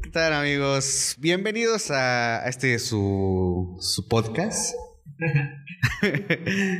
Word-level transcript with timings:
¿Qué 0.00 0.10
tal 0.10 0.32
amigos? 0.32 1.16
Bienvenidos 1.18 1.90
a 1.90 2.48
este 2.48 2.78
su, 2.78 3.76
su 3.80 4.08
podcast. 4.08 4.74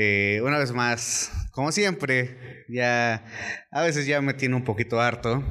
Eh, 0.00 0.40
una 0.44 0.58
vez 0.58 0.70
más, 0.70 1.32
como 1.50 1.72
siempre, 1.72 2.64
ya 2.68 3.24
a 3.72 3.82
veces 3.82 4.06
ya 4.06 4.20
me 4.20 4.34
tiene 4.34 4.54
un 4.54 4.62
poquito 4.62 5.00
harto. 5.00 5.42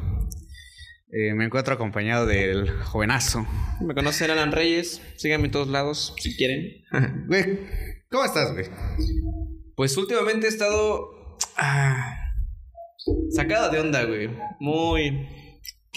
Eh, 1.11 1.33
me 1.33 1.45
encuentro 1.45 1.73
acompañado 1.73 2.25
del 2.27 2.69
jovenazo. 2.83 3.45
Me 3.81 3.93
conocen 3.95 4.29
Alan 4.29 4.51
Reyes, 4.51 5.01
síganme 5.17 5.45
en 5.45 5.51
todos 5.51 5.67
lados 5.67 6.13
si 6.19 6.37
quieren. 6.37 6.85
Güey, 7.27 7.59
¿cómo 8.09 8.23
estás, 8.23 8.53
güey? 8.53 8.67
Pues 9.75 9.97
últimamente 9.97 10.45
he 10.45 10.49
estado 10.49 11.37
ah, 11.57 12.15
sacado 13.31 13.71
de 13.71 13.79
onda, 13.79 14.03
güey. 14.03 14.29
Muy 14.59 15.46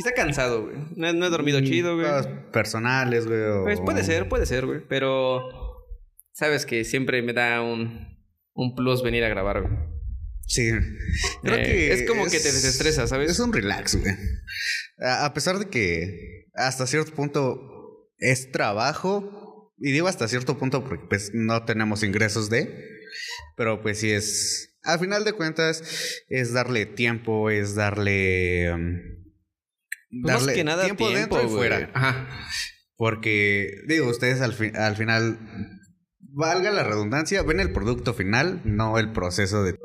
quizá 0.02 0.12
cansado, 0.14 0.64
güey. 0.64 0.76
No, 0.96 1.08
he- 1.08 1.12
no 1.14 1.26
he 1.26 1.30
dormido 1.30 1.60
chido, 1.60 1.96
güey. 1.96 2.08
Personales, 2.52 3.26
güey. 3.26 3.40
o- 3.40 3.62
Pues 3.64 3.80
puede 3.80 4.02
ser, 4.04 4.28
puede 4.28 4.46
ser, 4.46 4.66
güey, 4.66 4.80
pero 4.88 5.42
sabes 6.32 6.66
que 6.66 6.84
siempre 6.84 7.22
me 7.22 7.32
da 7.32 7.60
un 7.62 8.08
un 8.52 8.74
plus 8.74 9.02
venir 9.02 9.24
a 9.24 9.28
grabar, 9.28 9.62
güey. 9.62 9.72
Sí. 10.46 10.70
Creo 11.42 11.56
Eh, 11.58 11.62
que 11.64 11.92
es 11.92 12.02
como 12.08 12.24
que 12.24 12.40
te 12.40 12.52
desestresa, 12.52 13.06
¿sabes? 13.06 13.30
Es 13.30 13.38
un 13.38 13.52
relax, 13.52 13.96
güey. 13.96 14.12
A 14.98 15.24
a 15.26 15.32
pesar 15.34 15.58
de 15.58 15.68
que 15.68 16.46
hasta 16.54 16.86
cierto 16.86 17.12
punto 17.14 18.10
es 18.18 18.50
trabajo, 18.50 19.72
y 19.78 19.92
digo 19.92 20.08
hasta 20.08 20.28
cierto 20.28 20.58
punto 20.58 20.82
porque 20.84 21.06
pues 21.08 21.30
no 21.32 21.64
tenemos 21.64 22.02
ingresos 22.02 22.50
de, 22.50 22.84
pero 23.56 23.80
pues 23.80 23.98
sí 23.98 24.10
es, 24.10 24.76
al 24.82 24.98
final 24.98 25.24
de 25.24 25.32
cuentas, 25.32 25.82
es 26.28 26.52
darle 26.52 26.84
tiempo, 26.86 27.48
es 27.50 27.74
darle... 27.76 28.72
um, 28.74 28.98
Pues 30.10 30.34
más 30.34 30.46
que 30.46 30.64
nada 30.64 30.84
tiempo, 30.84 31.08
dentro 31.10 31.42
y 31.44 31.48
fuera. 31.48 31.90
Ajá. 31.94 32.28
Porque, 32.96 33.68
digo, 33.86 34.08
ustedes 34.08 34.40
al, 34.40 34.52
fi- 34.52 34.72
al 34.74 34.96
final, 34.96 35.38
valga 36.18 36.70
la 36.70 36.82
redundancia, 36.84 37.42
ven 37.42 37.60
el 37.60 37.72
producto 37.72 38.12
final, 38.14 38.60
no 38.64 38.98
el 38.98 39.12
proceso 39.12 39.62
de... 39.62 39.76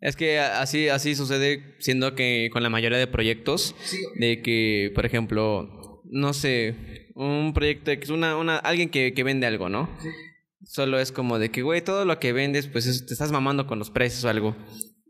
Es 0.00 0.16
que 0.16 0.40
así, 0.40 0.88
así 0.88 1.14
sucede 1.14 1.76
siendo 1.78 2.14
que 2.16 2.50
con 2.52 2.62
la 2.64 2.70
mayoría 2.70 2.98
de 2.98 3.06
proyectos, 3.06 3.74
de 4.18 4.42
que, 4.42 4.90
por 4.96 5.06
ejemplo, 5.06 6.02
no 6.10 6.32
sé, 6.34 7.08
un 7.14 7.52
proyecto 7.54 7.92
que 7.92 8.02
es 8.02 8.10
una, 8.10 8.36
una, 8.36 8.56
alguien 8.56 8.90
que, 8.90 9.14
que 9.14 9.22
vende 9.22 9.46
algo, 9.46 9.68
¿no? 9.68 9.88
Solo 10.64 10.98
es 10.98 11.12
como 11.12 11.38
de 11.38 11.50
que, 11.52 11.62
güey, 11.62 11.82
todo 11.82 12.04
lo 12.04 12.18
que 12.18 12.32
vendes, 12.32 12.66
pues 12.66 12.86
es- 12.86 13.06
te 13.06 13.12
estás 13.14 13.30
mamando 13.32 13.66
con 13.68 13.78
los 13.78 13.90
precios 13.90 14.24
o 14.24 14.28
algo. 14.28 14.56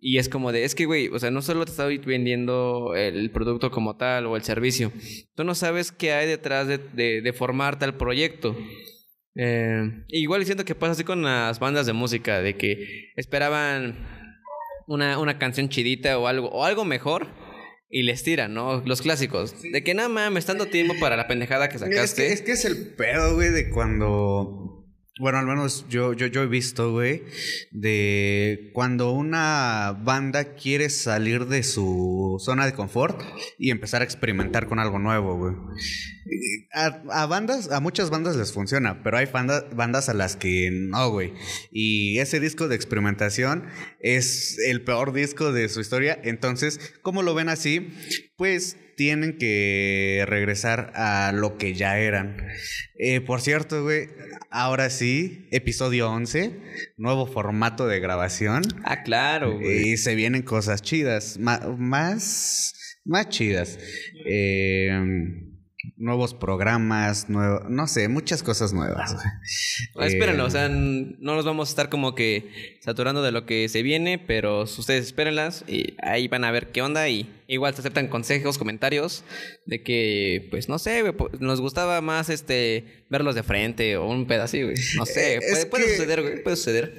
Y 0.04 0.18
es 0.18 0.28
como 0.28 0.50
de, 0.50 0.64
es 0.64 0.74
que, 0.74 0.84
güey, 0.84 1.06
o 1.08 1.18
sea, 1.20 1.30
no 1.30 1.42
solo 1.42 1.64
te 1.64 1.70
estoy 1.70 1.98
vendiendo 1.98 2.96
el 2.96 3.30
producto 3.30 3.70
como 3.70 3.96
tal 3.96 4.26
o 4.26 4.34
el 4.34 4.42
servicio, 4.42 4.90
tú 5.36 5.44
no 5.44 5.54
sabes 5.54 5.92
qué 5.92 6.12
hay 6.12 6.26
detrás 6.26 6.66
de, 6.66 6.78
de, 6.78 7.22
de 7.22 7.32
formar 7.32 7.78
tal 7.78 7.96
proyecto. 7.96 8.56
Eh, 9.36 10.04
igual 10.08 10.44
siento 10.44 10.64
que 10.64 10.74
pasa 10.74 10.92
así 10.92 11.04
con 11.04 11.22
las 11.22 11.60
bandas 11.60 11.86
de 11.86 11.92
música, 11.92 12.42
de 12.42 12.56
que 12.56 13.12
esperaban 13.14 14.04
una, 14.88 15.20
una 15.20 15.38
canción 15.38 15.68
chidita 15.68 16.18
o 16.18 16.26
algo, 16.26 16.48
o 16.48 16.64
algo 16.64 16.84
mejor, 16.84 17.28
y 17.88 18.02
les 18.02 18.24
tiran, 18.24 18.54
¿no? 18.54 18.82
Los 18.84 19.02
clásicos. 19.02 19.62
De 19.62 19.84
que 19.84 19.94
no 19.94 20.08
mames, 20.08 20.46
dando 20.46 20.66
tiempo 20.66 20.94
para 20.98 21.16
la 21.16 21.28
pendejada 21.28 21.68
que 21.68 21.76
Es 21.76 21.80
sacaste. 21.82 22.26
que, 22.26 22.32
es 22.32 22.42
que 22.42 22.52
es 22.52 22.64
el 22.64 22.94
pedo, 22.96 23.34
güey, 23.36 23.50
de 23.50 23.70
cuando. 23.70 24.81
Bueno, 25.20 25.36
al 25.38 25.46
menos 25.46 25.84
yo, 25.90 26.14
yo, 26.14 26.26
yo 26.26 26.42
he 26.42 26.46
visto, 26.46 26.90
güey, 26.90 27.22
de 27.70 28.70
cuando 28.72 29.12
una 29.12 29.94
banda 30.02 30.54
quiere 30.54 30.88
salir 30.88 31.46
de 31.46 31.62
su 31.64 32.38
zona 32.42 32.64
de 32.64 32.72
confort 32.72 33.20
y 33.58 33.70
empezar 33.70 34.00
a 34.00 34.04
experimentar 34.04 34.66
con 34.68 34.78
algo 34.78 34.98
nuevo, 34.98 35.36
güey. 35.36 35.54
A, 36.72 37.26
bandas, 37.26 37.70
a 37.70 37.80
muchas 37.80 38.08
bandas 38.08 38.36
les 38.36 38.52
funciona, 38.52 39.02
pero 39.02 39.18
hay 39.18 39.26
banda- 39.26 39.68
bandas 39.74 40.08
a 40.08 40.14
las 40.14 40.36
que 40.36 40.70
no, 40.72 41.10
güey. 41.10 41.34
Y 41.70 42.18
ese 42.18 42.40
disco 42.40 42.68
de 42.68 42.76
experimentación 42.76 43.64
es 44.00 44.58
el 44.66 44.82
peor 44.82 45.12
disco 45.12 45.52
de 45.52 45.68
su 45.68 45.80
historia. 45.80 46.18
Entonces, 46.24 46.80
¿cómo 47.02 47.22
lo 47.22 47.34
ven 47.34 47.50
así? 47.50 47.92
Pues 48.36 48.78
tienen 49.02 49.36
que 49.36 50.24
regresar 50.28 50.92
a 50.94 51.32
lo 51.34 51.58
que 51.58 51.74
ya 51.74 51.98
eran. 51.98 52.36
Eh, 52.96 53.20
por 53.20 53.40
cierto, 53.40 53.82
güey, 53.82 54.06
ahora 54.48 54.90
sí, 54.90 55.48
episodio 55.50 56.08
11, 56.08 56.52
nuevo 56.98 57.26
formato 57.26 57.88
de 57.88 57.98
grabación. 57.98 58.62
Ah, 58.84 59.02
claro, 59.02 59.58
güey. 59.58 59.88
Y 59.88 59.96
se 59.96 60.14
vienen 60.14 60.42
cosas 60.42 60.82
chidas, 60.82 61.36
ma- 61.40 61.74
más, 61.76 63.00
más 63.04 63.28
chidas. 63.28 63.76
Eh, 64.24 64.92
nuevos 65.96 66.34
programas, 66.34 67.28
nuevo, 67.28 67.60
no 67.68 67.86
sé, 67.86 68.08
muchas 68.08 68.42
cosas 68.42 68.72
nuevas. 68.72 69.14
Ah, 69.96 70.06
Espérenlo, 70.06 70.44
Eh, 70.44 70.46
o 70.46 70.50
sea, 70.50 70.66
n- 70.66 71.16
no 71.18 71.34
nos 71.34 71.44
vamos 71.44 71.68
a 71.68 71.72
estar 71.72 71.88
como 71.88 72.14
que 72.14 72.78
saturando 72.80 73.22
de 73.22 73.32
lo 73.32 73.46
que 73.46 73.68
se 73.68 73.82
viene, 73.82 74.18
pero 74.18 74.62
ustedes 74.62 75.06
espérenlas 75.06 75.64
y 75.66 75.94
ahí 76.02 76.28
van 76.28 76.44
a 76.44 76.50
ver 76.50 76.68
qué 76.72 76.82
onda 76.82 77.08
y 77.08 77.30
igual 77.48 77.74
se 77.74 77.80
aceptan 77.80 78.08
consejos, 78.08 78.58
comentarios 78.58 79.24
de 79.66 79.82
que, 79.82 80.48
pues 80.50 80.68
no 80.68 80.78
sé, 80.78 81.02
nos 81.40 81.60
gustaba 81.60 82.00
más 82.00 82.28
este 82.30 83.04
verlos 83.10 83.34
de 83.34 83.42
frente 83.42 83.96
o 83.96 84.06
un 84.08 84.26
pedacito, 84.26 84.66
güey. 84.66 84.76
No 84.96 85.04
sé, 85.06 85.34
Eh, 85.36 85.66
puede, 85.70 85.88
suceder, 85.96 86.22
güey, 86.22 86.42
puede 86.42 86.56
suceder. 86.56 86.94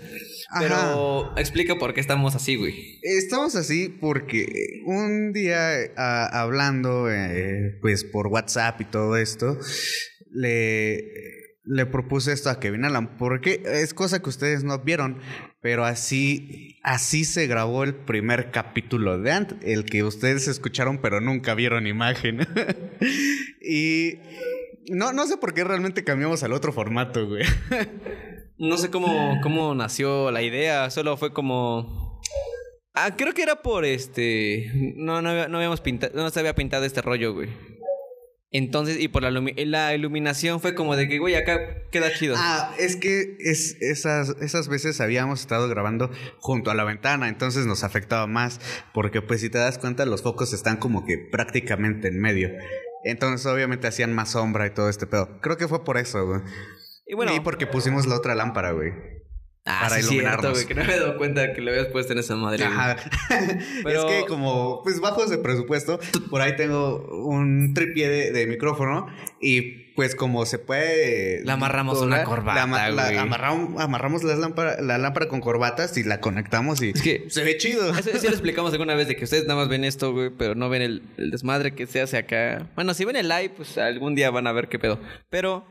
Ajá. 0.54 0.62
Pero 0.62 1.34
explica 1.36 1.76
por 1.80 1.96
qué 1.96 2.00
estamos 2.00 2.36
así, 2.36 2.56
güey. 2.56 3.00
Estamos 3.02 3.56
así 3.56 3.90
porque 3.90 4.82
un 4.86 5.34
día 5.34 5.92
hablando, 5.96 7.12
eh, 7.12 7.78
pues 7.82 8.04
por 8.04 8.28
WhatsApp 8.28 8.80
y 8.82 8.86
todo 8.86 9.18
esto, 9.18 9.58
le, 10.32 11.10
le 11.66 11.86
propuse 11.88 12.34
esto 12.34 12.52
a 12.52 12.60
Kevin 12.60 12.86
Alan, 12.86 13.18
porque 13.18 13.64
es 13.66 13.96
cosa 13.96 14.22
que 14.22 14.30
ustedes 14.30 14.64
no 14.64 14.78
vieron, 14.80 15.20
pero 15.60 15.86
así, 15.86 16.78
así 16.84 17.26
se 17.26 17.48
grabó 17.48 17.84
el 17.84 17.96
primer 17.96 18.52
capítulo 18.52 19.18
de 19.18 19.32
Ant, 19.32 19.54
el 19.64 19.86
que 19.86 20.04
ustedes 20.04 20.48
escucharon 20.48 21.00
pero 21.02 21.20
nunca 21.20 21.56
vieron 21.56 21.88
imagen. 21.88 22.48
y 23.60 24.20
no, 24.90 25.14
no 25.14 25.26
sé 25.26 25.38
por 25.38 25.56
qué 25.56 25.64
realmente 25.64 26.04
cambiamos 26.04 26.44
al 26.44 26.54
otro 26.54 26.74
formato, 26.74 27.28
güey. 27.28 27.44
No 28.58 28.78
sé 28.78 28.90
cómo, 28.90 29.08
cómo 29.44 29.76
nació 29.76 30.32
la 30.32 30.42
idea, 30.42 30.90
solo 30.90 31.18
fue 31.18 31.34
como... 31.34 32.22
Ah, 32.96 33.16
creo 33.16 33.34
que 33.34 33.42
era 33.42 33.62
por 33.62 33.86
este... 33.86 34.72
No, 34.96 35.22
no, 35.22 35.48
no 35.48 35.58
habíamos 35.58 35.82
pintado, 35.82 36.14
no 36.16 36.30
se 36.30 36.40
había 36.40 36.54
pintado 36.54 36.86
este 36.86 37.02
rollo, 37.02 37.34
güey. 37.34 37.50
Entonces, 38.54 39.00
y 39.00 39.08
por 39.08 39.24
la, 39.24 39.32
la 39.32 39.96
iluminación 39.96 40.62
fue 40.62 40.76
como 40.76 40.96
de 40.96 41.08
que, 41.08 41.18
güey, 41.18 41.34
acá 41.34 41.60
queda 41.92 42.14
chido. 42.14 42.36
Ah, 42.38 42.72
es 42.78 42.96
que 42.96 43.36
es, 43.40 43.78
esas, 43.82 44.30
esas 44.42 44.68
veces 44.68 45.02
habíamos 45.02 45.40
estado 45.42 45.68
grabando 45.68 46.12
junto 46.38 46.70
a 46.70 46.76
la 46.76 46.84
ventana, 46.84 47.30
entonces 47.30 47.66
nos 47.66 47.84
afectaba 47.84 48.28
más, 48.28 48.62
porque 48.94 49.24
pues 49.24 49.42
si 49.42 49.50
te 49.50 49.58
das 49.58 49.80
cuenta 49.80 50.06
los 50.06 50.22
focos 50.22 50.54
están 50.54 50.78
como 50.78 51.04
que 51.04 51.18
prácticamente 51.18 52.10
en 52.10 52.20
medio. 52.20 52.52
Entonces 53.04 53.44
obviamente 53.48 53.88
hacían 53.88 54.14
más 54.14 54.34
sombra 54.34 54.68
y 54.68 54.70
todo 54.70 54.88
este 54.88 55.08
pedo. 55.08 55.42
Creo 55.42 55.58
que 55.58 55.68
fue 55.68 55.84
por 55.84 55.98
eso, 55.98 56.24
güey. 56.24 56.42
Y 57.14 57.16
bueno... 57.16 57.34
y 57.36 57.40
porque 57.40 57.68
pusimos 57.68 58.06
la 58.08 58.16
otra 58.16 58.36
lámpara, 58.36 58.72
güey. 58.72 58.92
ah, 59.66 59.80
para 59.84 59.96
sí, 59.96 60.02
cierto, 60.02 60.14
iluminarnos. 60.14 60.52
güey, 60.54 60.66
que 60.66 60.74
no 60.74 60.84
me 60.84 60.94
he 60.96 61.00
dado 61.00 61.18
cuenta 61.18 61.54
que 61.54 61.62
lo 61.62 61.72
habías 61.72 61.88
puesto 61.88 62.12
en 62.14 62.20
esa 62.20 62.36
madre. 62.36 62.64
Ajá. 62.66 62.98
Pero- 63.84 64.10
Es 64.10 64.14
que 64.22 64.28
como, 64.28 64.82
pues 64.84 65.00
bajos 65.00 65.30
de 65.30 65.38
presupuesto, 65.38 66.00
por 66.30 66.42
ahí 66.42 66.56
tengo 66.56 67.08
un 67.26 67.74
tripié 67.74 68.10
de, 68.10 68.32
de 68.32 68.48
micrófono 68.48 69.08
y 69.40 69.82
pues 69.96 70.16
como 70.16 70.46
se 70.48 70.58
puede... 70.58 71.44
Le 71.46 71.52
amarramos 71.52 72.02
una 72.02 72.24
corbata, 72.24 72.56
la 72.56 72.64
ama- 72.64 72.90
la- 72.90 73.04
güey. 73.12 73.18
amarram- 73.18 73.80
amarramos 73.80 74.24
las 74.24 74.40
lámpara- 74.40 74.82
la 74.82 74.98
lámpara 74.98 75.28
con 75.28 75.40
corbatas 75.40 75.96
y 75.98 76.04
la 76.04 76.20
conectamos 76.20 76.82
y 76.82 76.90
Es 76.90 77.02
que- 77.04 77.26
se 77.30 77.44
ve 77.44 77.58
chido. 77.58 77.92
Eso 77.92 78.10
sí 78.18 78.26
lo 78.28 78.34
explicamos 78.34 78.72
alguna 78.74 78.96
vez 78.96 79.08
de 79.08 79.16
que 79.16 79.26
ustedes 79.26 79.44
nada 79.46 79.60
más 79.60 79.70
ven 79.70 79.84
esto, 79.84 80.12
güey, 80.12 80.32
pero 80.36 80.56
no 80.56 80.68
ven 80.68 80.82
el, 80.82 81.04
el 81.18 81.30
desmadre 81.30 81.76
que 81.76 81.86
se 81.86 82.02
hace 82.02 82.18
acá. 82.18 82.68
Bueno, 82.76 82.96
si 82.96 83.06
ven 83.06 83.16
el 83.18 83.30
live, 83.30 83.52
pues 83.56 83.78
algún 83.78 84.16
día 84.16 84.32
van 84.32 84.48
a 84.48 84.52
ver 84.52 84.68
qué 84.68 84.80
pedo. 84.80 85.00
Pero 85.30 85.64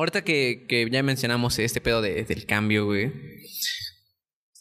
ahorita 0.00 0.22
que, 0.24 0.66
que 0.68 0.88
ya 0.90 1.02
mencionamos 1.02 1.58
este 1.58 1.80
pedo 1.80 2.02
de- 2.02 2.24
del 2.24 2.46
cambio, 2.46 2.86
güey. 2.86 3.12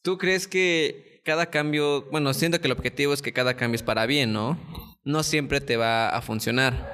¿Tú 0.04 0.18
crees 0.18 0.48
que 0.48 1.22
cada 1.26 1.50
cambio, 1.50 2.08
bueno, 2.12 2.34
siento 2.34 2.60
que 2.62 2.68
el 2.68 2.72
objetivo 2.74 3.14
es 3.14 3.22
que 3.22 3.34
cada 3.34 3.56
cambio 3.56 3.76
es 3.76 3.84
para 3.84 4.06
bien, 4.06 4.32
¿no? 4.34 4.58
No 5.04 5.24
siempre 5.24 5.62
te 5.62 5.78
va 5.78 6.10
a 6.10 6.22
funcionar. 6.22 6.90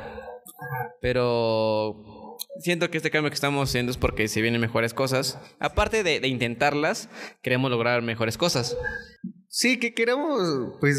Pero 1.02 2.38
siento 2.60 2.90
que 2.90 2.98
este 2.98 3.12
cambio 3.12 3.30
que 3.30 3.36
estamos 3.36 3.70
haciendo 3.70 3.92
es 3.92 3.98
porque 3.98 4.28
se 4.28 4.42
vienen 4.42 4.62
mejores 4.62 4.94
cosas. 4.94 5.38
Aparte 5.60 6.04
de 6.04 6.28
intentarlas, 6.28 7.10
queremos 7.42 7.70
lograr 7.72 8.02
mejores 8.02 8.38
cosas. 8.38 8.78
Sí, 9.48 9.80
que 9.80 9.94
queremos, 9.94 10.78
pues 10.80 10.98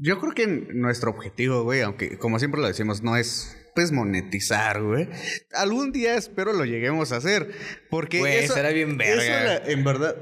yo 0.00 0.18
creo 0.20 0.32
que 0.32 0.46
nuestro 0.74 1.10
objetivo, 1.10 1.62
güey, 1.62 1.82
aunque 1.82 2.18
como 2.18 2.38
siempre 2.38 2.60
lo 2.60 2.66
decimos, 2.66 3.02
no 3.02 3.16
es 3.16 3.56
pues 3.74 3.92
monetizar, 3.92 4.82
güey. 4.82 5.08
Algún 5.52 5.92
día 5.92 6.14
espero 6.16 6.52
lo 6.52 6.64
lleguemos 6.64 7.12
a 7.12 7.16
hacer, 7.16 7.50
porque 7.90 8.18
Güey, 8.20 8.44
eso, 8.44 8.54
será 8.54 8.70
bien 8.70 9.00
eso 9.00 9.16
verga. 9.18 9.62
en 9.66 9.84
verdad 9.84 10.16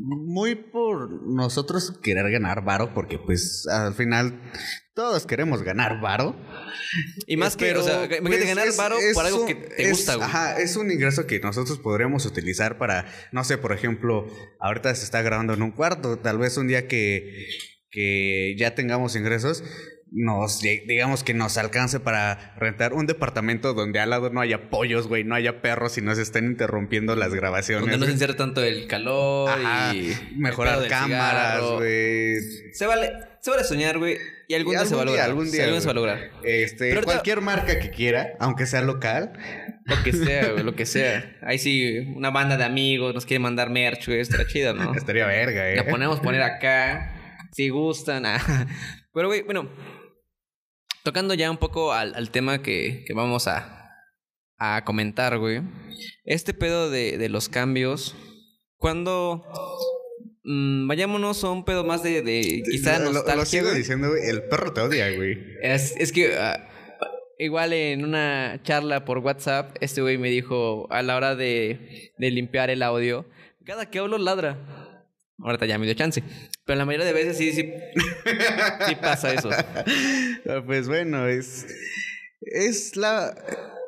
muy 0.00 0.54
por 0.54 1.10
nosotros 1.26 1.98
querer 2.02 2.30
ganar 2.30 2.62
varo, 2.64 2.94
porque 2.94 3.18
pues 3.18 3.66
al 3.66 3.94
final 3.94 4.40
todos 4.94 5.26
queremos 5.26 5.62
ganar 5.62 6.00
varo. 6.00 6.36
Y 7.26 7.36
más 7.36 7.56
que, 7.56 7.72
o 7.74 7.82
sea, 7.82 8.08
pues, 8.08 8.46
ganar 8.46 8.68
varo 8.76 8.96
por 9.12 9.26
algo 9.26 9.44
que 9.46 9.54
te 9.56 9.82
es- 9.82 9.90
gusta, 9.90 10.14
güey. 10.14 10.26
Ajá, 10.26 10.60
es 10.60 10.76
un 10.76 10.90
ingreso 10.90 11.26
que 11.26 11.40
nosotros 11.40 11.78
podríamos 11.80 12.26
utilizar 12.26 12.78
para, 12.78 13.06
no 13.32 13.42
sé, 13.44 13.58
por 13.58 13.72
ejemplo, 13.72 14.26
ahorita 14.60 14.94
se 14.94 15.04
está 15.04 15.20
grabando 15.22 15.54
en 15.54 15.62
un 15.62 15.72
cuarto, 15.72 16.18
tal 16.18 16.38
vez 16.38 16.56
un 16.56 16.68
día 16.68 16.86
que, 16.86 17.46
que 17.90 18.54
ya 18.58 18.74
tengamos 18.76 19.16
ingresos, 19.16 19.64
nos, 20.10 20.60
digamos 20.60 21.22
que 21.22 21.34
nos 21.34 21.58
alcance 21.58 22.00
para 22.00 22.54
rentar 22.56 22.92
un 22.94 23.06
departamento 23.06 23.74
donde 23.74 24.00
al 24.00 24.10
lado 24.10 24.30
no 24.30 24.40
haya 24.40 24.70
pollos, 24.70 25.06
güey, 25.06 25.24
no 25.24 25.34
haya 25.34 25.60
perros 25.60 25.98
y 25.98 26.02
nos 26.02 26.18
estén 26.18 26.46
interrumpiendo 26.46 27.14
las 27.14 27.34
grabaciones. 27.34 27.82
Donde 27.82 27.98
no 27.98 28.06
se 28.06 28.12
encierra 28.12 28.36
tanto 28.36 28.62
el 28.64 28.86
calor 28.86 29.50
Ajá, 29.50 29.94
y... 29.94 30.14
mejorar 30.36 30.86
cámaras, 30.88 31.62
güey. 31.62 32.36
Se 32.72 32.86
vale, 32.86 33.12
se 33.40 33.50
vale 33.50 33.64
soñar, 33.64 33.98
güey. 33.98 34.16
Y 34.48 34.54
algún 34.54 34.74
Y 34.74 34.76
día 34.78 34.86
se 34.86 34.94
va 34.94 35.02
a 35.02 35.04
lograr. 35.04 35.26
algún 35.26 35.50
día, 35.50 35.64
algún 35.64 35.74
día 35.74 35.80
se 35.82 35.86
va 35.86 35.92
a 35.92 35.94
lograr. 35.94 36.30
Este, 36.42 36.88
Pero 36.90 37.02
cualquier 37.02 37.40
marca 37.42 37.78
que 37.78 37.90
quiera, 37.90 38.30
aunque 38.40 38.64
sea 38.66 38.80
local, 38.80 39.32
Lo 39.84 40.02
que 40.02 40.12
sea, 40.12 40.48
güey, 40.52 40.64
lo 40.64 40.74
que 40.74 40.86
sea. 40.86 41.36
Ahí 41.42 41.58
sí, 41.58 41.98
una 42.14 42.30
banda 42.30 42.56
de 42.56 42.64
amigos 42.64 43.14
nos 43.14 43.26
quiere 43.26 43.40
mandar 43.40 43.68
merch, 43.70 44.06
güey. 44.06 44.20
Estará 44.20 44.46
chido, 44.46 44.72
¿no? 44.74 44.94
estaría 44.96 45.26
verga, 45.26 45.70
eh. 45.70 45.76
La 45.76 45.86
ponemos 45.86 46.20
poner 46.20 46.42
acá. 46.42 47.14
Si 47.52 47.68
gustan. 47.68 48.24
ah. 48.26 48.66
Pero, 49.12 49.28
güey, 49.28 49.42
bueno. 49.42 49.68
Tocando 51.08 51.32
ya 51.32 51.50
un 51.50 51.56
poco 51.56 51.94
al, 51.94 52.14
al 52.14 52.30
tema 52.30 52.60
que, 52.62 53.02
que 53.06 53.14
vamos 53.14 53.48
a, 53.48 53.94
a 54.58 54.84
comentar, 54.84 55.38
güey. 55.38 55.62
Este 56.26 56.52
pedo 56.52 56.90
de, 56.90 57.16
de 57.16 57.30
los 57.30 57.48
cambios. 57.48 58.14
Cuando. 58.76 59.42
mm, 60.44 60.86
vayámonos 60.86 61.42
a 61.44 61.50
un 61.50 61.64
pedo 61.64 61.82
más 61.82 62.02
de, 62.02 62.20
de 62.20 62.62
quizá 62.70 62.98
Lo- 62.98 63.06
nostalgia. 63.12 63.36
lo 63.36 63.44
sigo 63.46 63.64
güey. 63.68 63.78
diciendo, 63.78 64.10
güey. 64.10 64.22
El 64.28 64.42
perro 64.50 64.74
te 64.74 64.82
odia, 64.82 65.10
güey. 65.16 65.38
Es, 65.62 65.94
es 65.96 66.12
que 66.12 66.36
ah, 66.36 66.68
igual 67.38 67.72
en 67.72 68.04
una 68.04 68.60
charla 68.62 69.06
por 69.06 69.16
WhatsApp, 69.20 69.78
este 69.80 70.02
güey 70.02 70.18
me 70.18 70.28
dijo 70.28 70.88
a 70.92 71.00
la 71.02 71.16
hora 71.16 71.36
de, 71.36 72.12
de 72.18 72.30
limpiar 72.30 72.68
el 72.68 72.82
audio, 72.82 73.24
cada 73.64 73.88
que 73.88 73.98
hablo 73.98 74.18
ladra. 74.18 74.58
Ahorita 75.40 75.66
ya 75.66 75.78
me 75.78 75.86
dio 75.86 75.94
chance. 75.94 76.22
Pero 76.64 76.78
la 76.78 76.84
mayoría 76.84 77.06
de 77.06 77.12
veces 77.12 77.36
sí, 77.36 77.52
sí, 77.52 77.72
sí 78.86 78.94
pasa 79.00 79.32
eso. 79.32 79.50
Ah, 80.48 80.62
Pues 80.64 80.88
bueno, 80.88 81.26
es. 81.28 81.66
Es 82.40 82.96
la. 82.96 83.34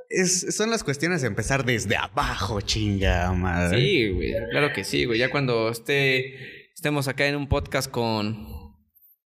Es, 0.09 0.55
son 0.57 0.71
las 0.71 0.83
cuestiones 0.85 1.21
de 1.23 1.29
empezar 1.29 1.65
desde 1.65 1.97
abajo, 1.97 2.61
chinga 2.61 3.33
madre. 3.33 3.79
Sí, 3.81 4.09
güey. 4.11 4.35
Claro 4.51 4.73
que 4.73 4.85
sí, 4.85 5.05
güey. 5.05 5.19
Ya 5.19 5.31
cuando 5.31 5.71
esté, 5.71 6.35
estemos 6.75 7.07
acá 7.09 7.27
en 7.27 7.37
un 7.37 7.49
podcast 7.49 7.89
con... 7.91 8.47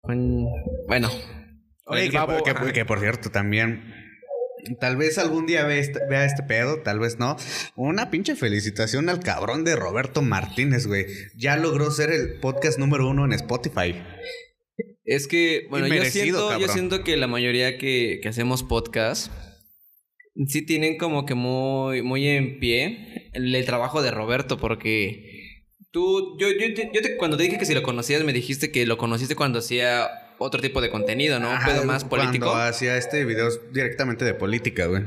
con 0.01 0.47
bueno. 0.89 1.11
Oye, 1.87 2.05
el 2.05 2.11
que, 2.11 2.17
babo, 2.17 2.43
que- 2.43 2.51
ajá. 2.51 2.73
que 2.73 2.85
por 2.87 2.99
cierto, 3.01 3.31
también. 3.31 3.95
Tal 4.81 4.97
vez 4.97 5.19
algún 5.19 5.47
día 5.47 5.65
ve 5.65 5.79
este- 5.79 6.01
vea 6.09 6.25
este 6.25 6.43
pedo, 6.43 6.81
tal 6.83 6.99
vez 6.99 7.19
no. 7.19 7.37
Una 7.77 8.11
pinche 8.11 8.35
felicitación 8.37 9.09
al 9.09 9.21
cabrón 9.21 9.65
de 9.65 9.77
Roberto 9.77 10.23
Martínez, 10.23 10.87
güey. 10.87 11.07
Ya 11.37 11.57
logró 11.57 11.91
ser 11.91 12.11
el 12.11 12.41
podcast 12.41 12.79
número 12.79 13.09
uno 13.09 13.25
en 13.25 13.33
Spotify. 13.33 13.95
Es 15.05 15.27
que, 15.27 15.67
bueno, 15.71 15.89
yo 15.89 16.05
siento, 16.05 16.59
yo 16.59 16.69
siento 16.69 17.03
que 17.03 17.17
la 17.17 17.27
mayoría 17.27 17.79
que, 17.79 18.21
que 18.23 18.29
hacemos 18.29 18.63
podcast 18.63 19.33
sí 20.47 20.63
tienen 20.65 20.97
como 20.99 21.27
que 21.27 21.35
muy, 21.35 22.03
muy 22.03 22.27
en 22.29 22.61
pie 22.61 23.31
el, 23.33 23.65
trabajo 23.67 24.03
de 24.03 24.11
Roberto, 24.13 24.57
porque 24.59 25.57
tú, 25.91 26.39
yo, 26.39 26.49
yo, 26.51 26.69
yo, 26.69 26.85
yo 26.93 27.03
te- 27.03 27.17
cuando 27.17 27.37
te 27.37 27.43
dije 27.43 27.59
que 27.59 27.67
si 27.67 27.75
lo 27.75 27.83
conocías, 27.83 28.23
me 28.23 28.33
dijiste 28.33 28.71
que 28.71 28.87
lo 28.87 28.97
conociste 28.99 29.35
cuando 29.35 29.59
hacía 29.59 30.09
otro 30.41 30.61
tipo 30.61 30.81
de 30.81 30.91
contenido, 30.91 31.39
¿no? 31.39 31.51
Un 31.51 31.57
Ajá, 31.57 31.73
pedo 31.73 31.85
más 31.85 32.05
político. 32.05 32.47
Cuando 32.47 32.65
hacía 32.65 32.97
este 32.97 33.25
video 33.25 33.49
directamente 33.73 34.25
de 34.25 34.35
política, 34.35 34.87
güey. 34.87 35.03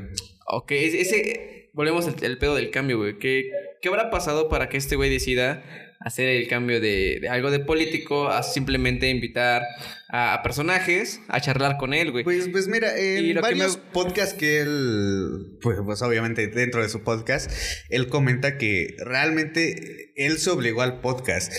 Ok, 0.48 0.72
ese, 0.72 1.70
volvemos 1.74 2.08
al 2.08 2.16
al 2.24 2.38
pedo 2.38 2.56
del 2.56 2.70
cambio, 2.70 2.98
güey. 3.00 3.18
¿Qué, 3.18 3.50
¿Qué 3.82 3.90
habrá 3.90 4.10
pasado 4.10 4.48
para 4.50 4.70
que 4.70 4.78
este 4.78 4.96
güey 4.96 5.10
decida 5.10 5.64
hacer 6.00 6.28
el 6.28 6.48
cambio 6.50 6.82
de, 6.82 7.20
de 7.22 7.30
algo 7.30 7.50
de 7.50 7.60
político 7.60 8.28
a 8.28 8.44
simplemente 8.44 9.10
invitar 9.10 9.62
a, 10.10 10.34
a 10.34 10.44
personajes 10.44 11.22
a 11.30 11.40
charlar 11.40 11.78
con 11.78 11.94
él, 11.94 12.12
güey? 12.12 12.26
Pues, 12.26 12.50
pues 12.50 12.68
mira, 12.68 12.98
en 12.98 13.34
que 13.34 13.40
varios 13.40 13.78
me- 13.78 13.84
podcasts 13.94 14.34
que 14.34 14.60
él, 14.60 15.58
pues, 15.62 15.78
pues 15.86 16.02
obviamente 16.02 16.48
dentro 16.48 16.82
de 16.84 16.90
su 16.90 17.04
podcast, 17.04 17.50
él 17.90 18.08
comenta 18.10 18.58
que 18.58 18.96
realmente 19.00 20.12
él 20.18 20.38
se 20.40 20.50
obligó 20.50 20.82
al 20.82 21.00
podcast. 21.00 21.54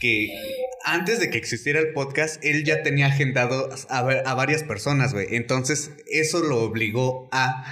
Que 0.00 0.28
antes 0.84 1.20
de 1.20 1.28
que 1.30 1.36
existiera 1.38 1.78
el 1.78 1.92
podcast, 1.92 2.42
él 2.44 2.64
ya 2.64 2.82
tenía 2.82 3.06
agendado 3.06 3.68
a, 3.90 4.02
ver- 4.02 4.22
a 4.26 4.34
varias 4.34 4.64
personas, 4.64 5.12
güey. 5.12 5.26
Entonces, 5.30 5.92
eso 6.10 6.40
lo 6.40 6.62
obligó 6.62 7.28
a... 7.32 7.64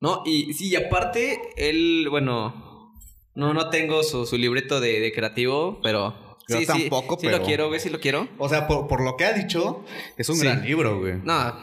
No, 0.00 0.22
y 0.24 0.52
sí, 0.54 0.68
y 0.68 0.76
aparte, 0.76 1.40
él, 1.56 2.06
bueno, 2.10 2.92
no, 3.34 3.52
no 3.52 3.70
tengo 3.70 4.02
su, 4.04 4.26
su 4.26 4.36
libreto 4.38 4.80
de, 4.80 5.00
de 5.00 5.12
creativo, 5.12 5.80
pero... 5.82 6.36
Yo 6.48 6.58
sí, 6.58 6.60
sí, 6.60 6.66
tampoco, 6.66 7.18
sí 7.18 7.26
pero- 7.26 7.38
lo 7.38 7.44
quiero, 7.44 7.66
güey, 7.68 7.80
sí 7.80 7.88
lo 7.90 7.98
quiero. 7.98 8.28
O 8.38 8.48
sea, 8.48 8.68
por, 8.68 8.86
por 8.86 9.02
lo 9.02 9.16
que 9.16 9.24
ha 9.24 9.32
dicho, 9.32 9.84
es 10.16 10.28
un 10.28 10.36
Sí. 10.36 10.44
gran 10.44 10.64
libro, 10.64 11.00
güey. 11.00 11.14
No, 11.24 11.58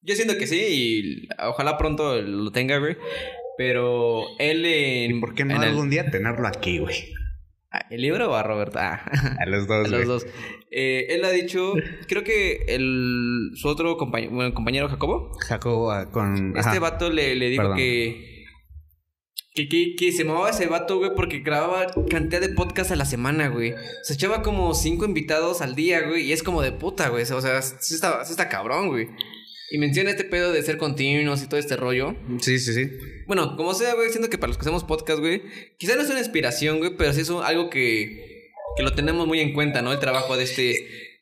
yo 0.00 0.14
siento 0.14 0.38
que 0.38 0.46
sí 0.46 0.58
y 0.58 1.28
ojalá 1.46 1.76
pronto 1.76 2.22
lo 2.22 2.50
tenga, 2.50 2.78
güey. 2.78 2.96
Pero 3.58 4.22
él 4.38 4.64
en... 4.64 5.16
¿Y 5.16 5.20
por 5.20 5.34
qué 5.34 5.44
no 5.44 5.54
el- 5.62 5.68
algún 5.68 5.90
día 5.90 6.10
tenerlo 6.10 6.48
aquí, 6.48 6.78
güey? 6.78 7.12
¿El 7.90 8.02
libro 8.02 8.30
o 8.30 8.34
a 8.34 8.42
Roberto? 8.42 8.78
Ah, 8.78 9.02
A 9.40 9.46
los 9.46 9.66
dos, 9.66 9.86
a 9.86 9.88
los 9.88 10.06
dos. 10.06 10.26
Eh, 10.70 11.06
él 11.10 11.24
ha 11.24 11.30
dicho, 11.30 11.74
creo 12.08 12.24
que 12.24 12.64
el, 12.68 13.50
su 13.54 13.68
otro 13.68 13.96
compañero, 13.96 14.32
bueno, 14.34 14.54
compañero 14.54 14.88
Jacobo, 14.88 15.32
Jacobo 15.46 15.90
ah, 15.90 16.10
con... 16.10 16.56
este 16.56 16.70
ajá. 16.70 16.80
vato 16.80 17.10
le, 17.10 17.34
le 17.34 17.48
dijo 17.48 17.62
Perdón. 17.62 17.76
que, 17.76 18.44
que, 19.54 19.68
que, 19.68 19.94
que 19.96 20.12
se 20.12 20.24
llamaba 20.24 20.50
ese 20.50 20.66
vato, 20.66 20.98
güey, 20.98 21.12
porque 21.14 21.38
grababa 21.40 21.86
cantidad 22.10 22.40
de 22.40 22.48
podcasts 22.48 22.92
a 22.92 22.96
la 22.96 23.04
semana, 23.04 23.48
güey. 23.48 23.74
Se 24.02 24.14
echaba 24.14 24.42
como 24.42 24.74
cinco 24.74 25.04
invitados 25.04 25.62
al 25.62 25.74
día, 25.74 26.02
güey, 26.06 26.24
y 26.24 26.32
es 26.32 26.42
como 26.42 26.60
de 26.60 26.72
puta, 26.72 27.08
güey. 27.08 27.22
O 27.22 27.40
sea, 27.40 27.62
sí 27.62 27.94
está, 27.94 28.24
sí 28.24 28.32
está 28.32 28.48
cabrón, 28.48 28.88
güey. 28.88 29.08
Y 29.70 29.78
menciona 29.78 30.10
este 30.10 30.24
pedo 30.24 30.52
de 30.52 30.62
ser 30.62 30.76
continuos 30.76 31.42
y 31.42 31.48
todo 31.48 31.58
este 31.58 31.76
rollo. 31.76 32.14
Sí, 32.40 32.58
sí, 32.58 32.74
sí. 32.74 32.90
Bueno, 33.26 33.56
como 33.56 33.74
sea, 33.74 33.94
güey, 33.94 34.10
siento 34.10 34.28
que 34.30 34.38
para 34.38 34.48
los 34.48 34.56
que 34.58 34.62
hacemos 34.62 34.84
podcast, 34.84 35.20
güey, 35.20 35.42
quizá 35.78 35.96
no 35.96 36.02
es 36.02 36.10
una 36.10 36.18
inspiración, 36.20 36.78
güey, 36.78 36.96
pero 36.96 37.12
sí 37.12 37.22
es 37.22 37.30
algo 37.30 37.70
que, 37.70 38.50
que 38.76 38.82
lo 38.82 38.94
tenemos 38.94 39.26
muy 39.26 39.40
en 39.40 39.52
cuenta, 39.54 39.80
¿no? 39.82 39.92
El 39.92 39.98
trabajo 40.00 40.36
de 40.36 40.44
este, 40.44 40.62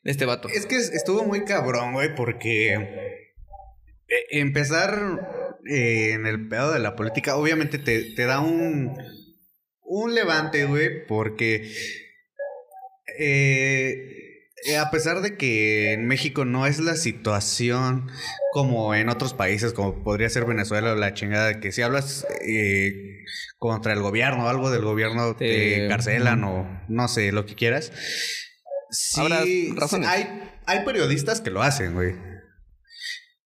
de 0.03 0.11
este 0.11 0.25
vato. 0.27 0.49
Es 0.49 0.67
que 0.67 0.77
es- 0.77 0.91
estuvo 0.93 1.25
muy 1.25 1.45
cabrón, 1.45 1.93
güey, 1.93 2.15
porque 2.17 2.73
eh, 2.75 4.27
empezar 4.33 5.59
eh, 5.71 6.11
en 6.13 6.27
el 6.27 6.49
pedo 6.49 6.73
de 6.73 6.81
la 6.81 6.97
política, 6.97 7.37
obviamente 7.37 7.79
te, 7.79 8.03
te 8.15 8.25
da 8.25 8.41
un, 8.41 8.93
un 9.83 10.15
levante, 10.15 10.65
güey, 10.65 11.07
porque 11.07 11.71
eh, 13.19 14.22
eh, 14.65 14.77
a 14.77 14.91
pesar 14.91 15.23
de 15.23 15.37
que 15.37 15.93
en 15.93 16.07
México 16.07 16.45
no 16.45 16.67
es 16.67 16.79
la 16.79 16.95
situación 16.95 18.09
como 18.53 18.95
en 18.95 19.09
otros 19.09 19.35
países, 19.35 19.73
como 19.73 20.05
podría 20.05 20.29
ser 20.29 20.45
Venezuela 20.45 20.93
o 20.93 20.97
la 20.97 21.15
chingada, 21.15 21.59
que 21.59 21.73
si 21.73 21.83
hablas 21.83 22.27
eh, 22.47 23.25
contra 23.59 23.93
el 23.93 24.01
gobierno 24.01 24.45
o 24.45 24.49
algo 24.49 24.71
del 24.71 24.83
gobierno 24.83 25.35
te 25.35 25.85
encarcelan 25.85 26.45
o 26.45 26.85
no 26.89 27.09
sé, 27.09 27.33
lo 27.33 27.45
que 27.45 27.55
quieras. 27.55 27.93
Sí, 28.91 29.73
razones. 29.75 30.09
Hay, 30.09 30.29
hay 30.67 30.85
periodistas 30.85 31.41
que 31.41 31.51
lo 31.51 31.63
hacen, 31.63 31.95
güey. 31.95 32.15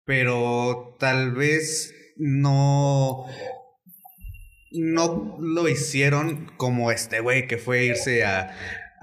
Pero 0.03 0.98
tal 1.00 1.34
vez 1.34 1.93
no. 2.17 3.25
No 4.72 5.38
lo 5.39 5.69
hicieron 5.69 6.51
como 6.57 6.91
este 6.91 7.22
güey 7.22 7.48
que 7.48 7.57
fue 7.57 7.86
irse 7.86 8.25
a, 8.25 8.53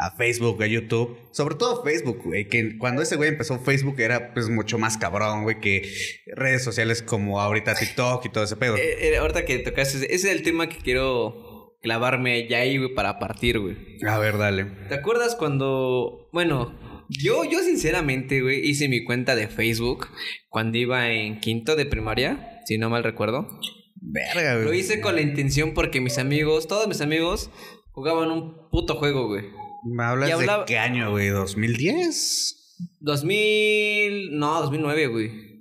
a 0.07 0.11
Facebook, 0.17 0.63
a 0.63 0.67
YouTube. 0.67 1.17
Sobre 1.31 1.55
todo 1.55 1.83
Facebook, 1.83 2.23
güey. 2.25 2.49
Que 2.49 2.77
cuando 2.79 3.03
ese 3.03 3.17
güey 3.17 3.29
empezó 3.29 3.59
Facebook 3.61 4.01
era 4.01 4.35
pues 4.35 4.49
mucho 4.49 4.79
más 4.79 4.97
cabrón, 4.97 5.45
güey, 5.45 5.61
que 5.61 5.89
redes 6.35 6.65
sociales 6.65 7.03
como 7.03 7.41
ahorita 7.41 7.75
TikTok 7.75 8.27
y 8.27 8.29
todo 8.31 8.45
ese 8.45 8.57
pedo. 8.57 8.77
Eh, 8.77 9.13
eh, 9.13 9.17
ahorita 9.17 9.45
que 9.45 9.59
tocaste, 9.59 9.99
ese 9.99 10.15
es 10.15 10.25
el 10.25 10.43
tema 10.43 10.69
que 10.69 10.79
quiero 10.79 11.79
clavarme 11.83 12.49
ya 12.49 12.59
ahí, 12.59 12.79
güey, 12.79 12.95
para 12.95 13.19
partir, 13.19 13.59
güey. 13.59 13.77
A 14.07 14.19
ver, 14.19 14.39
dale. 14.39 14.65
¿Te 14.89 14.95
acuerdas 14.95 15.35
cuando, 15.37 16.29
bueno, 16.33 17.07
yo, 17.09 17.45
yo 17.45 17.61
sinceramente, 17.61 18.41
güey, 18.41 18.67
hice 18.67 18.89
mi 18.89 19.05
cuenta 19.05 19.35
de 19.37 19.49
Facebook 19.49 20.09
cuando 20.49 20.79
iba 20.79 21.11
en 21.11 21.41
quinto 21.41 21.77
de 21.77 21.87
primaria, 21.87 22.61
si 22.65 22.79
no 22.79 22.91
mal 22.91 23.05
recuerdo. 23.05 23.49
Verga, 23.97 24.55
güey. 24.55 24.65
Lo 24.65 24.75
hice 24.75 25.01
con 25.01 25.15
la 25.15 25.21
intención 25.21 25.75
porque 25.75 26.01
mis 26.01 26.19
amigos, 26.19 26.67
todos 26.67 26.89
mis 26.89 27.01
amigos, 27.01 27.51
jugaban 27.93 28.31
un 28.31 28.69
puto 28.71 28.97
juego, 28.97 29.29
güey. 29.29 29.45
¿Me 29.85 30.05
hablas 30.05 30.29
Y 30.29 30.33
hablaba- 30.33 30.61
de 30.61 30.67
qué 30.67 30.79
año, 30.79 31.11
güey? 31.11 31.29
¿2010? 31.31 32.57
2000, 33.01 34.39
no, 34.39 34.61
2009, 34.62 35.07
güey. 35.09 35.53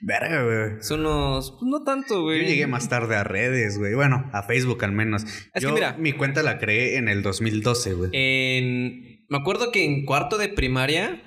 Verga, 0.00 0.42
güey. 0.42 0.82
Son 0.82 1.00
unos. 1.00 1.50
pues, 1.52 1.62
no 1.70 1.82
tanto, 1.84 2.22
güey. 2.22 2.42
Yo 2.42 2.48
llegué 2.48 2.66
más 2.66 2.88
tarde 2.88 3.16
a 3.16 3.24
redes, 3.24 3.78
güey. 3.78 3.94
Bueno, 3.94 4.28
a 4.32 4.42
Facebook 4.42 4.82
al 4.84 4.92
menos. 4.92 5.24
Es 5.54 5.62
Yo 5.62 5.68
que 5.68 5.74
mira- 5.74 5.96
mi 5.98 6.12
cuenta 6.12 6.42
la 6.42 6.58
creé 6.58 6.96
en 6.96 7.08
el 7.08 7.22
2012, 7.22 7.92
güey. 7.92 8.10
En. 8.14 9.24
Me 9.28 9.38
acuerdo 9.38 9.72
que 9.72 9.84
en 9.84 10.04
cuarto 10.06 10.38
de 10.38 10.48
primaria 10.48 11.22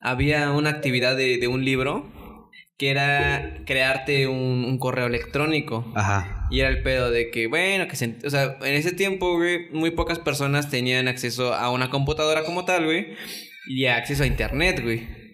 había 0.00 0.50
una 0.52 0.70
actividad 0.70 1.16
de, 1.16 1.38
de 1.38 1.48
un 1.48 1.64
libro 1.64 2.12
que 2.76 2.90
era 2.90 3.62
crearte 3.66 4.26
un, 4.26 4.64
un 4.64 4.78
correo 4.78 5.06
electrónico. 5.06 5.92
Ajá. 5.94 6.48
Y 6.50 6.60
era 6.60 6.68
el 6.68 6.82
pedo 6.82 7.10
de 7.10 7.30
que, 7.30 7.46
bueno, 7.46 7.86
que 7.88 7.96
se, 7.96 8.16
o 8.24 8.30
sea, 8.30 8.58
en 8.62 8.74
ese 8.74 8.92
tiempo, 8.92 9.36
güey, 9.36 9.70
muy 9.70 9.90
pocas 9.90 10.18
personas 10.18 10.70
tenían 10.70 11.08
acceso 11.08 11.54
a 11.54 11.70
una 11.70 11.90
computadora 11.90 12.44
como 12.44 12.64
tal, 12.64 12.84
güey, 12.84 13.14
y 13.66 13.86
acceso 13.86 14.24
a 14.24 14.26
internet, 14.26 14.82
güey. 14.82 15.24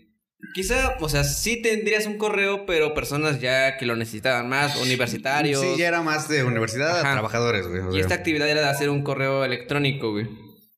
Quizá, 0.54 0.96
o 1.00 1.08
sea, 1.08 1.22
sí 1.22 1.62
tendrías 1.62 2.06
un 2.06 2.18
correo, 2.18 2.66
pero 2.66 2.92
personas 2.92 3.40
ya 3.40 3.76
que 3.76 3.86
lo 3.86 3.94
necesitaban 3.94 4.48
más, 4.48 4.76
universitarios. 4.80 5.60
Sí, 5.60 5.74
ya 5.78 5.88
era 5.88 6.02
más 6.02 6.28
de 6.28 6.44
universidad 6.44 6.98
a 6.98 7.02
trabajadores, 7.02 7.68
güey. 7.68 7.80
o 7.80 7.96
Y 7.96 8.00
esta 8.00 8.14
actividad 8.14 8.48
era 8.48 8.60
de 8.60 8.68
hacer 8.68 8.90
un 8.90 9.02
correo 9.02 9.44
electrónico, 9.44 10.10
güey. 10.10 10.26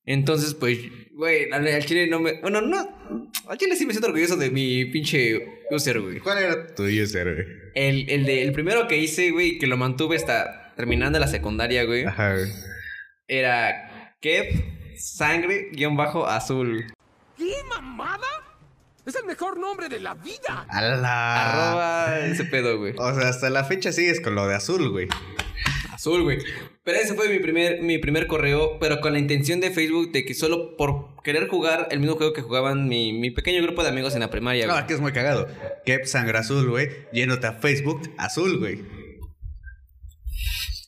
Entonces, 0.05 0.55
pues, 0.55 0.79
güey, 1.13 1.51
al, 1.53 1.85
chile 1.85 2.09
no 2.09 2.21
me. 2.21 2.41
Bueno, 2.41 2.61
no. 2.61 3.29
Al 3.49 3.59
chile 3.59 3.77
sí 3.77 3.87
me 3.87 3.93
siento 3.93 4.09
orgulloso 4.09 4.37
de 4.37 4.51
mi 4.51 4.85
pinche 4.87 5.65
user, 5.71 6.01
güey. 6.01 6.19
¿Cuál 6.19 6.39
era 6.39 6.75
tu 6.75 6.85
user, 6.85 7.35
güey? 7.35 7.47
El, 7.75 8.11
el, 8.11 8.25
de, 8.27 8.43
el 8.43 8.53
primero 8.53 8.89
que 8.89 8.99
hice, 8.99 9.31
güey, 9.31 9.59
que 9.59 9.67
lo 9.67 9.77
mantuve 9.77 10.17
hasta 10.17 10.75
terminando 10.77 11.19
la 11.19 11.29
secundaria, 11.29 11.85
güey, 11.85 12.05
Ajá, 12.05 12.35
güey. 12.35 12.51
era 13.29 14.15
Kev 14.21 14.47
Sangre 14.97 15.69
guion 15.73 15.97
bajo 15.97 16.27
azul. 16.27 16.93
¿Qué 17.37 17.55
mamada? 17.69 18.27
Es 19.05 19.17
el 19.17 19.25
mejor 19.25 19.59
nombre 19.59 19.89
de 19.89 19.99
la 19.99 20.15
vida. 20.15 20.65
A 20.69 20.81
la... 20.83 21.51
Arroba 21.51 22.27
ese 22.27 22.45
pedo, 22.45 22.79
güey. 22.79 22.95
O 22.97 23.15
sea, 23.15 23.29
hasta 23.29 23.51
la 23.51 23.65
fecha 23.65 23.91
sigues 23.91 24.21
con 24.21 24.35
lo 24.37 24.47
de 24.47 24.55
azul, 24.55 24.91
güey. 24.91 25.09
Azul, 25.93 26.23
güey. 26.23 26.39
Pero 26.85 26.99
ese 26.99 27.15
fue 27.15 27.29
mi 27.29 27.39
primer, 27.39 27.81
mi 27.81 27.99
primer 27.99 28.27
correo, 28.27 28.79
pero 28.81 29.01
con 29.01 29.13
la 29.13 29.21
intención 29.21 29.61
de 29.61 29.71
Facebook 29.71 30.11
de 30.11 30.25
que 30.25 30.35
solo 30.35 30.77
por 30.77 31.23
querer 31.23 31.47
jugar 31.47 31.87
el 31.93 32.01
mismo 32.01 32.17
juego 32.17 32.33
que 32.33 32.43
jugaban 32.43 32.89
mi, 32.89 33.13
mi 33.13 33.31
pequeño 33.31 33.63
grupo 33.63 33.85
de 33.85 33.91
amigos 33.91 34.15
en 34.15 34.21
la 34.21 34.31
primaria, 34.31 34.67
güey. 34.67 34.81
No, 34.81 34.87
que 34.89 34.95
es 34.95 35.01
muy 35.01 35.13
cagado. 35.13 35.47
Kep 35.87 36.07
sangre 36.07 36.39
azul, 36.39 36.69
güey. 36.69 36.89
Yéndote 37.13 37.47
a 37.47 37.53
Facebook 37.53 38.03
azul, 38.19 38.59
güey. 38.59 38.81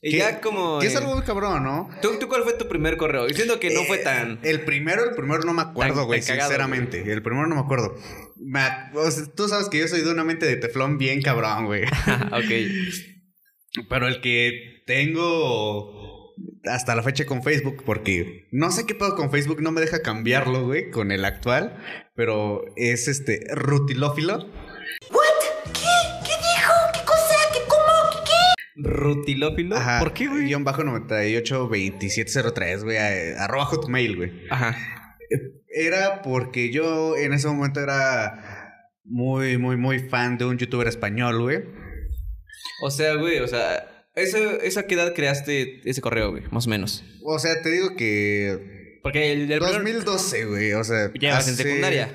y 0.02 0.18
ya 0.18 0.40
como... 0.40 0.80
Que 0.80 0.88
es 0.88 0.96
algo 0.96 1.14
muy 1.14 1.22
cabrón, 1.24 1.62
¿no? 1.62 1.88
¿tú, 2.02 2.18
tú 2.18 2.26
cuál 2.28 2.42
fue 2.42 2.54
tu 2.54 2.66
primer 2.68 2.96
correo? 2.96 3.26
Diciendo 3.28 3.60
que 3.60 3.72
no 3.72 3.84
fue 3.84 4.00
Eh, 4.00 4.04
tan... 4.04 4.40
El 4.42 4.62
primero, 4.62 5.04
el 5.08 5.14
primero 5.14 5.44
no 5.44 5.54
me 5.54 5.62
acuerdo, 5.62 5.94
Tan- 5.98 6.06
güey, 6.06 6.20
tan 6.20 6.26
cagado, 6.30 6.48
sinceramente. 6.50 7.10
El 7.12 7.22
primero 7.22 7.46
no 7.46 7.54
me 7.54 7.60
acuerdo. 7.60 7.94
Me 8.36 8.58
ac- 8.58 8.90
o 8.96 9.10
sea, 9.12 9.24
tú 9.34 9.48
sabes 9.48 9.68
que 9.68 9.78
yo 9.78 9.86
soy 9.86 10.02
de 10.02 10.10
una 10.10 10.24
mente 10.24 10.44
de 10.44 10.56
teflón 10.56 10.98
bien 10.98 11.22
cabrón, 11.22 11.66
güey. 11.66 11.84
ok. 12.32 13.13
Pero 13.88 14.06
el 14.06 14.20
que 14.20 14.82
tengo 14.86 16.32
hasta 16.64 16.94
la 16.94 17.02
fecha 17.02 17.26
con 17.26 17.42
Facebook, 17.42 17.82
porque 17.84 18.46
no 18.52 18.70
sé 18.70 18.86
qué 18.86 18.94
pedo 18.94 19.16
con 19.16 19.30
Facebook, 19.30 19.60
no 19.60 19.72
me 19.72 19.80
deja 19.80 20.02
cambiarlo, 20.02 20.64
güey, 20.64 20.90
con 20.90 21.10
el 21.10 21.24
actual. 21.24 21.76
Pero 22.14 22.64
es 22.76 23.08
este 23.08 23.40
rutilófilo. 23.54 24.48
¿Rutilófilo? 28.76 29.76
Ajá. 29.76 30.00
¿Por 30.00 30.12
qué, 30.12 30.28
güey? 30.28 30.46
Guión 30.46 30.64
bajo 30.64 30.82
982703, 30.82 32.84
güey. 32.84 32.96
Arroba 33.38 33.66
hotmail, 33.66 34.16
güey. 34.16 34.32
Ajá. 34.50 34.76
Era 35.68 36.22
porque 36.22 36.70
yo 36.70 37.16
en 37.16 37.32
ese 37.32 37.48
momento 37.48 37.80
era 37.80 38.90
muy, 39.04 39.58
muy, 39.58 39.76
muy 39.76 40.00
fan 40.00 40.38
de 40.38 40.44
un 40.44 40.58
youtuber 40.58 40.86
español, 40.86 41.40
güey. 41.40 41.64
O 42.82 42.90
sea, 42.90 43.14
güey, 43.14 43.38
o 43.40 43.48
sea... 43.48 43.90
¿Esa, 44.14 44.38
¿Esa 44.38 44.86
qué 44.86 44.94
edad 44.94 45.12
creaste 45.12 45.80
ese 45.88 46.00
correo, 46.00 46.30
güey? 46.30 46.44
Más 46.52 46.68
o 46.68 46.70
menos. 46.70 47.02
O 47.24 47.36
sea, 47.40 47.60
te 47.62 47.68
digo 47.68 47.96
que. 47.96 49.00
Porque 49.02 49.32
el 49.32 49.48
del 49.48 49.58
primer- 49.58 49.74
2012, 50.04 50.44
güey. 50.44 50.72
O 50.74 50.84
sea. 50.84 51.10
Ya 51.20 51.30
ibas 51.30 51.48
en 51.48 51.56
secundaria. 51.56 52.14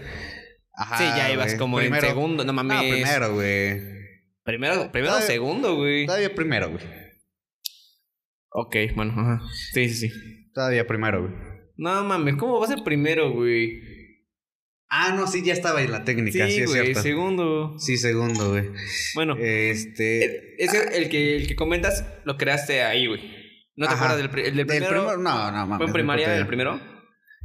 Ajá. 0.74 0.98
sí, 0.98 1.04
ya 1.04 1.30
ibas 1.34 1.48
güey. 1.48 1.58
como 1.58 1.76
Primero- 1.78 2.02
en 2.02 2.10
segundo. 2.14 2.46
No 2.46 2.54
mames. 2.54 2.78
No, 2.78 2.90
primero, 2.90 3.34
güey. 3.34 3.82
Primero, 4.46 4.90
primero 4.94 5.18
o 5.18 5.22
segundo, 5.22 5.76
güey. 5.76 6.06
Todavía 6.06 6.34
primero, 6.34 6.70
güey. 6.70 6.84
Ok, 8.52 8.76
bueno, 8.96 9.12
ajá. 9.18 9.42
Sí, 9.74 9.90
sí, 9.90 10.08
sí. 10.08 10.52
Todavía 10.54 10.88
primero, 10.88 11.24
güey. 11.24 11.34
No 11.76 12.02
mames, 12.06 12.36
¿cómo 12.38 12.60
va 12.60 12.66
a 12.66 12.70
ser 12.70 12.84
primero, 12.86 13.32
güey? 13.34 13.99
Ah, 14.92 15.14
no, 15.16 15.28
sí, 15.28 15.44
ya 15.44 15.54
estaba 15.54 15.82
en 15.84 15.92
la 15.92 16.04
técnica, 16.04 16.48
sí, 16.48 16.52
Sí, 16.54 16.62
es 16.64 16.72
cierto. 16.72 17.02
segundo. 17.04 17.76
Sí, 17.78 17.98
segundo, 17.98 18.50
güey. 18.50 18.70
Bueno, 19.14 19.36
Este. 19.40 20.56
ese, 20.64 20.98
el 20.98 21.10
que, 21.10 21.36
el 21.36 21.48
que 21.48 21.56
comentas, 21.56 22.04
lo 22.26 22.38
creaste 22.38 22.82
ahí, 22.82 23.06
güey. 23.08 23.22
¿No 23.76 23.88
te 23.88 23.94
Ajá. 23.94 24.06
acuerdas 24.14 24.32
del, 24.34 24.46
el 24.46 24.46
del 24.46 24.56
Del 24.58 24.66
primero? 24.68 24.90
primero, 24.90 25.18
no, 25.18 25.52
no, 25.52 25.68
mames. 25.68 25.78
¿Fue 25.78 25.86
en 25.88 25.94
primaria 25.94 26.36
el 26.36 26.48
primero? 26.48 26.82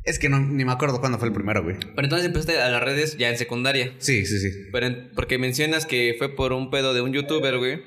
Es 0.04 0.18
que 0.18 0.28
no, 0.28 0.38
ni 0.40 0.64
me 0.64 0.72
acuerdo 0.72 1.00
cuándo 1.00 1.18
fue 1.18 1.28
el 1.28 1.34
primero, 1.34 1.62
güey. 1.62 1.76
Pero 1.78 2.02
entonces 2.04 2.26
empezaste 2.26 2.58
a 2.60 2.68
las 2.70 2.82
redes 2.82 3.16
ya 3.18 3.30
en 3.30 3.38
secundaria. 3.38 3.94
Sí, 3.98 4.26
sí, 4.26 4.38
sí. 4.38 4.48
Pero 4.72 4.86
en- 4.86 5.10
porque 5.14 5.38
mencionas 5.38 5.86
que 5.86 6.14
fue 6.18 6.34
por 6.34 6.52
un 6.52 6.70
pedo 6.70 6.92
de 6.94 7.00
un 7.02 7.12
youtuber, 7.12 7.56
güey. 7.58 7.80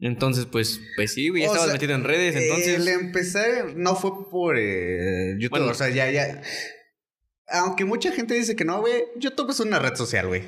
Entonces, 0.00 0.46
pues, 0.50 0.80
pues 0.96 1.14
sí, 1.14 1.28
güey, 1.28 1.42
ya 1.42 1.48
O 1.48 1.52
estabas 1.52 1.68
sea, 1.70 1.74
metido 1.74 1.94
en 1.94 2.04
redes, 2.04 2.34
entonces. 2.34 2.74
El 2.80 2.88
empezar 2.88 3.76
no 3.76 3.94
fue 3.94 4.10
por 4.30 4.56
eh, 4.58 5.34
YouTube, 5.38 5.50
Bueno. 5.58 5.66
o 5.68 5.74
sea, 5.74 5.88
ya, 5.90 6.10
ya. 6.10 6.42
Aunque 7.52 7.84
mucha 7.84 8.10
gente 8.12 8.34
dice 8.34 8.56
que 8.56 8.64
no, 8.64 8.80
güey, 8.80 9.04
YouTube 9.16 9.50
es 9.50 9.60
una 9.60 9.78
red 9.78 9.94
social, 9.94 10.26
güey. 10.26 10.42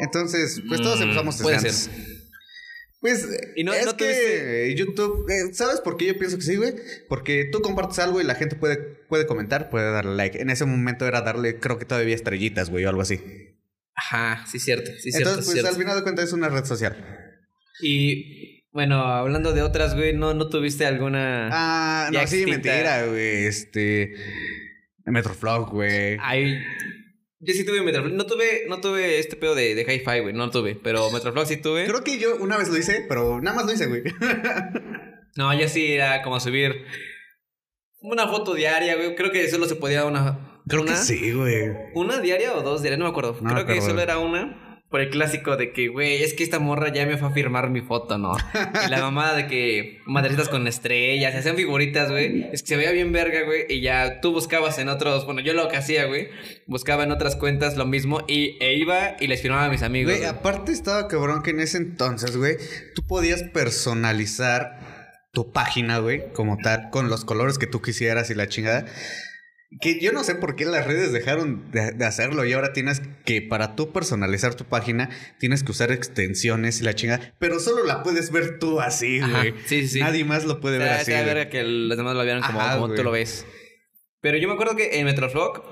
Entonces, 0.00 0.60
pues 0.68 0.80
todos 0.80 0.98
Mm, 0.98 1.02
empezamos 1.02 1.38
desde 1.38 1.54
antes. 1.56 1.74
ser. 1.76 1.92
Pues 3.00 3.26
Y 3.54 3.62
no- 3.62 3.72
es 3.74 3.86
no 3.86 3.96
que 3.96 4.74
YouTube, 4.76 5.26
eh, 5.30 5.52
¿sabes 5.54 5.80
por 5.80 5.96
qué 5.96 6.06
yo 6.06 6.18
pienso 6.18 6.36
que 6.38 6.42
sí, 6.42 6.56
güey? 6.56 6.74
Porque 7.08 7.44
tú 7.52 7.60
compartes 7.60 7.98
algo 8.00 8.20
y 8.20 8.24
la 8.24 8.34
gente 8.34 8.56
puede, 8.56 8.78
puede 9.08 9.26
comentar, 9.26 9.68
puede 9.70 9.90
darle 9.92 10.16
like. 10.16 10.40
En 10.40 10.50
ese 10.50 10.64
momento 10.64 11.06
era 11.06 11.20
darle, 11.20 11.60
creo 11.60 11.78
que 11.78 11.84
todavía 11.84 12.14
estrellitas, 12.14 12.70
güey, 12.70 12.84
o 12.84 12.88
algo 12.88 13.02
así. 13.02 13.20
Ajá, 13.94 14.44
sí, 14.50 14.58
cierto, 14.58 14.90
sí, 14.98 15.10
cierto. 15.12 15.18
Entonces, 15.30 15.44
sí, 15.44 15.48
pues 15.50 15.52
cierto. 15.54 15.68
al 15.70 15.76
final 15.76 15.96
de 15.96 16.02
cuentas 16.02 16.24
es 16.24 16.32
una 16.32 16.48
red 16.48 16.64
social. 16.64 16.96
Y 17.80 18.64
bueno, 18.72 19.02
hablando 19.04 19.52
de 19.52 19.62
otras, 19.62 19.94
güey, 19.94 20.14
¿no, 20.14 20.34
no 20.34 20.48
tuviste 20.48 20.84
alguna. 20.86 21.48
Ah, 21.52 22.10
no, 22.12 22.18
sí, 22.26 22.42
extinta. 22.42 22.50
mentira, 22.50 23.06
güey. 23.06 23.46
Este. 23.46 24.14
Metroflog, 25.06 25.70
güey. 25.70 26.18
Ay. 26.20 26.58
Yo 27.38 27.54
sí 27.54 27.64
tuve 27.64 27.82
Metroflog. 27.82 28.14
No 28.14 28.26
tuve, 28.26 28.64
no 28.68 28.80
tuve 28.80 29.18
este 29.18 29.36
pedo 29.36 29.54
de, 29.54 29.74
de 29.74 29.82
hi-fi, 29.82 30.20
güey. 30.20 30.32
No 30.32 30.50
tuve. 30.50 30.74
Pero 30.74 31.10
Metroflog 31.10 31.46
sí 31.46 31.56
tuve. 31.56 31.86
Creo 31.86 32.04
que 32.04 32.18
yo 32.18 32.36
una 32.36 32.56
vez 32.56 32.68
lo 32.68 32.76
hice, 32.76 33.04
pero 33.08 33.40
nada 33.40 33.56
más 33.56 33.66
lo 33.66 33.72
hice, 33.72 33.86
güey. 33.86 34.02
No, 35.36 35.52
yo 35.52 35.68
sí 35.68 35.92
era 35.92 36.22
como 36.22 36.40
subir 36.40 36.86
una 38.00 38.26
foto 38.26 38.54
diaria, 38.54 38.96
güey. 38.96 39.14
Creo 39.14 39.30
que 39.30 39.48
solo 39.50 39.66
se 39.66 39.76
podía 39.76 40.06
una. 40.06 40.62
Creo 40.66 40.80
una, 40.80 40.92
que 40.92 40.98
sí, 40.98 41.32
güey. 41.32 41.72
¿Una 41.94 42.20
diaria 42.20 42.54
o 42.54 42.62
dos 42.62 42.80
diarias? 42.80 42.98
No 42.98 43.04
me 43.04 43.10
acuerdo. 43.10 43.36
No 43.42 43.52
me 43.52 43.64
Creo 43.64 43.66
que 43.66 43.82
solo 43.82 44.00
era 44.00 44.18
una. 44.18 44.65
Por 44.96 45.02
el 45.02 45.10
clásico 45.10 45.58
de 45.58 45.74
que, 45.74 45.88
güey, 45.88 46.22
es 46.22 46.32
que 46.32 46.42
esta 46.42 46.58
morra 46.58 46.90
ya 46.90 47.04
me 47.04 47.18
fue 47.18 47.28
a 47.28 47.30
firmar 47.30 47.68
mi 47.68 47.82
foto, 47.82 48.16
¿no? 48.16 48.32
Y 48.86 48.88
la 48.88 49.02
mamada 49.02 49.36
de 49.36 49.46
que 49.46 50.00
madrecitas 50.06 50.48
con 50.48 50.66
estrellas, 50.66 51.34
se 51.34 51.40
hacían 51.40 51.54
figuritas, 51.54 52.10
güey. 52.10 52.48
Es 52.50 52.62
que 52.62 52.68
se 52.68 52.76
veía 52.78 52.92
bien 52.92 53.12
verga, 53.12 53.42
güey. 53.44 53.66
Y 53.68 53.82
ya 53.82 54.22
tú 54.22 54.32
buscabas 54.32 54.78
en 54.78 54.88
otros, 54.88 55.26
bueno, 55.26 55.42
yo 55.42 55.52
lo 55.52 55.68
que 55.68 55.76
hacía, 55.76 56.06
güey, 56.06 56.30
buscaba 56.66 57.04
en 57.04 57.12
otras 57.12 57.36
cuentas 57.36 57.76
lo 57.76 57.84
mismo 57.84 58.24
y 58.26 58.56
e 58.58 58.72
iba 58.78 59.18
y 59.20 59.26
les 59.26 59.42
firmaba 59.42 59.66
a 59.66 59.68
mis 59.68 59.82
amigos. 59.82 60.12
Güey, 60.12 60.20
güey. 60.20 60.30
aparte 60.30 60.72
estaba 60.72 61.08
cabrón 61.08 61.42
que 61.42 61.50
en 61.50 61.60
ese 61.60 61.76
entonces, 61.76 62.34
güey, 62.34 62.56
tú 62.94 63.02
podías 63.06 63.42
personalizar 63.42 64.78
tu 65.30 65.52
página, 65.52 65.98
güey, 65.98 66.32
como 66.32 66.56
tal, 66.56 66.88
con 66.88 67.10
los 67.10 67.26
colores 67.26 67.58
que 67.58 67.66
tú 67.66 67.82
quisieras 67.82 68.30
y 68.30 68.34
la 68.34 68.48
chingada. 68.48 68.86
Que 69.80 70.00
yo 70.00 70.12
no 70.12 70.24
sé 70.24 70.34
por 70.36 70.56
qué 70.56 70.64
las 70.64 70.86
redes 70.86 71.12
dejaron 71.12 71.70
de, 71.70 71.92
de 71.92 72.04
hacerlo 72.06 72.44
y 72.46 72.52
ahora 72.52 72.72
tienes 72.72 73.02
que, 73.24 73.42
para 73.42 73.76
tú 73.76 73.92
personalizar 73.92 74.54
tu 74.54 74.64
página, 74.64 75.10
tienes 75.38 75.62
que 75.62 75.72
usar 75.72 75.92
extensiones 75.92 76.80
y 76.80 76.84
la 76.84 76.94
chingada, 76.94 77.34
pero 77.38 77.60
solo 77.60 77.84
la 77.84 78.02
puedes 78.02 78.30
ver 78.30 78.58
tú 78.58 78.80
así, 78.80 79.20
güey. 79.20 79.54
sí, 79.66 79.86
sí. 79.88 80.00
Nadie 80.00 80.24
más 80.24 80.44
lo 80.44 80.60
puede 80.60 80.78
ver 80.78 80.88
así. 80.88 81.10
verga 81.12 81.48
que 81.50 81.62
los 81.62 81.96
demás 81.96 82.14
lo 82.16 82.22
vieran 82.22 82.42
como, 82.42 82.60
Ajá, 82.60 82.78
como 82.78 82.94
tú 82.94 83.02
lo 83.02 83.10
ves. 83.10 83.44
Pero 84.20 84.38
yo 84.38 84.48
me 84.48 84.54
acuerdo 84.54 84.76
que 84.76 84.98
en 84.98 85.04
Metroflog 85.04 85.62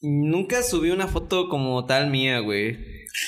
nunca 0.00 0.62
subí 0.62 0.90
una 0.90 1.08
foto 1.08 1.48
como 1.48 1.84
tal 1.86 2.10
mía, 2.10 2.38
güey. 2.40 2.78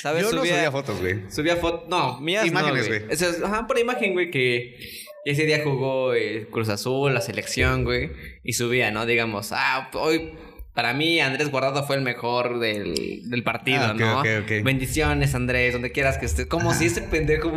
¿Sabes? 0.01 0.23
Yo 0.23 0.31
no 0.31 0.39
subía, 0.41 0.55
subía 0.57 0.71
fotos, 0.71 0.99
güey. 0.99 1.19
Subía 1.29 1.55
fotos. 1.55 1.87
No, 1.89 2.19
mías 2.19 2.45
Imágenes, 2.45 2.83
no, 2.83 2.87
güey. 2.87 2.99
güey. 3.01 3.13
Esa 3.13 3.29
es- 3.29 3.41
Ajá, 3.41 3.67
por 3.67 3.79
imagen, 3.79 4.13
güey, 4.13 4.29
que 4.31 4.75
ese 5.31 5.45
día 5.45 5.61
jugó 5.63 6.13
el 6.13 6.47
Cruz 6.47 6.69
Azul, 6.69 7.13
la 7.13 7.21
selección, 7.21 7.83
güey. 7.83 8.09
Y 8.43 8.53
subía, 8.53 8.91
¿no? 8.91 9.05
Digamos, 9.05 9.49
ah, 9.51 9.89
hoy. 9.93 10.33
Para 10.73 10.93
mí, 10.93 11.19
Andrés 11.19 11.49
Guardado 11.49 11.87
fue 11.87 11.95
el 11.95 12.03
mejor 12.03 12.59
del, 12.59 13.27
del 13.31 13.43
partido, 13.43 13.79
Ah, 13.81 13.95
¿no? 13.97 14.19
ok, 14.19 14.27
ok. 14.43 14.63
Bendiciones, 14.63 15.33
Andrés, 15.33 15.73
donde 15.73 15.91
quieras 15.91 16.19
que 16.19 16.27
estés. 16.27 16.45
Como 16.45 16.71
si 16.71 16.85
ese 16.85 17.01
pendejo 17.01 17.51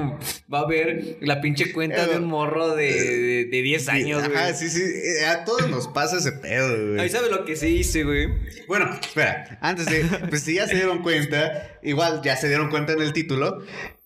va 0.50 0.60
a 0.60 0.66
ver 0.66 1.18
la 1.20 1.42
pinche 1.42 1.70
cuenta 1.70 2.06
de 2.06 2.16
un 2.16 2.24
morro 2.24 2.74
de, 2.74 2.94
de, 2.94 3.44
de 3.44 3.62
10 3.62 3.88
años, 3.90 4.24
güey. 4.26 4.38
Ajá, 4.38 4.54
sí, 4.54 4.70
sí. 4.70 4.80
eh, 4.80 5.26
A 5.26 5.44
todos 5.44 5.68
nos 5.68 5.86
pasa 5.88 6.16
ese 6.16 6.32
pedo, 6.32 6.74
güey. 6.92 6.98
Ahí 7.00 7.10
sabe 7.10 7.28
lo 7.28 7.44
que 7.44 7.56
se 7.56 7.68
hice, 7.68 8.04
güey. 8.04 8.26
Bueno, 8.66 8.88
espera, 8.98 9.58
antes 9.60 9.84
de, 9.84 10.02
pues 10.30 10.40
si 10.40 10.54
ya 10.54 10.66
se 10.66 10.76
dieron 10.76 11.02
cuenta, 11.02 11.78
igual 11.82 12.22
ya 12.24 12.36
se 12.36 12.48
dieron 12.48 12.70
cuenta 12.70 12.94
en 12.94 13.02
el 13.02 13.12
título, 13.12 13.58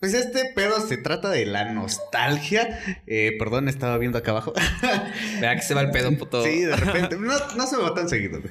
pues 0.05 0.13
este 0.15 0.53
pedo 0.55 0.87
se 0.87 0.99
trata 0.99 1.31
de 1.31 1.47
la 1.47 1.73
nostalgia. 1.73 2.79
Eh, 3.07 3.33
perdón, 3.39 3.69
estaba 3.71 3.97
viendo 3.97 4.19
acá 4.19 4.33
abajo. 4.33 4.53
Vea 5.41 5.57
que 5.57 5.63
se 5.63 5.73
va 5.73 5.81
el 5.81 5.91
pedo, 5.93 6.13
puto. 6.19 6.45
Sí, 6.45 6.61
de 6.61 6.77
repente. 6.77 7.17
No, 7.21 7.33
no 7.57 7.67
se 7.67 7.77
me 7.79 7.83
va 7.85 7.95
tan 7.95 8.09
seguido. 8.11 8.43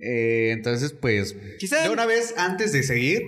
Eh, 0.00 0.50
entonces, 0.52 0.92
pues, 0.98 1.36
Quizá- 1.58 1.82
de 1.82 1.90
una 1.90 2.06
vez 2.06 2.32
antes 2.38 2.72
de 2.72 2.82
seguir, 2.82 3.22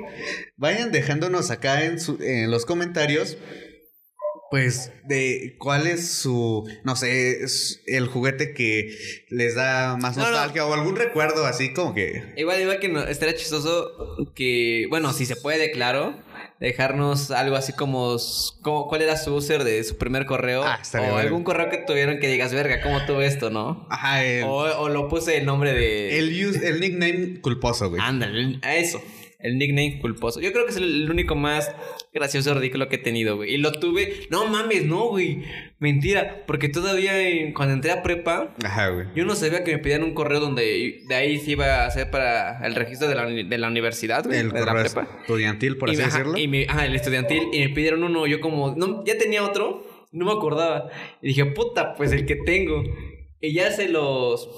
vayan 0.57 0.93
dejándonos 0.93 1.51
acá 1.51 1.85
en, 1.85 2.01
su- 2.01 2.19
en 2.23 2.51
los 2.51 2.65
comentarios, 2.65 3.37
pues, 4.51 4.91
de 5.05 5.57
cuál 5.59 5.87
es 5.87 6.11
su, 6.11 6.69
no 6.85 6.97
sé, 6.97 7.43
es 7.45 7.83
el 7.87 8.07
juguete 8.07 8.55
que 8.55 8.97
les 9.29 9.55
da 9.57 9.97
más 9.97 10.17
No, 10.17 10.25
no. 10.25 10.31
nostalgia 10.31 10.65
o 10.67 10.73
algún 10.73 10.97
recuerdo 10.97 11.45
así 11.47 11.73
como 11.73 11.95
que... 11.95 12.33
Igual, 12.37 12.61
igual 12.63 12.81
que 12.81 12.89
no, 12.89 13.03
estaría 13.05 13.37
chistoso 13.37 13.91
que, 14.35 14.87
bueno, 14.89 15.13
si 15.13 15.27
se 15.27 15.37
puede, 15.37 15.71
claro, 15.71 16.21
dejarnos 16.61 17.31
algo 17.31 17.57
así 17.57 17.73
como, 17.73 18.17
como 18.63 18.87
cuál 18.87 19.03
era 19.03 19.17
su 19.17 19.35
user 19.35 19.65
de 19.65 19.83
su 19.83 19.97
primer 19.97 20.27
correo. 20.27 20.63
Ah, 20.63 20.79
o 20.95 20.99
bueno. 20.99 21.17
algún 21.17 21.43
correo 21.43 21.71
que 21.71 21.79
tuvieron 21.79 22.19
que 22.21 22.29
digas, 22.29 22.53
verga, 22.53 22.83
¿cómo 22.83 23.05
tuve 23.07 23.27
esto, 23.27 23.49
no? 23.51 23.87
Ajá, 23.91 24.23
el, 24.25 24.45
O, 24.45 24.59
o 24.81 24.89
lo 24.91 25.09
puse 25.09 25.39
el 25.39 25.47
nombre 25.47 25.73
de... 25.73 26.19
el, 26.19 26.31
use- 26.33 26.63
el 26.69 26.81
nickname 26.81 27.41
culposo, 27.41 27.89
güey. 27.89 28.01
Ándale, 28.05 28.61
eso. 28.63 29.01
El 29.43 29.59
nickname 29.59 29.99
culposo. 30.01 30.41
Yo 30.41 30.53
creo 30.53 30.65
que 30.65 30.71
es 30.71 30.77
el, 30.77 31.11
único 31.11 31.35
más 31.35 31.75
gracioso 32.13 32.55
ridículo 32.55 32.89
que 32.89 32.97
he 32.97 32.99
tenido, 32.99 33.37
güey. 33.37 33.55
Y 33.55 33.57
lo 33.57 33.73
tuve. 33.73 34.27
No 34.31 34.47
mames, 34.47 34.85
no, 34.85 35.09
güey. 35.09 35.43
Mentira. 35.79 36.45
Porque 36.47 36.69
todavía 36.69 37.19
en- 37.21 37.53
cuando 37.53 37.75
entré 37.75 37.91
a 37.91 38.03
prepa, 38.03 38.55
Ajá, 38.63 38.89
güey. 38.89 39.07
yo 39.15 39.25
no 39.25 39.35
sabía 39.35 39.65
que 39.65 39.73
me 39.73 39.79
pedían 39.79 40.03
un 40.03 40.15
correo 40.15 40.41
donde 40.41 41.03
de 41.09 41.15
ahí 41.15 41.39
se 41.39 41.53
iba 41.53 41.83
a 41.83 41.87
hacer 41.87 42.11
para 42.11 42.67
el 42.67 42.75
registro 42.75 43.09
de 43.09 43.15
la, 43.15 43.27
de 43.27 43.59
la 43.59 43.69
universidad, 43.69 44.25
güey. 44.25 44.39
El 44.39 44.51
de 44.51 44.61
la 44.61 44.67
correo 44.67 44.85
prepa. 44.85 45.09
estudiantil, 45.21 45.77
por 45.79 45.89
y 45.89 45.93
así 45.93 46.01
me, 46.01 46.07
decirlo. 46.07 46.39
Y 46.39 46.49
me, 46.49 46.67
ajá, 46.69 46.87
el 46.87 46.95
estudiantil. 46.95 47.45
Y 47.53 47.61
me 47.61 47.69
pidieron 47.71 48.05
uno. 48.05 48.27
Yo 48.27 48.41
como, 48.41 48.75
no, 48.77 49.05
ya 49.05 49.17
tenía 49.17 49.43
otro. 49.45 49.87
No 50.13 50.27
me 50.27 50.33
acordaba. 50.33 50.91
Y 51.23 51.29
dije, 51.29 51.47
puta, 51.47 51.95
pues 51.95 52.13
el 52.13 52.27
que 52.27 52.37
tengo. 52.37 52.83
Y 53.41 53.55
ya 53.55 53.71
se 53.71 53.89
los... 53.89 54.49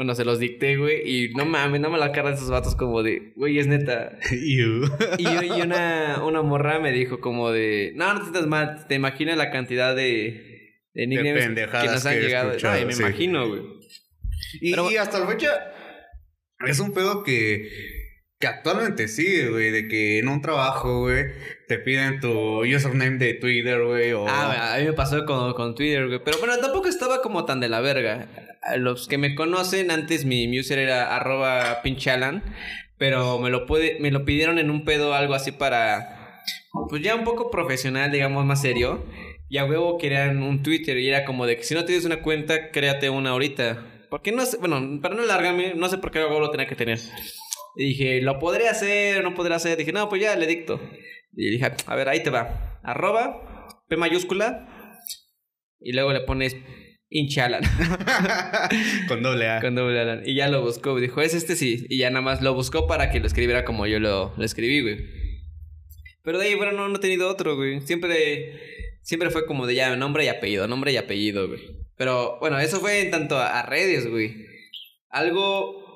Bueno, 0.00 0.14
se 0.14 0.24
los 0.24 0.38
dicté, 0.38 0.78
güey. 0.78 1.02
Y 1.04 1.34
no 1.34 1.44
mames, 1.44 1.78
no 1.78 1.90
me 1.90 1.98
la 1.98 2.10
cara 2.10 2.30
de 2.30 2.36
esos 2.36 2.48
vatos 2.48 2.74
como 2.74 3.02
de, 3.02 3.34
güey, 3.36 3.58
es 3.58 3.66
neta. 3.66 4.18
Y, 4.32 4.56
yo, 4.56 4.86
y 5.18 5.60
una, 5.60 6.24
una 6.24 6.40
morra 6.40 6.78
me 6.78 6.90
dijo 6.90 7.20
como 7.20 7.50
de, 7.50 7.92
no, 7.96 8.14
no 8.14 8.20
te 8.20 8.24
sientas 8.24 8.46
mal. 8.46 8.86
Te 8.88 8.94
imaginas 8.94 9.36
la 9.36 9.50
cantidad 9.50 9.94
de, 9.94 10.86
de 10.94 11.06
nicknames 11.06 11.34
que 11.34 11.40
pendejadas 11.48 11.92
nos 11.92 12.06
han 12.06 12.14
que 12.14 12.20
llegado. 12.22 12.52
Ay, 12.62 12.86
me 12.86 12.94
sí. 12.94 13.02
imagino, 13.02 13.46
güey. 13.46 13.60
Y, 14.62 14.70
Pero- 14.70 14.90
y 14.90 14.96
hasta 14.96 15.18
la 15.18 15.26
fecha 15.26 15.70
es 16.66 16.80
un 16.80 16.94
pedo 16.94 17.22
que, 17.22 17.68
que 18.38 18.46
actualmente 18.46 19.06
sigue, 19.06 19.50
güey, 19.50 19.70
de 19.70 19.86
que 19.86 20.18
en 20.18 20.28
un 20.28 20.40
trabajo, 20.40 21.00
güey, 21.00 21.26
te 21.70 21.78
piden 21.78 22.18
tu 22.18 22.64
username 22.64 23.16
de 23.16 23.34
Twitter, 23.34 23.80
güey, 23.84 24.10
o... 24.12 24.26
Ah, 24.26 24.74
a 24.74 24.78
mí 24.80 24.86
me 24.86 24.92
pasó 24.92 25.24
con, 25.24 25.52
con 25.52 25.76
Twitter, 25.76 26.08
güey. 26.08 26.18
Pero 26.24 26.38
bueno, 26.40 26.58
tampoco 26.58 26.88
estaba 26.88 27.22
como 27.22 27.44
tan 27.44 27.60
de 27.60 27.68
la 27.68 27.80
verga. 27.80 28.26
Los 28.76 29.06
que 29.06 29.18
me 29.18 29.36
conocen, 29.36 29.92
antes 29.92 30.24
mi, 30.24 30.48
mi 30.48 30.58
user 30.58 30.80
era 30.80 31.14
arroba 31.14 31.80
pinchalan. 31.84 32.42
Pero 32.98 33.38
me 33.38 33.50
lo, 33.50 33.66
puede, 33.66 33.98
me 34.00 34.10
lo 34.10 34.24
pidieron 34.24 34.58
en 34.58 34.68
un 34.68 34.84
pedo 34.84 35.14
algo 35.14 35.34
así 35.34 35.52
para... 35.52 36.42
Pues 36.88 37.02
ya 37.02 37.14
un 37.14 37.22
poco 37.22 37.52
profesional, 37.52 38.10
digamos, 38.10 38.44
más 38.44 38.62
serio. 38.62 39.06
Y 39.48 39.58
a 39.58 39.64
huevo 39.64 39.96
querían 39.96 40.42
un 40.42 40.64
Twitter 40.64 40.98
y 40.98 41.08
era 41.08 41.24
como 41.24 41.46
de 41.46 41.56
que 41.56 41.62
si 41.62 41.76
no 41.76 41.84
tienes 41.84 42.04
una 42.04 42.20
cuenta, 42.20 42.72
créate 42.72 43.10
una 43.10 43.30
ahorita. 43.30 44.08
Porque 44.10 44.32
no 44.32 44.44
sé, 44.44 44.56
bueno, 44.56 45.00
para 45.00 45.14
no 45.14 45.24
largarme, 45.24 45.74
no 45.76 45.88
sé 45.88 45.98
por 45.98 46.10
qué 46.10 46.18
a 46.18 46.26
huevo 46.26 46.40
lo 46.40 46.50
tenía 46.50 46.66
que 46.66 46.74
tener. 46.74 46.98
Y 47.76 47.84
dije, 47.84 48.20
¿lo 48.22 48.40
podré 48.40 48.68
hacer? 48.68 49.22
¿No 49.22 49.34
podré 49.34 49.54
hacer? 49.54 49.78
Dije, 49.78 49.92
no, 49.92 50.08
pues 50.08 50.20
ya 50.20 50.34
le 50.34 50.48
dicto. 50.48 50.80
Y 51.32 51.50
dije, 51.50 51.72
a 51.86 51.96
ver, 51.96 52.08
ahí 52.08 52.22
te 52.22 52.30
va. 52.30 52.80
Arroba, 52.82 53.68
P 53.88 53.96
mayúscula. 53.96 54.96
Y 55.80 55.92
luego 55.92 56.12
le 56.12 56.20
pones 56.20 56.56
hinchalan. 57.10 57.62
Con 59.08 59.22
doble 59.22 59.48
A. 59.48 59.60
con 59.60 59.74
doble 59.74 60.00
Alan. 60.00 60.22
Y 60.24 60.34
ya 60.34 60.48
lo 60.48 60.62
buscó. 60.62 60.98
Dijo, 60.98 61.20
es 61.20 61.34
este 61.34 61.56
sí. 61.56 61.86
Y 61.88 61.98
ya 61.98 62.10
nada 62.10 62.22
más 62.22 62.40
lo 62.42 62.54
buscó 62.54 62.86
para 62.86 63.10
que 63.10 63.20
lo 63.20 63.26
escribiera 63.26 63.64
como 63.64 63.86
yo 63.86 63.98
lo, 63.98 64.32
lo 64.36 64.44
escribí, 64.44 64.80
güey. 64.80 64.98
Pero 66.22 66.38
de 66.38 66.46
ahí, 66.46 66.54
bueno, 66.54 66.72
no, 66.72 66.88
no 66.88 66.96
he 66.96 67.00
tenido 67.00 67.28
otro, 67.28 67.56
güey. 67.56 67.80
Siempre, 67.80 68.60
siempre 69.02 69.30
fue 69.30 69.46
como 69.46 69.66
de 69.66 69.74
ya 69.74 69.96
nombre 69.96 70.24
y 70.24 70.28
apellido, 70.28 70.68
nombre 70.68 70.92
y 70.92 70.96
apellido, 70.96 71.48
güey. 71.48 71.60
Pero 71.96 72.38
bueno, 72.40 72.58
eso 72.58 72.80
fue 72.80 73.00
en 73.00 73.10
tanto 73.10 73.36
a, 73.36 73.58
a 73.58 73.62
redes, 73.66 74.08
güey. 74.08 74.46
Algo... 75.08 75.89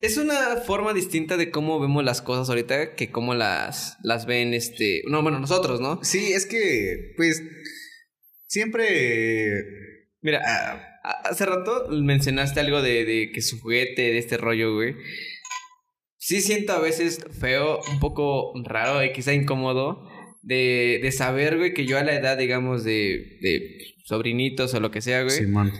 Es 0.00 0.16
una 0.16 0.56
forma 0.64 0.94
distinta 0.94 1.36
de 1.36 1.50
cómo 1.50 1.78
vemos 1.78 2.02
las 2.04 2.22
cosas 2.22 2.48
ahorita 2.48 2.94
que 2.94 3.10
cómo 3.10 3.34
las, 3.34 3.98
las 4.02 4.24
ven, 4.24 4.54
este... 4.54 5.02
No, 5.06 5.22
bueno, 5.22 5.38
nosotros, 5.40 5.80
¿no? 5.80 6.00
Sí, 6.02 6.32
es 6.32 6.46
que, 6.46 7.12
pues, 7.16 7.42
siempre... 8.46 9.52
Mira, 10.22 10.40
ah, 10.44 10.82
a- 11.04 11.28
hace 11.28 11.44
rato 11.46 11.88
mencionaste 11.90 12.60
algo 12.60 12.80
de, 12.82 13.04
de 13.04 13.30
que 13.32 13.42
su 13.42 13.60
juguete, 13.60 14.02
de 14.02 14.18
este 14.18 14.36
rollo, 14.36 14.74
güey. 14.74 14.94
Sí 16.16 16.40
siento 16.40 16.72
a 16.72 16.80
veces 16.80 17.24
feo, 17.38 17.80
un 17.92 18.00
poco 18.00 18.52
raro 18.64 19.02
y 19.04 19.12
quizá 19.12 19.32
incómodo 19.34 20.06
de, 20.42 20.98
de 21.02 21.12
saber, 21.12 21.56
güey, 21.58 21.74
que 21.74 21.86
yo 21.86 21.98
a 21.98 22.04
la 22.04 22.14
edad, 22.14 22.36
digamos, 22.38 22.84
de, 22.84 23.38
de 23.40 23.94
sobrinitos 24.04 24.72
o 24.74 24.80
lo 24.80 24.90
que 24.90 25.00
sea, 25.02 25.22
güey. 25.24 25.36
Simón. 25.36 25.72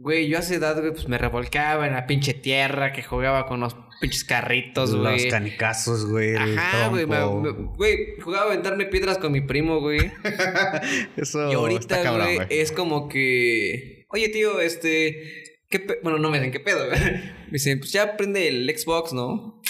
Güey, 0.00 0.28
yo 0.28 0.36
a 0.38 0.40
esa 0.40 0.54
edad, 0.54 0.78
güey, 0.80 0.92
pues 0.92 1.08
me 1.08 1.18
revolcaba 1.18 1.86
en 1.86 1.92
la 1.94 2.06
pinche 2.06 2.32
tierra, 2.32 2.92
que 2.92 3.02
jugaba 3.02 3.46
con 3.46 3.58
los 3.60 3.74
pinches 4.00 4.22
carritos, 4.22 4.90
Los 4.90 5.02
güey. 5.02 5.28
canicazos, 5.28 6.06
güey. 6.08 6.36
Ajá, 6.36 6.86
güey, 6.88 7.04
me- 7.04 7.16
trompo. 7.16 7.40
me- 7.40 7.76
güey, 7.76 7.98
jugaba 8.22 8.44
a 8.44 8.48
aventarme 8.52 8.86
piedras 8.86 9.18
con 9.18 9.32
mi 9.32 9.40
primo, 9.40 9.80
güey. 9.80 9.98
Eso 11.16 11.40
Y 11.40 11.50
está 11.50 11.56
ahorita, 11.58 12.02
cabrón, 12.04 12.26
güey, 12.26 12.36
güey. 12.36 12.46
es 12.60 12.70
como 12.70 13.08
que... 13.08 14.06
Oye, 14.10 14.28
tío, 14.28 14.60
este... 14.60 15.42
¿qué 15.68 15.80
pe-?" 15.80 15.98
Bueno, 16.04 16.18
no 16.18 16.30
me 16.30 16.38
dicen 16.38 16.52
qué 16.52 16.60
pedo, 16.60 16.86
güey. 16.86 17.00
Me 17.48 17.52
dicen, 17.52 17.78
pues 17.80 17.90
ya 17.92 18.16
prende 18.16 18.46
el 18.46 18.72
Xbox, 18.78 19.12
¿no? 19.12 19.60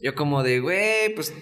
Yo 0.00 0.14
como 0.16 0.42
de, 0.42 0.58
güey, 0.60 1.14
pues... 1.14 1.32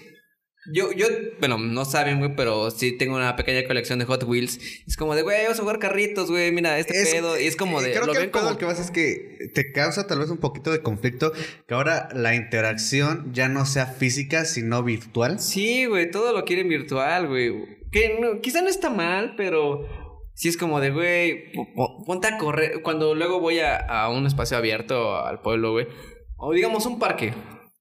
Yo, 0.73 0.91
yo, 0.91 1.05
bueno, 1.39 1.57
no 1.57 1.85
saben, 1.85 2.19
güey, 2.19 2.35
pero 2.35 2.71
sí 2.71 2.97
tengo 2.97 3.15
una 3.15 3.35
pequeña 3.35 3.65
colección 3.67 3.99
de 3.99 4.05
Hot 4.05 4.23
Wheels. 4.23 4.59
Es 4.85 4.97
como 4.97 5.15
de, 5.15 5.21
güey, 5.21 5.43
vamos 5.43 5.59
a 5.59 5.61
jugar 5.61 5.79
carritos, 5.79 6.29
güey, 6.29 6.51
mira, 6.51 6.77
este 6.77 7.01
Es- 7.01 7.09
pedo. 7.13 7.39
Y 7.39 7.45
es 7.47 7.55
como 7.55 7.81
de, 7.81 7.91
Creo 7.91 8.05
lo 8.05 8.11
que 8.13 8.19
el 8.19 8.29
pedo 8.29 8.43
como... 8.47 8.57
que 8.57 8.65
vas 8.65 8.79
es 8.79 8.91
que 8.91 9.49
te 9.53 9.71
causa 9.71 10.07
tal 10.07 10.19
vez 10.19 10.29
un 10.29 10.37
poquito 10.39 10.71
de 10.71 10.81
conflicto 10.81 11.31
que 11.67 11.73
ahora 11.73 12.09
la 12.13 12.35
interacción 12.35 13.31
ya 13.33 13.47
no 13.49 13.65
sea 13.65 13.85
física, 13.85 14.43
sino 14.45 14.83
virtual. 14.83 15.39
Sí, 15.39 15.85
güey, 15.85 16.11
todo 16.11 16.33
lo 16.33 16.43
quieren 16.43 16.67
virtual, 16.67 17.27
güey. 17.27 17.53
Que 17.91 18.17
no, 18.19 18.41
quizá 18.41 18.61
no 18.61 18.67
está 18.67 18.89
mal, 18.89 19.35
pero 19.37 19.87
sí 20.35 20.49
es 20.49 20.57
como 20.57 20.81
de, 20.81 20.91
güey, 20.91 21.51
po- 21.53 21.73
po- 21.73 22.03
ponte 22.05 22.27
a 22.27 22.37
correr. 22.37 22.81
Cuando 22.81 23.15
luego 23.15 23.39
voy 23.39 23.59
a, 23.59 23.77
a 23.77 24.09
un 24.09 24.25
espacio 24.27 24.57
abierto 24.57 25.15
al 25.17 25.41
pueblo, 25.41 25.71
güey, 25.71 25.87
o 26.35 26.51
digamos 26.53 26.85
un 26.85 26.99
parque, 26.99 27.33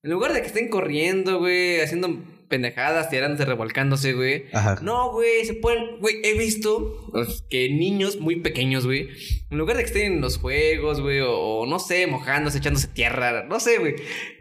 en 0.03 0.11
lugar 0.11 0.33
de 0.33 0.41
que 0.41 0.47
estén 0.47 0.69
corriendo, 0.69 1.41
güey, 1.41 1.81
haciendo 1.81 2.23
pendejadas, 2.49 3.11
tirándose, 3.11 3.45
revolcándose, 3.45 4.13
güey. 4.13 4.45
Ajá. 4.53 4.79
No, 4.83 5.13
güey, 5.13 5.45
se 5.45 5.55
pueden, 5.55 5.99
güey, 6.01 6.17
he 6.25 6.39
visto 6.39 7.09
pues, 7.13 7.45
que 7.49 7.69
niños 7.71 8.21
muy 8.21 8.41
pequeños, 8.41 8.87
güey, 8.87 9.09
en 9.51 9.59
lugar 9.59 9.77
de 9.77 9.83
que 9.83 9.89
estén 9.89 10.13
en 10.15 10.21
los 10.21 10.39
juegos, 10.39 11.01
güey, 11.01 11.21
o, 11.21 11.33
o 11.33 11.67
no 11.67 11.79
sé, 11.79 12.07
mojándose, 12.07 12.59
echándose 12.59 12.89
tierra, 12.89 13.45
no 13.45 13.61
sé, 13.61 13.79
güey, 13.79 13.97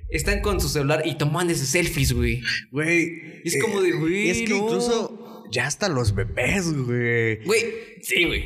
están 0.10 0.42
con 0.42 0.60
su 0.62 0.70
celular 0.70 1.04
y 1.06 1.18
tomándose 1.18 1.66
selfies, 1.66 2.14
güey. 2.14 2.42
Güey. 2.72 3.42
Es 3.44 3.62
como 3.62 3.82
de, 3.82 3.92
güey, 3.92 4.30
Es 4.30 4.38
que 4.42 4.50
no. 4.50 4.58
incluso 4.58 5.46
ya 5.52 5.68
hasta 5.68 5.90
los 5.90 6.14
bebés, 6.16 6.74
güey. 6.74 7.44
Güey, 7.44 7.66
sí, 8.02 8.26
güey. 8.26 8.46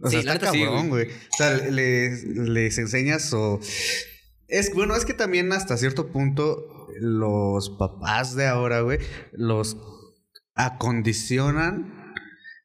O 0.00 0.10
sea, 0.10 0.22
sí, 0.22 0.28
está 0.28 0.52
sí, 0.52 0.60
cabrón, 0.62 0.90
güey. 0.90 1.06
O 1.06 1.36
sea, 1.36 1.56
les, 1.70 2.24
les 2.24 2.78
enseñas 2.78 3.32
o... 3.32 3.60
Es 4.46 4.72
bueno, 4.72 4.96
es 4.96 5.04
que 5.04 5.12
también 5.12 5.52
hasta 5.52 5.76
cierto 5.76 6.08
punto 6.08 6.77
los 7.00 7.70
papás 7.70 8.34
de 8.34 8.46
ahora, 8.46 8.80
güey, 8.80 8.98
los 9.32 9.76
acondicionan 10.54 12.14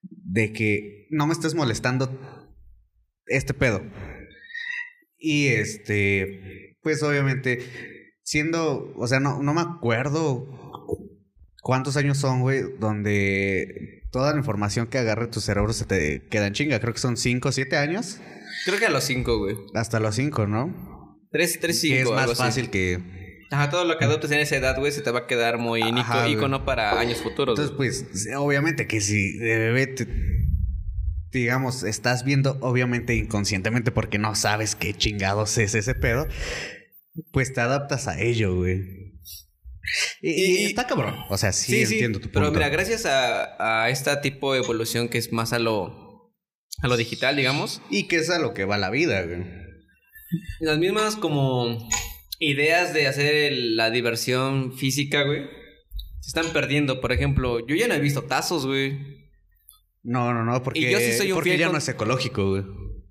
de 0.02 0.52
que 0.52 1.08
no 1.10 1.28
me 1.28 1.34
estés 1.34 1.56
molestando 1.56 2.10
este 3.28 3.54
pedo. 3.54 3.82
Y 5.18 5.48
este, 5.48 6.78
pues 6.82 7.02
obviamente, 7.04 7.60
siendo, 8.24 8.94
o 8.98 9.08
sea, 9.08 9.20
no, 9.20 9.42
no 9.42 9.54
me 9.54 9.62
acuerdo 9.62 10.48
cuántos 11.62 11.98
años 11.98 12.18
son, 12.18 12.42
güey, 12.42 12.64
donde 12.80 14.04
toda 14.12 14.32
la 14.32 14.38
información 14.38 14.88
que 14.88 14.98
agarre 14.98 15.28
tu 15.28 15.40
cerebro 15.40 15.74
se 15.74 15.86
te 15.86 16.28
queda 16.28 16.48
en 16.48 16.54
chinga. 16.54 16.80
Creo 16.80 16.94
que 16.94 17.00
son 17.00 17.18
5 17.18 17.50
o 17.50 17.52
7 17.52 17.78
años. 17.78 18.20
Creo 18.66 18.80
que 18.80 18.86
a 18.86 18.90
los 18.90 19.04
cinco, 19.04 19.40
güey. 19.40 19.58
Hasta 19.74 20.00
los 20.00 20.16
5, 20.16 20.48
¿no? 20.48 21.20
Tres, 21.32 21.60
tres, 21.60 21.82
que 21.82 21.88
cinco. 21.88 21.96
es 21.96 22.02
algo 22.02 22.16
más 22.16 22.30
así. 22.32 22.42
fácil 22.42 22.70
que... 22.70 23.23
Ajá, 23.54 23.70
todo 23.70 23.86
lo 23.86 23.98
que 23.98 24.06
adoptes 24.06 24.32
en 24.32 24.40
esa 24.40 24.56
edad, 24.56 24.78
güey, 24.80 24.92
se 24.92 25.02
te 25.02 25.12
va 25.12 25.20
a 25.20 25.28
quedar 25.28 25.58
muy 25.60 25.82
Ajá, 25.82 26.28
ícono, 26.28 26.66
para 26.66 27.00
años 27.00 27.22
futuros. 27.22 27.58
Entonces, 27.60 27.76
güey. 27.78 27.90
pues, 28.12 28.28
obviamente 28.36 28.88
que 28.88 29.00
si 29.00 29.38
de 29.38 29.58
bebé 29.60 29.88
te- 29.88 30.08
digamos, 31.32 31.84
estás 31.84 32.24
viendo, 32.24 32.58
obviamente 32.62 33.16
inconscientemente, 33.16 33.92
porque 33.92 34.18
no 34.20 34.36
sabes 34.36 34.76
qué 34.76 34.94
chingados 34.94 35.58
es 35.58 35.74
ese 35.76 35.96
pedo, 35.96 36.28
pues 37.32 37.54
te 37.54 37.62
adaptas 37.62 38.08
a 38.08 38.20
ello, 38.20 38.56
güey. 38.56 39.04
Y, 40.22 40.30
y 40.32 40.66
está 40.66 40.88
cabrón. 40.88 41.16
O 41.30 41.38
sea, 41.38 41.52
sí, 41.52 41.82
entiendo 41.82 42.20
tu 42.20 42.26
punto. 42.28 42.40
Pero 42.40 42.52
mira, 42.52 42.70
gracias 42.70 43.06
a, 43.06 43.84
a 43.84 43.90
este 43.90 44.16
tipo 44.18 44.54
de 44.54 44.60
evolución 44.60 45.10
que 45.10 45.18
es 45.18 45.32
más 45.34 45.54
a 45.54 45.60
lo, 45.60 46.34
a 46.82 46.88
lo 46.88 46.98
digital, 46.98 47.36
digamos. 47.36 47.82
Y 47.90 48.08
que 48.08 48.16
es 48.18 48.30
a 48.30 48.40
lo 48.40 48.54
que 48.54 48.66
va 48.66 48.78
la 48.78 48.90
vida, 48.90 49.22
güey. 49.24 49.44
Las 50.62 50.78
mismas 50.80 51.16
como 51.16 51.78
ideas 52.50 52.94
de 52.94 53.08
hacer 53.08 53.54
la 53.54 53.90
diversión 53.90 54.74
física, 54.74 55.24
güey, 55.24 55.44
se 56.20 56.30
están 56.30 56.54
perdiendo. 56.54 57.02
Por 57.02 57.12
ejemplo, 57.12 57.66
yo 57.66 57.76
ya 57.76 57.88
no 57.88 57.94
he 57.94 58.00
visto 58.00 58.24
tazos, 58.24 58.66
güey. 58.66 58.98
No, 60.04 60.34
no, 60.34 60.44
no, 60.44 60.62
porque, 60.64 60.92
yo 60.92 61.00
sí 61.00 61.14
soy 61.14 61.32
un 61.32 61.36
porque 61.36 61.58
ya 61.58 61.70
no 61.70 61.78
es 61.78 61.88
ecológico, 61.88 62.50
güey. 62.50 62.64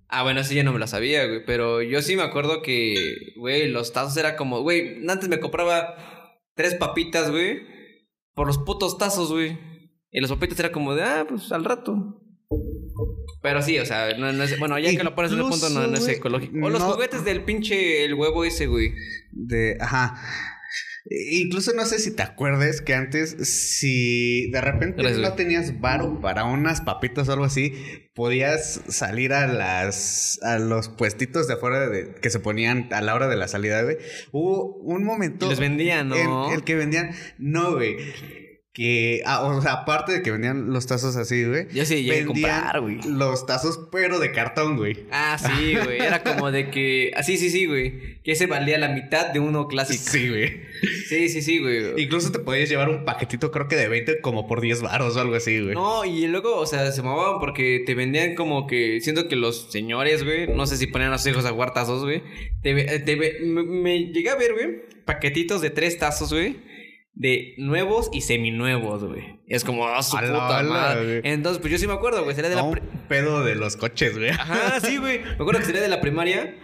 Ah, 0.08 0.22
bueno, 0.22 0.44
sí 0.44 0.54
ya 0.54 0.62
no 0.62 0.74
me 0.74 0.78
lo 0.78 0.86
sabía, 0.86 1.26
güey. 1.26 1.44
Pero 1.46 1.80
yo 1.80 2.02
sí 2.02 2.16
me 2.16 2.22
acuerdo 2.22 2.60
que, 2.60 3.32
güey, 3.36 3.68
los 3.68 3.92
tazos 3.92 4.16
era 4.18 4.36
como, 4.36 4.60
güey, 4.60 4.98
antes 5.08 5.28
me 5.28 5.40
compraba 5.40 5.96
tres 6.54 6.74
papitas, 6.74 7.30
güey, 7.30 7.62
por 8.34 8.46
los 8.46 8.58
putos 8.58 8.98
tazos, 8.98 9.32
güey. 9.32 9.58
Y 10.10 10.20
los 10.20 10.30
papitas 10.30 10.58
era 10.60 10.70
como 10.70 10.94
de, 10.94 11.02
ah, 11.02 11.24
pues 11.26 11.50
al 11.52 11.64
rato. 11.64 12.21
Pero 13.42 13.62
sí, 13.62 13.78
o 13.78 13.86
sea, 13.86 14.16
no, 14.16 14.30
es, 14.42 14.58
bueno, 14.58 14.78
ya 14.78 14.90
que 14.90 15.02
lo 15.02 15.14
pones 15.14 15.32
en 15.32 15.38
el 15.38 15.46
punto, 15.46 15.68
no, 15.70 15.84
es 15.94 16.08
ecológico. 16.08 16.54
O 16.64 16.70
los 16.70 16.82
juguetes 16.82 17.24
del 17.24 17.44
pinche 17.44 18.04
el 18.04 18.14
huevo 18.14 18.44
ese, 18.44 18.66
güey. 18.66 18.94
De, 19.30 19.76
ajá. 19.80 20.20
Incluso 21.04 21.72
no 21.74 21.84
sé 21.84 21.98
si 21.98 22.14
te 22.14 22.22
acuerdes 22.22 22.80
que 22.80 22.94
antes, 22.94 23.30
si 23.30 24.48
de 24.52 24.60
repente 24.60 25.02
no 25.02 25.32
tenías 25.32 25.80
varo 25.80 26.20
para 26.20 26.44
unas 26.44 26.80
papitas 26.80 27.28
o 27.28 27.32
algo 27.32 27.44
así, 27.44 27.74
podías 28.14 28.82
salir 28.86 29.32
a 29.32 29.48
las 29.48 30.38
a 30.42 30.60
los 30.60 30.88
puestitos 30.88 31.48
de 31.48 31.54
afuera 31.54 31.88
de, 31.88 32.14
que 32.14 32.30
se 32.30 32.38
ponían 32.38 32.88
a 32.92 33.00
la 33.00 33.16
hora 33.16 33.26
de 33.26 33.36
la 33.36 33.48
salida, 33.48 33.82
güey. 33.82 33.96
Hubo 34.30 34.76
un 34.76 35.02
momento. 35.02 35.48
Les 35.48 35.58
vendían, 35.58 36.08
¿no? 36.08 36.52
el 36.54 36.62
que 36.62 36.76
vendían, 36.76 37.10
no, 37.36 37.72
güey 37.72 37.96
que, 38.72 39.20
ah, 39.26 39.42
o 39.42 39.60
sea, 39.60 39.72
aparte 39.72 40.12
de 40.12 40.22
que 40.22 40.30
vendían 40.30 40.72
los 40.72 40.86
tazos 40.86 41.16
así, 41.16 41.44
güey. 41.44 41.68
Yo 41.74 41.84
sí 41.84 42.02
llegué 42.02 42.22
a 42.22 42.26
comprar, 42.26 42.80
güey. 42.80 43.00
Los 43.06 43.44
tazos, 43.44 43.78
pero 43.92 44.18
de 44.18 44.32
cartón, 44.32 44.78
güey. 44.78 45.04
Ah, 45.10 45.36
sí, 45.38 45.74
güey. 45.76 46.00
Era 46.00 46.22
como 46.22 46.50
de 46.50 46.70
que. 46.70 47.10
Ah, 47.14 47.22
sí, 47.22 47.36
sí, 47.36 47.50
sí, 47.50 47.66
güey. 47.66 48.22
Que 48.22 48.32
ese 48.32 48.46
valía 48.46 48.78
la 48.78 48.88
mitad 48.88 49.26
de 49.26 49.40
uno 49.40 49.68
clásico. 49.68 50.02
Sí, 50.02 50.26
güey. 50.30 50.62
Sí, 51.06 51.28
sí, 51.28 51.42
sí, 51.42 51.58
güey. 51.58 52.02
Incluso 52.02 52.32
te 52.32 52.38
podías 52.38 52.70
llevar 52.70 52.88
un 52.88 53.04
paquetito, 53.04 53.50
creo 53.50 53.68
que 53.68 53.76
de 53.76 53.88
20, 53.88 54.22
como 54.22 54.48
por 54.48 54.62
10 54.62 54.80
baros 54.80 55.16
o 55.16 55.20
algo 55.20 55.34
así, 55.34 55.60
güey. 55.60 55.74
No, 55.74 56.06
y 56.06 56.26
luego, 56.26 56.56
o 56.56 56.64
sea, 56.64 56.90
se 56.92 57.02
movaban 57.02 57.40
porque 57.40 57.82
te 57.84 57.94
vendían 57.94 58.34
como 58.34 58.66
que. 58.66 59.02
Siento 59.02 59.28
que 59.28 59.36
los 59.36 59.70
señores, 59.70 60.24
güey, 60.24 60.48
no 60.48 60.66
sé 60.66 60.78
si 60.78 60.86
ponían 60.86 61.12
a 61.12 61.18
sus 61.18 61.26
hijos 61.26 61.44
a 61.44 61.50
jugar 61.50 61.74
tazos, 61.74 62.04
güey. 62.04 62.22
Te, 62.62 62.72
me, 62.74 63.64
me 63.64 63.98
llegué 64.06 64.30
a 64.30 64.36
ver, 64.36 64.54
güey, 64.54 64.82
paquetitos 65.04 65.60
de 65.60 65.68
tres 65.68 65.98
tazos, 65.98 66.32
güey 66.32 66.71
de 67.14 67.54
nuevos 67.58 68.08
y 68.12 68.22
seminuevos, 68.22 69.04
güey. 69.04 69.40
Es 69.46 69.64
como, 69.64 69.86
ah, 69.86 70.02
su 70.02 70.16
puta 70.16 70.62
madre. 70.62 71.20
Entonces, 71.24 71.60
pues 71.60 71.72
yo 71.72 71.78
sí 71.78 71.86
me 71.86 71.92
acuerdo, 71.92 72.24
güey. 72.24 72.34
Sería 72.34 72.50
de 72.50 72.56
la. 72.56 72.62
Un 72.62 72.80
pedo 73.08 73.44
de 73.44 73.54
los 73.54 73.76
coches, 73.76 74.16
güey. 74.16 74.30
Ajá, 74.30 74.80
sí, 74.80 74.96
güey. 74.96 75.20
Me 75.20 75.32
acuerdo 75.32 75.60
que 75.60 75.66
sería 75.66 75.82
de 75.82 75.88
la 75.88 76.00
primaria. 76.00 76.58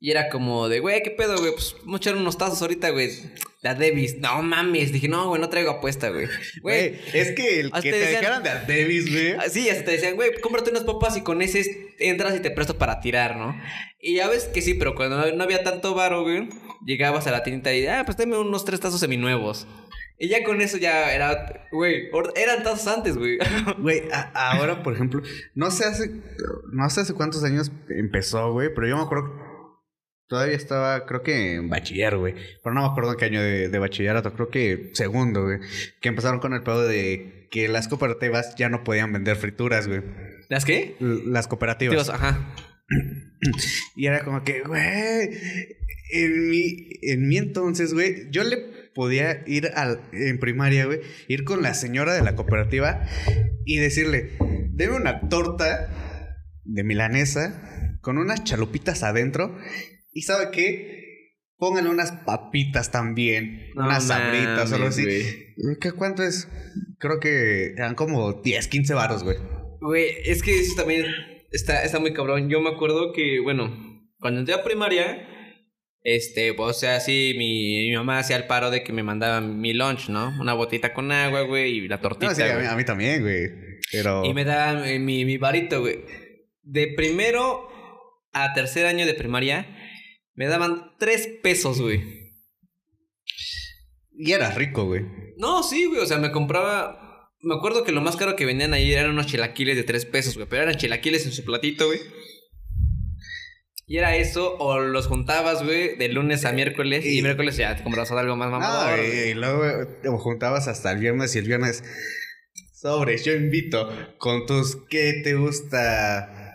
Y 0.00 0.12
era 0.12 0.28
como 0.28 0.68
de, 0.68 0.78
güey, 0.78 1.02
¿qué 1.02 1.10
pedo, 1.10 1.36
güey? 1.38 1.52
Pues 1.52 1.74
vamos 1.80 2.00
a 2.00 2.02
echar 2.02 2.16
unos 2.16 2.38
tazos 2.38 2.62
ahorita, 2.62 2.90
güey. 2.90 3.10
La 3.62 3.74
Davis. 3.74 4.18
No 4.18 4.42
mames. 4.42 4.92
Dije, 4.92 5.08
no, 5.08 5.28
güey, 5.28 5.40
no 5.40 5.48
traigo 5.48 5.70
apuesta, 5.70 6.10
güey. 6.10 6.28
Güey, 6.62 6.98
es 7.12 7.32
que 7.32 7.60
el 7.60 7.72
que 7.72 7.90
te, 7.90 7.98
dejaran 7.98 8.42
de 8.42 8.50
Davis, 8.50 9.10
güey. 9.10 9.32
Ah, 9.32 9.48
sí, 9.48 9.68
hasta 9.68 9.84
te 9.84 9.90
decían, 9.92 10.14
güey, 10.14 10.40
cómprate 10.40 10.70
unas 10.70 10.84
papas 10.84 11.16
y 11.16 11.22
con 11.22 11.42
ese 11.42 11.87
entras 11.98 12.36
y 12.36 12.40
te 12.40 12.50
presto 12.50 12.78
para 12.78 13.00
tirar, 13.00 13.36
¿no? 13.36 13.54
Y 14.00 14.16
ya 14.16 14.28
ves 14.28 14.44
que 14.44 14.62
sí, 14.62 14.74
pero 14.74 14.94
cuando 14.94 15.32
no 15.32 15.44
había 15.44 15.64
tanto 15.64 15.94
varo, 15.94 16.22
güey, 16.22 16.48
llegabas 16.84 17.26
a 17.26 17.30
la 17.30 17.42
tienda 17.42 17.74
y, 17.74 17.86
ah, 17.86 18.02
pues 18.04 18.16
dame 18.16 18.38
unos 18.38 18.64
tres 18.64 18.80
tazos 18.80 19.00
seminuevos. 19.00 19.66
Y 20.20 20.28
ya 20.28 20.42
con 20.42 20.60
eso 20.60 20.78
ya 20.78 21.12
era, 21.12 21.68
güey, 21.70 22.08
eran 22.34 22.64
tazos 22.64 22.88
antes, 22.88 23.16
güey. 23.16 23.38
Güey, 23.78 24.02
ahora, 24.34 24.82
por 24.82 24.94
ejemplo, 24.94 25.22
no 25.54 25.70
sé 25.70 25.84
hace, 25.84 26.10
no 26.72 26.90
sé 26.90 27.02
hace 27.02 27.14
cuántos 27.14 27.44
años 27.44 27.70
empezó, 27.88 28.52
güey, 28.52 28.68
pero 28.74 28.88
yo 28.88 28.96
me 28.96 29.02
acuerdo 29.02 29.48
Todavía 30.28 30.56
estaba, 30.56 31.06
creo 31.06 31.22
que 31.22 31.54
en 31.54 31.70
bachiller, 31.70 32.18
güey. 32.18 32.34
Pero 32.62 32.74
no 32.74 32.82
me 32.82 32.88
acuerdo 32.88 33.12
en 33.12 33.16
qué 33.16 33.24
año 33.24 33.40
de, 33.40 33.70
de, 33.70 33.78
bachillerato. 33.78 34.34
Creo 34.34 34.50
que 34.50 34.90
segundo, 34.92 35.44
güey. 35.44 35.58
Que 36.02 36.10
empezaron 36.10 36.38
con 36.38 36.52
el 36.52 36.62
pedo 36.62 36.86
de 36.86 37.48
que 37.50 37.66
las 37.66 37.88
cooperativas 37.88 38.54
ya 38.56 38.68
no 38.68 38.84
podían 38.84 39.10
vender 39.10 39.36
frituras, 39.36 39.88
güey. 39.88 40.02
¿Las 40.48 40.64
qué? 40.64 40.96
las 41.00 41.46
cooperativas. 41.48 42.08
ajá. 42.08 42.54
Y 43.96 44.06
era 44.06 44.24
como 44.24 44.42
que, 44.42 44.62
güey. 44.62 45.30
En 46.10 46.48
mi, 46.48 46.88
en 47.02 47.28
mi 47.28 47.36
entonces, 47.36 47.92
güey, 47.92 48.30
yo 48.30 48.42
le 48.42 48.56
podía 48.94 49.44
ir 49.46 49.70
al, 49.74 50.00
en 50.12 50.40
primaria, 50.40 50.86
güey, 50.86 51.00
ir 51.28 51.44
con 51.44 51.62
la 51.62 51.74
señora 51.74 52.14
de 52.14 52.22
la 52.22 52.34
cooperativa 52.34 53.06
y 53.66 53.76
decirle, 53.76 54.32
deme 54.72 54.96
una 54.96 55.28
torta 55.28 55.92
de 56.64 56.82
milanesa 56.82 57.98
con 58.00 58.16
unas 58.16 58.42
chalupitas 58.44 59.02
adentro 59.02 59.56
y 60.12 60.22
sabe 60.22 60.50
qué, 60.50 61.36
pónganle 61.58 61.90
unas 61.90 62.12
papitas 62.12 62.90
también, 62.90 63.66
unas 63.76 64.04
sabritas 64.04 64.72
o 64.72 64.76
algo 64.76 64.88
así. 64.88 65.04
¿Qué 65.80 65.92
cuánto 65.92 66.22
es? 66.22 66.48
Creo 66.98 67.20
que 67.20 67.72
eran 67.72 67.94
como 67.94 68.40
10, 68.40 68.66
15 68.68 68.94
varos, 68.94 69.24
güey. 69.24 69.36
Güey, 69.80 70.16
es 70.24 70.42
que 70.42 70.58
eso 70.58 70.74
también 70.76 71.06
está, 71.50 71.82
está 71.82 71.98
muy 71.98 72.12
cabrón. 72.12 72.48
Yo 72.48 72.60
me 72.60 72.70
acuerdo 72.70 73.12
que, 73.12 73.40
bueno, 73.40 74.08
cuando 74.20 74.40
entré 74.40 74.54
a 74.54 74.64
primaria, 74.64 75.26
este, 76.02 76.54
pues, 76.54 76.76
o 76.76 76.78
sea, 76.78 77.00
sí, 77.00 77.34
mi, 77.36 77.88
mi, 77.88 77.96
mamá 77.96 78.18
hacía 78.18 78.36
el 78.36 78.46
paro 78.46 78.70
de 78.70 78.82
que 78.82 78.92
me 78.92 79.02
mandaba 79.02 79.40
mi 79.40 79.74
lunch, 79.74 80.08
¿no? 80.08 80.34
Una 80.40 80.54
botita 80.54 80.94
con 80.94 81.12
agua, 81.12 81.42
güey, 81.42 81.78
y 81.78 81.88
la 81.88 82.00
tortita. 82.00 82.28
No, 82.28 82.34
sí, 82.34 82.42
a, 82.42 82.76
mí, 82.76 82.84
también, 82.84 83.22
güey. 83.22 83.48
Pero... 83.92 84.24
Y 84.24 84.34
me 84.34 84.44
daban 84.44 84.84
eh, 84.86 84.98
mi, 84.98 85.24
mi 85.24 85.38
varito, 85.38 85.80
güey. 85.80 86.04
De 86.62 86.88
primero 86.96 87.68
a 88.32 88.52
tercer 88.54 88.86
año 88.86 89.06
de 89.06 89.14
primaria, 89.14 89.66
me 90.34 90.46
daban 90.46 90.92
tres 90.98 91.28
pesos, 91.42 91.80
güey. 91.80 92.18
Y 94.18 94.32
era 94.32 94.50
rico, 94.50 94.84
güey. 94.84 95.04
No, 95.36 95.62
sí, 95.62 95.86
güey. 95.86 96.00
O 96.00 96.06
sea, 96.06 96.18
me 96.18 96.32
compraba. 96.32 97.07
Me 97.40 97.54
acuerdo 97.54 97.84
que 97.84 97.92
lo 97.92 98.00
más 98.00 98.16
caro 98.16 98.34
que 98.34 98.44
vendían 98.44 98.74
ahí 98.74 98.92
eran 98.92 99.10
unos 99.10 99.26
chilaquiles 99.26 99.76
de 99.76 99.84
tres 99.84 100.04
pesos, 100.04 100.34
güey. 100.34 100.48
Pero 100.48 100.62
eran 100.64 100.76
chilaquiles 100.76 101.24
en 101.26 101.32
su 101.32 101.44
platito, 101.44 101.86
güey. 101.86 102.00
Y 103.86 103.96
era 103.96 104.16
eso, 104.16 104.56
o 104.58 104.80
los 104.80 105.06
juntabas, 105.06 105.64
güey, 105.64 105.96
de 105.96 106.08
lunes 106.08 106.44
a 106.44 106.52
miércoles. 106.52 107.06
Y, 107.06 107.22
miércoles 107.22 107.56
ya 107.56 107.74
te 107.74 107.82
comprabas 107.82 108.10
algo 108.10 108.36
más 108.36 108.50
mamador. 108.50 108.98
y, 108.98 109.32
luego 109.32 109.86
te 110.02 110.08
juntabas 110.10 110.68
hasta 110.68 110.92
el 110.92 110.98
viernes 110.98 111.34
y 111.34 111.38
el 111.38 111.46
viernes. 111.46 111.82
Sobres, 112.74 113.24
yo 113.24 113.32
invito 113.32 113.88
con 114.18 114.44
tus. 114.44 114.76
¿Qué 114.90 115.20
te 115.24 115.34
gusta? 115.34 116.54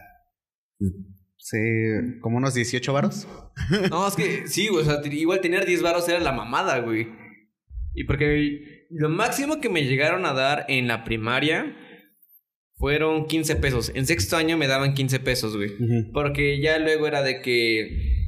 Sí, 1.37 1.57
como 2.21 2.37
unos 2.37 2.53
18 2.53 2.93
varos. 2.93 3.27
No, 3.89 4.07
es 4.07 4.15
que 4.15 4.47
sí, 4.47 4.67
güey. 4.67 4.83
O 4.83 4.85
sea, 4.85 5.01
igual 5.03 5.41
tener 5.41 5.65
10 5.65 5.81
varos 5.81 6.07
era 6.07 6.19
la 6.19 6.31
mamada, 6.31 6.79
güey. 6.79 7.07
Y 7.95 8.05
porque 8.05 8.72
lo 8.95 9.09
máximo 9.09 9.59
que 9.59 9.69
me 9.69 9.85
llegaron 9.85 10.25
a 10.25 10.33
dar 10.33 10.65
en 10.67 10.87
la 10.87 11.03
primaria 11.03 11.75
fueron 12.75 13.27
15 13.27 13.55
pesos. 13.57 13.91
En 13.95 14.05
sexto 14.05 14.37
año 14.37 14.57
me 14.57 14.67
daban 14.67 14.93
15 14.93 15.19
pesos, 15.19 15.55
güey. 15.55 15.71
Porque 16.13 16.59
ya 16.61 16.79
luego 16.79 17.07
era 17.07 17.21
de 17.21 17.41
que... 17.41 18.21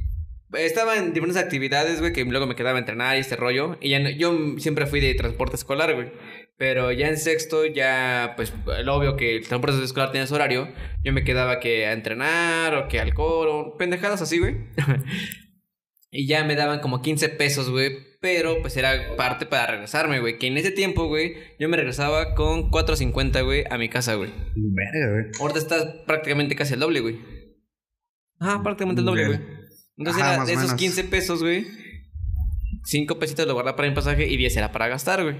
Estaba 0.52 0.96
en 0.96 1.12
diferentes 1.12 1.42
actividades, 1.42 2.00
güey, 2.00 2.12
que 2.12 2.24
luego 2.24 2.46
me 2.46 2.54
quedaba 2.54 2.78
a 2.78 2.80
entrenar 2.80 3.16
y 3.16 3.20
este 3.20 3.36
rollo. 3.36 3.76
Y 3.80 3.90
ya 3.90 4.10
yo 4.10 4.56
siempre 4.58 4.86
fui 4.86 5.00
de 5.00 5.14
transporte 5.14 5.56
escolar, 5.56 5.94
güey. 5.94 6.12
Pero 6.56 6.90
ya 6.90 7.08
en 7.08 7.18
sexto, 7.18 7.66
ya, 7.66 8.32
pues, 8.36 8.54
lo 8.82 8.94
obvio 8.94 9.16
que 9.16 9.36
el 9.36 9.46
transporte 9.46 9.84
escolar 9.84 10.12
tiene 10.12 10.26
su 10.26 10.34
horario. 10.34 10.68
Yo 11.04 11.12
me 11.12 11.24
quedaba 11.24 11.60
que 11.60 11.86
a 11.86 11.92
entrenar 11.92 12.74
o 12.74 12.88
que 12.88 12.98
al 12.98 13.12
coro, 13.12 13.76
pendejadas 13.76 14.22
así, 14.22 14.38
güey. 14.38 14.56
y 16.10 16.26
ya 16.26 16.44
me 16.44 16.54
daban 16.54 16.80
como 16.80 17.02
15 17.02 17.28
pesos, 17.30 17.70
güey, 17.70 17.90
pero 18.20 18.60
pues 18.60 18.76
era 18.76 19.16
parte 19.16 19.46
para 19.46 19.66
regresarme, 19.66 20.20
güey. 20.20 20.38
Que 20.38 20.46
en 20.46 20.56
ese 20.56 20.70
tiempo, 20.70 21.06
güey, 21.06 21.34
yo 21.58 21.68
me 21.68 21.76
regresaba 21.76 22.34
con 22.34 22.70
4.50, 22.70 23.44
güey, 23.44 23.64
a 23.68 23.78
mi 23.78 23.88
casa, 23.88 24.14
güey. 24.14 24.30
Verga, 24.54 25.12
güey. 25.12 25.24
Ahorita 25.40 25.58
está 25.58 26.04
prácticamente 26.06 26.54
casi 26.56 26.74
el 26.74 26.80
doble, 26.80 27.00
güey. 27.00 27.18
Ajá, 28.38 28.62
prácticamente 28.62 29.00
el 29.00 29.06
doble, 29.06 29.26
güey. 29.26 29.40
Entonces 29.98 30.22
era 30.22 30.44
de 30.44 30.52
esos 30.52 30.74
15 30.74 31.04
pesos, 31.04 31.42
güey. 31.42 31.66
5 32.84 33.18
pesitos 33.18 33.46
lo 33.46 33.54
guardaba 33.54 33.76
para 33.76 33.88
mi 33.88 33.94
pasaje 33.94 34.26
y 34.26 34.36
10 34.36 34.56
era 34.56 34.72
para 34.72 34.88
gastar, 34.88 35.22
güey. 35.22 35.36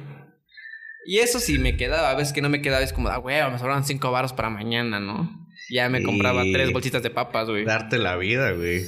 Y 1.07 1.19
eso 1.19 1.39
sí 1.39 1.59
me 1.59 1.77
quedaba. 1.77 2.11
A 2.11 2.15
veces 2.15 2.33
que 2.33 2.43
no 2.43 2.49
me 2.49 2.61
quedaba 2.61 2.83
es 2.83 2.93
como, 2.93 3.09
ah, 3.09 3.19
güey, 3.19 3.37
me 3.51 3.59
sobraban 3.59 3.85
5 3.85 4.11
baros 4.11 4.33
para 4.33 4.51
mañana, 4.51 4.99
¿no? 4.99 5.47
Ya 5.71 5.89
me 5.89 6.03
compraba 6.03 6.43
tres 6.43 6.73
bolsitas 6.73 7.03
de 7.03 7.11
papas, 7.11 7.49
güey. 7.49 7.65
Darte 7.65 7.99
la 7.99 8.17
vida, 8.17 8.53
güey. 8.53 8.83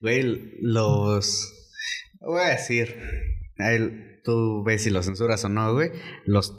Güey, 0.00 0.56
los 0.60 1.60
Voy 2.20 2.40
a 2.40 2.48
decir, 2.48 2.96
tú 4.24 4.62
ves 4.62 4.82
si 4.82 4.90
lo 4.90 5.02
censuras 5.02 5.44
o 5.44 5.48
no, 5.48 5.72
güey. 5.72 5.90
Los 6.26 6.56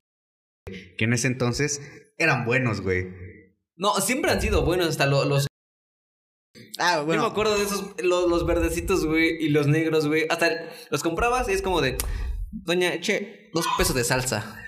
que 0.65 1.05
en 1.05 1.13
ese 1.13 1.27
entonces 1.27 1.81
eran 2.17 2.45
buenos, 2.45 2.81
güey. 2.81 3.07
No, 3.75 3.93
siempre 4.01 4.31
han 4.31 4.41
sido 4.41 4.65
buenos, 4.65 4.87
hasta 4.87 5.05
los. 5.05 5.47
Ah, 6.79 7.01
bueno. 7.05 7.21
Yo 7.21 7.27
me 7.27 7.31
acuerdo 7.31 7.57
de 7.57 7.63
esos, 7.63 7.95
los, 8.01 8.45
verdecitos, 8.45 9.05
güey, 9.05 9.37
y 9.39 9.49
los 9.49 9.67
negros, 9.67 10.07
güey. 10.07 10.25
Hasta 10.29 10.49
los 10.89 11.03
comprabas 11.03 11.47
y 11.49 11.53
es 11.53 11.61
como 11.61 11.81
de. 11.81 11.97
doña, 12.51 12.99
che, 13.01 13.49
dos 13.53 13.65
pesos 13.77 13.95
de 13.95 14.03
salsa. 14.03 14.60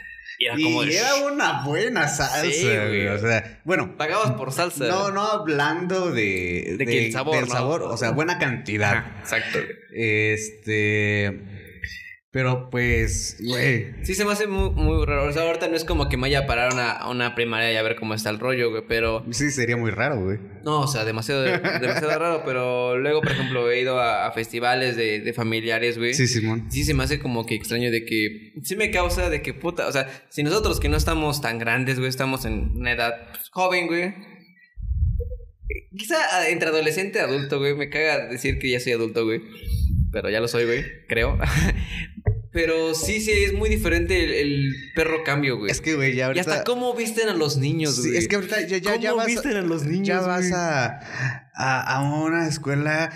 Y 0.44 0.46
era, 0.46 0.56
como 0.56 0.84
era 0.84 1.16
una 1.16 1.64
buena 1.64 2.08
salsa, 2.08 2.86
güey. 2.86 3.08
O 3.08 3.20
sea, 3.20 3.62
bueno. 3.64 3.98
Pagabas 3.98 4.32
por 4.32 4.52
salsa. 4.52 4.88
No, 4.88 5.12
no 5.12 5.22
hablando 5.22 6.12
de. 6.12 6.76
De, 6.78 7.06
el 7.06 7.12
sabor. 7.12 7.36
Del 7.36 7.50
sabor, 7.50 7.84
o 7.84 7.98
sea, 7.98 8.12
buena 8.12 8.38
cantidad. 8.38 9.06
exacto. 9.22 9.60
Este. 9.92 11.63
Pero 12.34 12.72
pues, 12.72 13.38
güey. 13.40 13.94
Sí, 14.02 14.16
se 14.16 14.26
me 14.26 14.32
hace 14.32 14.48
muy, 14.48 14.72
muy 14.72 15.06
raro. 15.06 15.30
O 15.30 15.32
sea, 15.32 15.44
ahorita 15.44 15.68
no 15.68 15.76
es 15.76 15.86
como 15.86 16.10
que 16.10 16.18
me 16.18 16.22
vaya 16.22 16.40
a 16.40 16.48
parar 16.48 16.74
a 16.80 17.08
una, 17.08 17.36
primaria 17.36 17.72
y 17.72 17.76
a 17.76 17.84
ver 17.84 17.96
cómo 17.96 18.16
está 18.16 18.32
el 18.32 18.40
rollo, 18.40 18.72
güey, 18.72 18.82
pero. 18.88 19.24
Sí, 19.30 19.52
sería 19.52 19.78
muy 19.78 19.92
raro, 19.92 20.20
güey. 20.20 20.40
No, 20.64 20.80
o 20.82 20.88
sea, 20.88 21.06
demasiado, 21.06 21.44
demasiado 21.44 22.18
raro, 22.18 22.42
pero 22.44 22.98
luego, 22.98 23.22
por 23.22 23.34
ejemplo, 23.34 23.70
he 23.70 23.82
ido 23.82 24.02
a, 24.02 24.32
festivales 24.32 24.98
de, 24.98 25.20
de, 25.20 25.34
familiares, 25.34 26.00
güey. 26.00 26.16
Sí, 26.16 26.26
Simón. 26.26 26.66
Sí, 26.72 26.84
se 26.84 26.96
me 26.96 27.04
hace 27.04 27.20
como 27.20 27.46
que 27.46 27.54
extraño 27.54 27.92
de 27.92 28.04
que. 28.04 28.54
Sí 28.64 28.76
me 28.76 28.90
causa 28.90 29.30
de 29.30 29.44
que 29.44 29.54
puta. 29.54 29.86
O 29.86 29.92
sea, 29.92 30.08
si 30.30 30.42
nosotros 30.42 30.80
que 30.80 30.90
no 30.90 30.98
estamos 30.98 31.40
tan 31.40 31.60
grandes, 31.60 32.00
güey, 32.00 32.10
estamos 32.10 32.46
en 32.46 32.72
una 32.78 32.94
edad 32.94 33.14
pues, 33.30 33.52
joven, 33.52 33.86
güey. 33.86 34.12
Quizá 35.96 36.50
entre 36.50 36.70
adolescente 36.70 37.20
y 37.20 37.22
adulto, 37.22 37.60
güey. 37.60 37.76
Me 37.76 37.92
caga 37.92 38.26
decir 38.26 38.58
que 38.58 38.72
ya 38.72 38.80
soy 38.80 38.94
adulto, 38.94 39.24
güey 39.24 39.40
pero 40.14 40.30
ya 40.30 40.40
lo 40.40 40.48
soy, 40.48 40.66
güey, 40.66 40.86
creo. 41.08 41.38
Pero 42.54 42.94
sí, 42.94 43.20
sí, 43.20 43.32
es 43.32 43.52
muy 43.52 43.68
diferente 43.68 44.42
el, 44.42 44.76
perro 44.94 45.24
cambio, 45.24 45.58
güey. 45.58 45.72
Es 45.72 45.82
que, 45.82 45.96
güey, 45.96 46.14
ya 46.14 46.28
ahorita... 46.28 46.48
Y 46.48 46.52
hasta 46.52 46.64
cómo 46.64 46.94
visten 46.94 47.28
a 47.28 47.34
los 47.34 47.58
niños, 47.58 48.00
güey. 48.00 48.12
Sí, 48.12 48.18
es 48.18 48.28
que 48.28 48.36
ahorita 48.36 48.62
ya, 48.62 48.78
ya, 48.78 48.96
ya 48.96 49.14
vas... 49.14 49.26
visten 49.26 49.58
a 49.58 49.62
los 49.62 49.84
niños, 49.86 50.08
Ya 50.08 50.22
vas 50.22 50.52
a, 50.52 51.00
a, 51.56 52.02
una 52.04 52.48
escuela, 52.48 53.12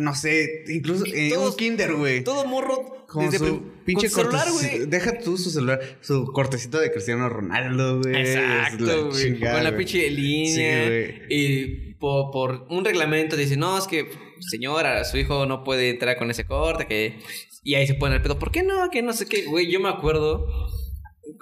no 0.00 0.14
sé, 0.14 0.64
incluso 0.68 1.04
en 1.06 1.36
un 1.36 1.54
kinder, 1.56 1.94
güey. 1.94 2.24
Todo 2.24 2.46
morro... 2.46 2.96
Con 3.08 3.32
su 3.32 3.62
pinche 3.86 4.10
celular, 4.10 4.46
güey. 4.52 4.84
Deja 4.84 5.18
tú 5.18 5.38
su 5.38 5.50
celular, 5.50 5.80
su 6.02 6.26
cortecito 6.26 6.78
de 6.78 6.92
Cristiano 6.92 7.30
Ronaldo, 7.30 8.02
güey. 8.02 8.14
Exacto, 8.14 9.08
güey. 9.08 9.40
Con 9.40 9.64
la 9.64 9.74
pinche 9.74 10.10
línea. 10.10 10.84
Sí, 10.84 10.90
güey. 10.90 11.22
Y 11.30 11.66
por, 11.98 12.30
por 12.30 12.66
un 12.68 12.84
reglamento 12.84 13.34
dice, 13.34 13.56
no, 13.56 13.78
es 13.78 13.86
que 13.86 14.10
señora, 14.40 15.04
su 15.04 15.18
hijo 15.18 15.46
no 15.46 15.64
puede 15.64 15.90
entrar 15.90 16.16
con 16.16 16.30
ese 16.30 16.44
corte, 16.44 16.86
que... 16.86 17.18
Y 17.62 17.74
ahí 17.74 17.86
se 17.86 17.94
pone 17.94 18.16
el 18.16 18.22
pedo, 18.22 18.38
¿por 18.38 18.50
qué 18.50 18.62
no? 18.62 18.88
Que 18.90 19.02
no 19.02 19.12
sé 19.12 19.26
qué, 19.26 19.44
güey, 19.46 19.70
yo 19.70 19.80
me 19.80 19.88
acuerdo... 19.88 20.46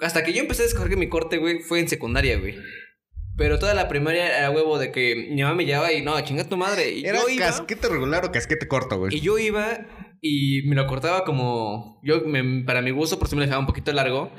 Hasta 0.01 0.23
que 0.23 0.33
yo 0.33 0.41
empecé 0.41 0.63
a 0.63 0.65
escoger 0.65 0.97
mi 0.97 1.09
corte, 1.09 1.37
güey, 1.37 1.59
fue 1.59 1.79
en 1.79 1.87
secundaria, 1.87 2.37
güey. 2.37 2.55
Pero 3.37 3.59
toda 3.59 3.75
la 3.75 3.87
primaria 3.87 4.37
era 4.37 4.49
huevo 4.49 4.79
de 4.79 4.91
que 4.91 5.27
mi 5.29 5.43
mamá 5.43 5.53
me 5.53 5.65
llevaba 5.65 5.93
y 5.93 6.01
no, 6.01 6.19
chinga 6.21 6.49
tu 6.49 6.57
madre. 6.57 6.91
Y 6.91 7.05
¿Era 7.05 7.19
casquete 7.37 7.87
regular 7.87 8.25
o 8.25 8.31
casquete 8.31 8.67
corto, 8.67 8.97
güey? 8.97 9.15
Y 9.15 9.21
yo 9.21 9.37
iba 9.37 9.85
y 10.21 10.63
me 10.63 10.75
lo 10.75 10.87
cortaba 10.87 11.23
como. 11.23 12.01
Yo, 12.03 12.23
para 12.65 12.81
mi 12.81 12.89
gusto, 12.89 13.19
por 13.19 13.27
si 13.27 13.35
me 13.35 13.41
lo 13.41 13.45
dejaba 13.45 13.59
un 13.59 13.67
poquito 13.67 13.93
largo. 13.93 14.31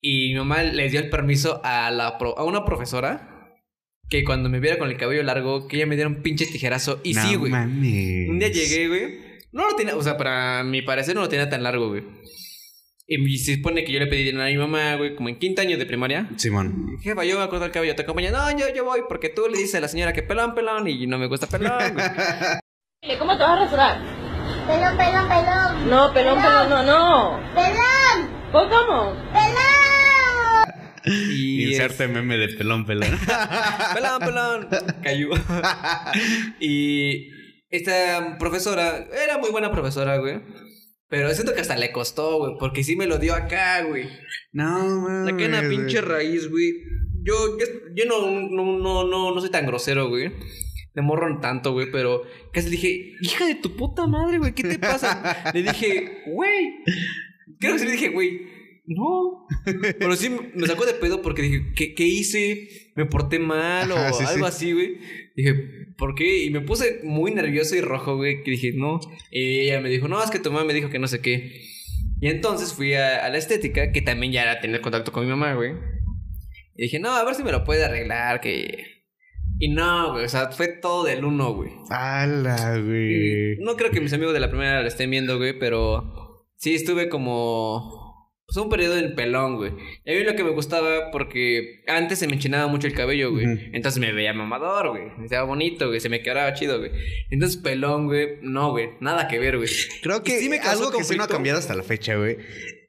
Y 0.00 0.32
mi 0.32 0.38
mamá 0.38 0.62
le 0.62 0.88
dio 0.88 0.98
el 0.98 1.10
permiso 1.10 1.60
a, 1.62 1.90
la 1.90 2.08
a 2.08 2.44
una 2.44 2.64
profesora 2.64 3.31
que 4.12 4.24
cuando 4.24 4.50
me 4.50 4.60
viera 4.60 4.76
con 4.76 4.90
el 4.90 4.98
cabello 4.98 5.22
largo, 5.22 5.66
que 5.66 5.76
ella 5.76 5.86
me 5.86 5.94
diera 5.94 6.06
un 6.06 6.16
pinche 6.22 6.44
tijerazo. 6.44 7.00
Y 7.02 7.14
sí, 7.14 7.34
güey. 7.34 7.50
Un 7.50 8.38
día 8.38 8.48
llegué, 8.48 8.86
güey. 8.86 9.40
No 9.52 9.66
lo 9.66 9.74
tenía, 9.74 9.96
o 9.96 10.02
sea, 10.02 10.18
para 10.18 10.62
mi 10.64 10.82
parecer 10.82 11.14
no 11.14 11.22
lo 11.22 11.30
tenía 11.30 11.48
tan 11.48 11.62
largo, 11.62 11.88
güey. 11.88 12.02
Y 13.06 13.38
se 13.38 13.56
supone 13.56 13.84
que 13.84 13.92
yo 13.92 13.98
le 13.98 14.06
pedí 14.08 14.24
dinero 14.24 14.44
a 14.44 14.48
mi 14.48 14.56
mamá, 14.58 14.96
güey, 14.96 15.14
como 15.14 15.30
en 15.30 15.38
quinto 15.38 15.62
año 15.62 15.78
de 15.78 15.86
primaria. 15.86 16.28
Simón. 16.36 16.98
Jefa, 17.00 17.24
yo 17.24 17.38
me 17.38 17.44
acuerdo 17.44 17.64
el 17.64 17.72
cabello, 17.72 17.94
te 17.96 18.02
acompaña. 18.02 18.30
No, 18.30 18.50
yo, 18.50 18.66
yo 18.74 18.84
voy, 18.84 19.00
porque 19.08 19.30
tú 19.30 19.48
le 19.50 19.56
dices 19.56 19.76
a 19.76 19.80
la 19.80 19.88
señora 19.88 20.12
que 20.12 20.22
pelón, 20.22 20.54
pelón, 20.54 20.86
y 20.86 21.06
no 21.06 21.16
me 21.16 21.26
gusta 21.26 21.46
pelón, 21.46 21.94
güey. 21.94 23.18
¿Cómo 23.18 23.34
te 23.38 23.42
vas 23.42 23.50
a 23.50 23.64
rasurar? 23.64 23.98
Pelón, 24.66 24.96
pelón, 24.98 25.26
pelón. 25.26 25.88
No, 25.88 26.12
pelón, 26.12 26.36
pelón, 26.36 26.68
no, 26.68 26.82
no. 26.82 27.40
Pelón. 27.54 28.30
¿Cómo? 28.52 29.16
Pelón. 29.32 29.71
Y 31.34 31.64
Inserte 31.70 32.08
meme 32.08 32.36
de 32.36 32.48
pelón, 32.48 32.86
pelón. 32.86 33.10
pelón, 33.94 34.20
pelón. 34.20 34.68
Cayó. 35.02 35.30
y 36.60 37.28
esta 37.70 38.36
profesora, 38.38 39.08
era 39.24 39.38
muy 39.38 39.50
buena 39.50 39.70
profesora, 39.70 40.18
güey. 40.18 40.40
Pero 41.08 41.32
siento 41.34 41.54
que 41.54 41.60
hasta 41.60 41.76
le 41.76 41.92
costó, 41.92 42.38
güey, 42.38 42.52
porque 42.58 42.84
sí 42.84 42.96
me 42.96 43.06
lo 43.06 43.18
dio 43.18 43.34
acá, 43.34 43.82
güey. 43.82 44.08
No, 44.52 45.02
güey. 45.02 45.30
Saqué 45.30 45.46
una 45.46 45.68
pinche 45.68 46.00
raíz, 46.00 46.48
güey. 46.48 46.72
Yo, 47.22 47.58
yo, 47.94 48.04
no, 48.06 48.30
no, 48.30 48.78
no, 48.78 49.04
no, 49.04 49.34
no 49.34 49.40
soy 49.40 49.50
tan 49.50 49.66
grosero, 49.66 50.08
güey. 50.08 50.32
Le 50.94 51.02
morron 51.02 51.40
tanto, 51.40 51.72
güey, 51.72 51.90
pero 51.90 52.22
casi 52.52 52.66
le 52.66 52.76
dije, 52.76 53.12
hija 53.20 53.46
de 53.46 53.54
tu 53.54 53.76
puta 53.76 54.06
madre, 54.06 54.38
güey, 54.38 54.54
¿qué 54.54 54.62
te 54.62 54.78
pasa? 54.78 55.50
le 55.54 55.62
dije, 55.62 56.22
güey. 56.26 56.76
Creo 57.58 57.74
que 57.74 57.78
sí 57.78 57.84
le 57.86 57.92
dije, 57.92 58.08
güey, 58.08 58.40
no. 58.84 59.46
Pero 59.98 60.16
sí 60.16 60.30
me 60.54 60.66
sacó 60.66 60.84
de 60.84 60.94
pedo 60.94 61.22
porque 61.22 61.42
dije, 61.42 61.72
¿qué, 61.74 61.94
qué 61.94 62.04
hice? 62.04 62.68
¿Me 62.96 63.06
porté 63.06 63.38
mal 63.38 63.90
o 63.92 63.96
algo 63.96 64.46
así, 64.46 64.72
güey? 64.72 64.98
Dije, 65.36 65.54
¿por 65.96 66.14
qué? 66.14 66.44
Y 66.44 66.50
me 66.50 66.60
puse 66.60 67.00
muy 67.04 67.32
nervioso 67.32 67.76
y 67.76 67.80
rojo, 67.80 68.16
güey. 68.16 68.42
Que 68.42 68.50
dije, 68.50 68.72
no. 68.74 69.00
Y 69.30 69.60
ella 69.60 69.80
me 69.80 69.88
dijo, 69.88 70.08
no, 70.08 70.22
es 70.22 70.30
que 70.30 70.38
tu 70.38 70.50
mamá 70.50 70.64
me 70.64 70.74
dijo 70.74 70.90
que 70.90 70.98
no 70.98 71.06
sé 71.06 71.20
qué. 71.20 71.62
Y 72.20 72.28
entonces 72.28 72.72
fui 72.72 72.94
a, 72.94 73.28
la 73.28 73.36
estética, 73.36 73.92
que 73.92 74.02
también 74.02 74.32
ya 74.32 74.42
era 74.42 74.60
tener 74.60 74.80
contacto 74.80 75.12
con 75.12 75.24
mi 75.24 75.30
mamá, 75.30 75.54
güey. 75.54 75.72
Y 76.76 76.82
dije, 76.82 76.98
no, 76.98 77.10
a 77.10 77.24
ver 77.24 77.34
si 77.34 77.42
me 77.42 77.52
lo 77.52 77.64
puede 77.64 77.84
arreglar, 77.84 78.40
que... 78.40 79.02
Y 79.58 79.68
no, 79.68 80.12
güey, 80.12 80.24
o 80.24 80.28
sea, 80.28 80.50
fue 80.50 80.68
todo 80.68 81.04
del 81.04 81.24
uno, 81.24 81.52
güey. 81.52 81.70
¡Hala, 81.90 82.78
güey! 82.78 83.56
No 83.58 83.76
creo 83.76 83.90
que 83.90 84.00
mis 84.00 84.12
amigos 84.12 84.34
de 84.34 84.40
la 84.40 84.48
primera 84.48 84.82
lo 84.82 84.88
estén 84.88 85.10
viendo, 85.10 85.36
güey, 85.36 85.58
pero 85.58 86.46
sí 86.56 86.74
estuve 86.74 87.08
como 87.08 88.01
un 88.56 88.68
periodo 88.68 88.98
en 88.98 89.14
pelón, 89.14 89.56
güey. 89.56 89.72
Y 90.04 90.12
a 90.12 90.18
mí 90.18 90.24
lo 90.24 90.34
que 90.34 90.44
me 90.44 90.50
gustaba 90.50 91.10
porque 91.10 91.82
antes 91.86 92.18
se 92.18 92.26
me 92.26 92.34
enchinaba 92.34 92.66
mucho 92.66 92.86
el 92.86 92.94
cabello, 92.94 93.30
güey. 93.30 93.46
Entonces 93.72 94.00
me 94.00 94.12
veía 94.12 94.32
mamador, 94.32 94.90
güey. 94.90 95.04
Me 95.18 95.28
veía 95.28 95.42
bonito, 95.42 95.88
güey. 95.88 96.00
Se 96.00 96.08
me 96.08 96.22
quedaba 96.22 96.52
chido, 96.54 96.78
güey. 96.78 96.90
Entonces 97.30 97.60
pelón, 97.60 98.06
güey. 98.06 98.38
No, 98.42 98.70
güey. 98.70 98.90
Nada 99.00 99.28
que 99.28 99.38
ver, 99.38 99.56
güey. 99.56 99.68
Creo 100.02 100.22
que 100.24 100.60
algo 100.62 100.90
que 100.90 101.04
sí 101.04 101.16
no 101.16 101.24
ha 101.24 101.28
cambiado 101.28 101.58
hasta 101.58 101.74
la 101.74 101.82
fecha, 101.82 102.16
güey. 102.16 102.36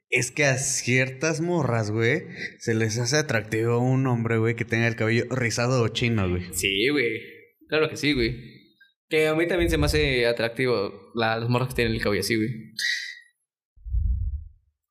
Es 0.10 0.30
que 0.30 0.46
a 0.46 0.58
ciertas 0.58 1.42
morras, 1.42 1.90
güey, 1.90 2.22
se 2.60 2.76
les 2.76 3.00
hace 3.00 3.18
atractivo 3.18 3.74
a 3.74 3.78
un 3.80 4.06
hombre, 4.06 4.38
güey, 4.38 4.56
que 4.56 4.64
tenga 4.64 4.88
el 4.88 4.96
cabello 4.96 5.24
rizado 5.32 5.82
o 5.82 5.88
chino, 5.88 6.30
güey. 6.30 6.44
Sí, 6.54 6.90
güey. 6.90 7.20
Claro 7.68 7.90
que 7.90 7.98
sí, 7.98 8.14
güey. 8.14 8.36
Que 9.10 9.28
a 9.28 9.34
mí 9.34 9.48
también 9.48 9.72
se 9.72 9.80
me 9.80 9.88
hace 9.88 10.28
atractivo 10.28 11.12
las 11.16 11.50
morras 11.50 11.70
que 11.70 11.76
tienen 11.76 11.96
el 11.96 12.02
cabello 12.02 12.22
así, 12.22 12.36
güey. 12.36 12.50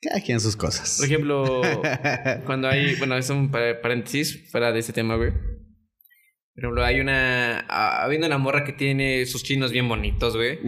Cada 0.03 0.21
quien 0.21 0.41
sus 0.41 0.57
cosas. 0.57 0.97
Por 0.99 1.07
ejemplo, 1.07 1.63
cuando 2.45 2.69
hay. 2.69 2.97
Bueno, 2.97 3.17
es 3.17 3.31
un 3.31 3.53
paréntesis 3.53 4.51
fuera 4.51 4.73
de 4.73 4.81
ese 4.81 4.93
tema, 4.93 5.15
güey. 5.15 5.31
Por 5.31 6.65
ejemplo, 6.65 6.85
hay 6.85 6.99
una. 6.99 7.61
Habiendo 7.69 8.27
una 8.27 8.39
morra 8.39 8.65
que 8.65 8.73
tiene 8.73 9.25
sus 9.27 9.45
chinos 9.45 9.71
bien 9.71 9.89
bonitos, 9.89 10.37
güey. 10.37 10.59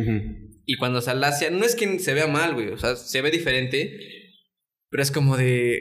Y 0.66 0.76
cuando 0.76 1.00
se 1.00 1.10
alacia, 1.10 1.50
no 1.50 1.64
es 1.64 1.74
que 1.74 1.98
se 1.98 2.14
vea 2.14 2.28
mal, 2.28 2.54
güey. 2.54 2.68
O 2.68 2.78
sea, 2.78 2.94
se 2.94 3.22
ve 3.22 3.32
diferente. 3.32 3.98
Pero 4.88 5.02
es 5.02 5.10
como 5.10 5.36
de. 5.36 5.80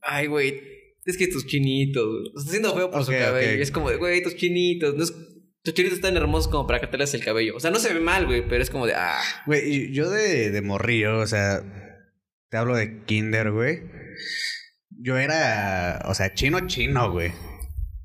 Ay, 0.00 0.26
güey. 0.26 0.62
Es 1.04 1.18
que 1.18 1.28
tus 1.28 1.46
chinitos. 1.46 2.32
Está 2.38 2.48
haciendo 2.48 2.74
feo 2.74 2.90
por 2.90 3.04
su 3.04 3.12
cabello. 3.12 3.62
Es 3.62 3.70
como 3.70 3.90
de, 3.90 3.96
güey, 3.96 4.22
tus 4.22 4.36
chinitos. 4.36 4.94
No 4.94 5.04
es, 5.04 5.12
tus 5.62 5.74
chinitos 5.74 5.98
están 5.98 6.16
hermosos 6.16 6.50
como 6.50 6.66
para 6.66 6.80
que 6.80 6.86
te 6.86 6.96
el 6.96 7.22
cabello. 7.22 7.54
O 7.54 7.60
sea, 7.60 7.70
no 7.70 7.78
se 7.78 7.92
ve 7.92 8.00
mal, 8.00 8.24
güey. 8.24 8.48
Pero 8.48 8.62
es 8.62 8.70
como 8.70 8.86
de. 8.86 8.94
Ah. 8.94 9.20
Güey, 9.44 9.92
yo 9.92 10.08
de, 10.08 10.50
de 10.50 10.62
morrillo, 10.62 11.18
o 11.18 11.26
sea 11.26 11.62
te 12.54 12.58
hablo 12.58 12.76
de 12.76 13.02
kinder, 13.02 13.50
güey. 13.50 13.82
Yo 14.90 15.18
era, 15.18 16.04
o 16.04 16.14
sea, 16.14 16.34
chino 16.34 16.68
chino, 16.68 17.10
güey. 17.10 17.32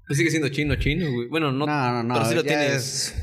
Pues 0.08 0.18
sigue 0.18 0.32
siendo 0.32 0.50
chino 0.50 0.74
chino, 0.78 1.06
güey. 1.12 1.28
Bueno, 1.28 1.52
no. 1.52 1.68
No, 1.68 1.92
no, 1.92 2.02
no. 2.02 2.16
Pero 2.16 2.26
sí 2.26 2.34
lo 2.34 2.44
tienes. 2.44 3.14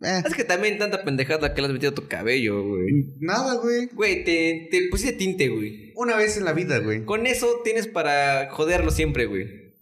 Eh. 0.00 0.22
Es 0.24 0.34
que 0.34 0.44
también 0.44 0.78
tanta 0.78 1.04
pendejada 1.04 1.52
que 1.52 1.60
le 1.60 1.66
has 1.66 1.74
metido 1.74 1.92
a 1.92 1.94
tu 1.94 2.08
cabello, 2.08 2.66
güey. 2.66 3.16
Nada, 3.20 3.56
güey. 3.56 3.88
Güey, 3.92 4.24
te, 4.24 4.68
te 4.70 4.88
pusiste 4.90 5.12
tinte, 5.12 5.48
güey. 5.48 5.92
Una 5.94 6.16
vez 6.16 6.38
en 6.38 6.46
la 6.46 6.54
vida, 6.54 6.78
güey. 6.78 7.04
Con 7.04 7.26
eso 7.26 7.60
tienes 7.62 7.86
para 7.86 8.48
joderlo 8.50 8.90
siempre, 8.90 9.26
güey. 9.26 9.74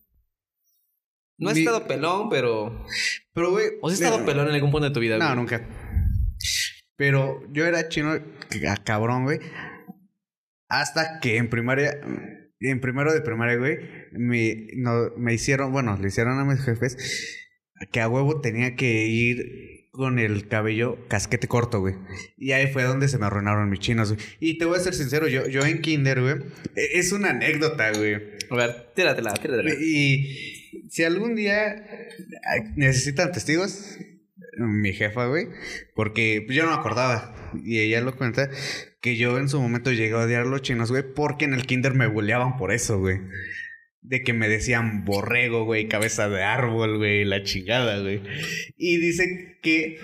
No 1.39 1.51
has 1.51 1.57
estado 1.57 1.87
pelón, 1.87 2.31
pero. 2.31 2.85
Pero, 3.33 3.53
güey. 3.53 3.67
¿O 3.81 3.87
has 3.87 3.95
estado 3.95 4.25
pelón 4.25 4.49
en 4.49 4.55
algún 4.55 4.73
punto 4.73 4.89
de 4.89 4.93
tu 4.93 4.99
vida, 4.99 5.19
güey? 5.19 5.29
No, 5.29 5.37
nunca. 5.37 5.69
Pero 6.97 7.45
yo 7.53 7.65
era 7.65 7.89
chino, 7.89 8.19
cabrón, 8.83 9.23
güey. 9.23 9.39
Hasta 10.68 11.20
que 11.20 11.37
en 11.37 11.48
primaria, 11.48 12.00
en 12.61 12.81
primero 12.81 13.12
de 13.12 13.20
primaria, 13.20 13.57
güey, 13.57 13.79
me, 14.12 14.68
no, 14.76 15.11
me 15.16 15.35
hicieron, 15.35 15.72
bueno, 15.72 15.96
le 16.00 16.09
hicieron 16.09 16.38
a 16.38 16.44
mis 16.44 16.61
jefes 16.61 17.42
que 17.92 18.00
a 18.00 18.09
huevo 18.09 18.40
tenía 18.40 18.74
que 18.74 19.07
ir 19.07 19.87
con 19.96 20.18
el 20.18 20.46
cabello 20.48 20.98
casquete 21.09 21.48
corto, 21.48 21.81
güey. 21.81 21.94
Y 22.37 22.52
ahí 22.52 22.66
fue 22.68 22.83
donde 22.85 23.09
se 23.09 23.18
me 23.18 23.26
arruinaron 23.26 23.70
mis 23.70 23.81
chinos, 23.81 24.12
güey. 24.12 24.24
Y 24.40 24.59
te 24.59 24.64
voy 24.64 24.76
a 24.76 24.81
ser 24.81 24.94
sincero, 24.94 25.26
yo, 25.29 25.46
yo 25.46 25.64
en 25.64 25.81
kinder, 25.81 26.20
güey, 26.20 26.35
e, 26.74 26.98
es 26.98 27.12
una 27.12 27.31
anécdota, 27.31 27.92
güey. 27.92 28.14
A 28.50 28.57
ver, 28.57 28.92
tíratela, 28.94 29.35
tíratela. 29.35 29.74
Y 29.81 30.87
si 30.90 31.05
algún 31.05 31.35
día 31.35 31.87
necesitan 32.76 33.33
testigos, 33.33 33.98
mi 34.59 34.92
jefa, 34.92 35.26
güey, 35.26 35.48
porque 35.94 36.46
yo 36.48 36.64
no 36.64 36.70
me 36.70 36.76
acordaba. 36.76 37.35
Y 37.64 37.79
ella 37.81 38.00
lo 38.00 38.16
cuenta 38.16 38.50
que 39.07 39.14
yo 39.16 39.38
en 39.38 39.49
su 39.49 39.61
momento 39.61 39.92
llegué 39.92 40.14
a 40.14 40.25
odiar 40.25 40.42
a 40.42 40.47
los 40.47 40.62
chinos, 40.62 40.90
güey, 40.90 41.05
porque 41.14 41.45
en 41.45 41.55
el 41.55 41.64
kinder 41.64 41.95
me 41.95 42.09
bulleaban 42.09 42.57
por 42.57 42.73
eso, 42.73 42.99
güey. 42.99 43.21
De 44.03 44.25
que 44.25 44.33
me 44.33 44.49
decían 44.49 45.05
borrego, 45.05 45.64
güey, 45.64 45.87
cabeza 45.87 46.29
de 46.29 46.42
árbol, 46.42 46.99
güey, 46.99 47.25
la 47.25 47.45
chingada, 47.45 48.01
güey. 48.01 48.21
Y 48.77 48.97
dice 48.97 49.61
que 49.62 50.01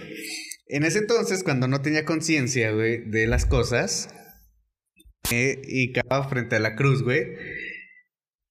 en 0.69 0.85
ese 0.85 1.01
entonces, 1.01 1.43
cuando 1.43 1.67
no 1.67 1.83
tenía 1.83 2.05
conciencia, 2.05 2.71
güey, 2.71 2.99
de 2.99 3.27
las 3.27 3.45
cosas, 3.45 4.15
y 5.33 5.91
cagaba 5.91 6.29
frente 6.29 6.55
a 6.55 6.61
la 6.61 6.77
cruz, 6.77 7.03
güey, 7.03 7.27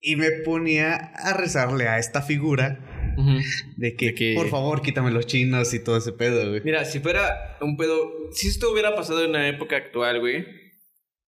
y 0.02 0.18
me 0.18 0.32
ponía 0.44 0.96
a 0.96 1.32
rezarle 1.32 1.88
a 1.88 1.98
esta 1.98 2.22
figura 2.22 2.91
de, 3.78 3.96
que, 3.96 4.06
De 4.08 4.16
que- 4.16 4.34
por 4.36 4.50
favor, 4.50 4.82
quítame 4.82 5.12
los 5.12 5.26
chinos 5.28 5.74
y 5.74 5.80
todo 5.84 5.98
ese 5.98 6.12
pedo, 6.14 6.50
güey. 6.50 6.62
Mira, 6.64 6.86
si 6.86 7.00
fuera 7.00 7.58
un 7.62 7.78
pedo. 7.78 8.12
Si 8.34 8.48
esto 8.48 8.72
hubiera 8.72 8.96
pasado 8.96 9.24
en 9.26 9.32
la 9.34 9.48
época 9.48 9.76
actual, 9.78 10.20
güey. 10.20 10.46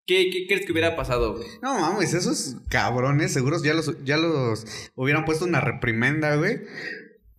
¿Qué, 0.05 0.29
qué 0.31 0.47
crees 0.47 0.65
que 0.65 0.73
hubiera 0.73 0.97
pasado, 0.97 1.33
güey? 1.37 1.47
No 1.61 1.79
mames, 1.79 2.13
esos 2.13 2.57
cabrones 2.69 3.31
seguros 3.31 3.63
ya 3.63 3.73
los, 3.73 4.03
ya 4.03 4.17
los 4.17 4.65
hubieran 4.95 5.23
puesto 5.23 5.45
una 5.45 5.61
reprimenda, 5.61 6.35
güey. 6.35 6.57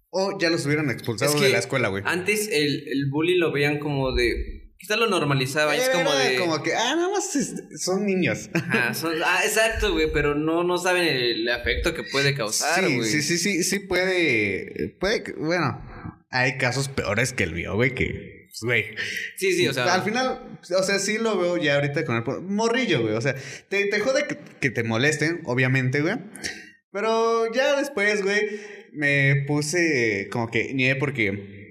O 0.08 0.38
ya 0.38 0.48
los 0.48 0.64
hubieran 0.64 0.88
expulsado 0.90 1.32
Es 1.32 1.36
que 1.38 1.46
de 1.46 1.52
la 1.52 1.58
escuela, 1.58 1.88
güey. 1.88 2.02
Antes 2.06 2.48
el, 2.50 2.88
el 2.88 3.10
bully 3.10 3.36
lo 3.36 3.52
veían 3.52 3.78
como 3.78 4.12
de. 4.12 4.63
Quizá 4.84 4.96
lo 4.96 5.06
normalizaba. 5.06 5.74
Es 5.74 5.84
Era 5.84 5.94
como 5.94 6.14
de. 6.14 6.36
como 6.36 6.62
que, 6.62 6.74
ah, 6.74 6.94
nada 6.94 7.08
más 7.08 7.34
es- 7.36 7.54
son 7.82 8.04
niños. 8.04 8.50
Ajá, 8.52 8.92
son- 8.94 9.14
ah, 9.24 9.40
exacto, 9.42 9.92
güey. 9.94 10.12
Pero 10.12 10.34
no, 10.34 10.62
no 10.62 10.76
saben 10.76 11.06
el 11.08 11.48
efecto 11.48 11.94
que 11.94 12.02
puede 12.02 12.34
causar, 12.34 12.84
sí, 12.84 12.96
güey. 12.96 13.08
sí, 13.08 13.22
sí, 13.22 13.38
sí, 13.38 13.64
sí 13.64 13.78
puede, 13.78 14.94
puede, 15.00 15.24
bueno, 15.38 15.82
hay 16.30 16.58
casos 16.58 16.88
peores 16.88 17.32
que 17.32 17.44
el 17.44 17.54
mío, 17.54 17.74
güey, 17.76 17.94
que, 17.94 18.08
pues, 18.48 18.60
güey. 18.62 18.84
Sí, 19.38 19.54
sí, 19.54 19.66
o 19.68 19.72
sea. 19.72 19.94
Al 19.94 20.02
final, 20.02 20.58
o 20.78 20.82
sea, 20.82 20.98
sí 20.98 21.16
lo 21.16 21.38
veo 21.38 21.56
ya 21.56 21.76
ahorita 21.76 22.04
con 22.04 22.16
el 22.16 22.42
morrillo, 22.42 23.00
güey. 23.00 23.14
O 23.14 23.20
sea, 23.22 23.34
te, 23.70 23.86
te 23.86 24.00
jode 24.00 24.26
que, 24.26 24.36
que 24.60 24.68
te 24.68 24.82
molesten, 24.84 25.40
obviamente, 25.46 26.02
güey. 26.02 26.16
Pero 26.92 27.50
ya 27.54 27.74
después, 27.80 28.22
güey, 28.22 28.60
me 28.92 29.44
puse 29.46 30.28
como 30.30 30.50
que 30.50 30.74
nié 30.74 30.94
porque 30.96 31.63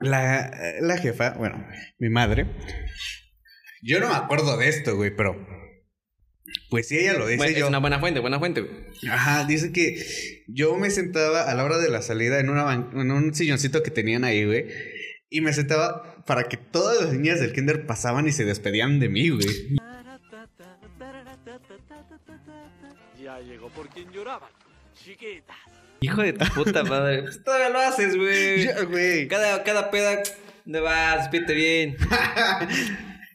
la, 0.00 0.50
la 0.80 0.98
jefa, 0.98 1.30
bueno, 1.30 1.66
mi 1.98 2.08
madre, 2.08 2.46
yo 3.82 4.00
no 4.00 4.08
me 4.08 4.14
acuerdo 4.14 4.56
de 4.56 4.68
esto, 4.68 4.96
güey, 4.96 5.14
pero 5.14 5.36
pues 6.70 6.88
si 6.88 6.98
ella 6.98 7.12
lo 7.14 7.26
dice, 7.26 7.36
bueno, 7.38 7.52
yo. 7.52 7.64
Es 7.64 7.68
una 7.68 7.78
buena 7.78 7.98
fuente, 8.00 8.20
buena 8.20 8.38
fuente, 8.38 8.62
güey. 8.62 8.74
Ajá, 9.10 9.44
dice 9.44 9.72
que 9.72 9.96
yo 10.48 10.76
me 10.76 10.90
sentaba 10.90 11.42
a 11.50 11.54
la 11.54 11.64
hora 11.64 11.78
de 11.78 11.90
la 11.90 12.00
salida 12.02 12.40
en, 12.40 12.48
una 12.50 12.64
ban- 12.64 12.90
en 13.00 13.10
un 13.10 13.34
silloncito 13.34 13.82
que 13.82 13.90
tenían 13.90 14.24
ahí, 14.24 14.44
güey. 14.44 14.66
Y 15.30 15.42
me 15.42 15.52
sentaba 15.52 16.24
para 16.24 16.44
que 16.44 16.56
todas 16.56 17.00
las 17.02 17.12
niñas 17.12 17.38
del 17.40 17.52
kinder 17.52 17.86
pasaban 17.86 18.26
y 18.26 18.32
se 18.32 18.44
despedían 18.46 18.98
de 18.98 19.08
mí, 19.10 19.28
güey. 19.28 19.46
Ya 23.22 23.40
llegó 23.40 23.68
por 23.70 23.88
quien 23.88 24.10
lloraban. 24.10 24.50
Chiquitas. 24.94 25.56
Hijo 26.00 26.22
de 26.22 26.32
tu 26.32 26.44
puta 26.54 26.84
madre. 26.84 27.22
Pues 27.22 27.42
todavía 27.42 27.70
lo 27.70 27.80
haces, 27.80 28.16
güey. 28.16 28.64
Ya, 28.64 28.82
güey. 28.82 29.28
Cada, 29.28 29.62
cada 29.64 29.90
peda. 29.90 30.22
¿Dónde 30.64 30.80
vas? 30.80 31.18
Despídete 31.18 31.54
bien. 31.54 31.96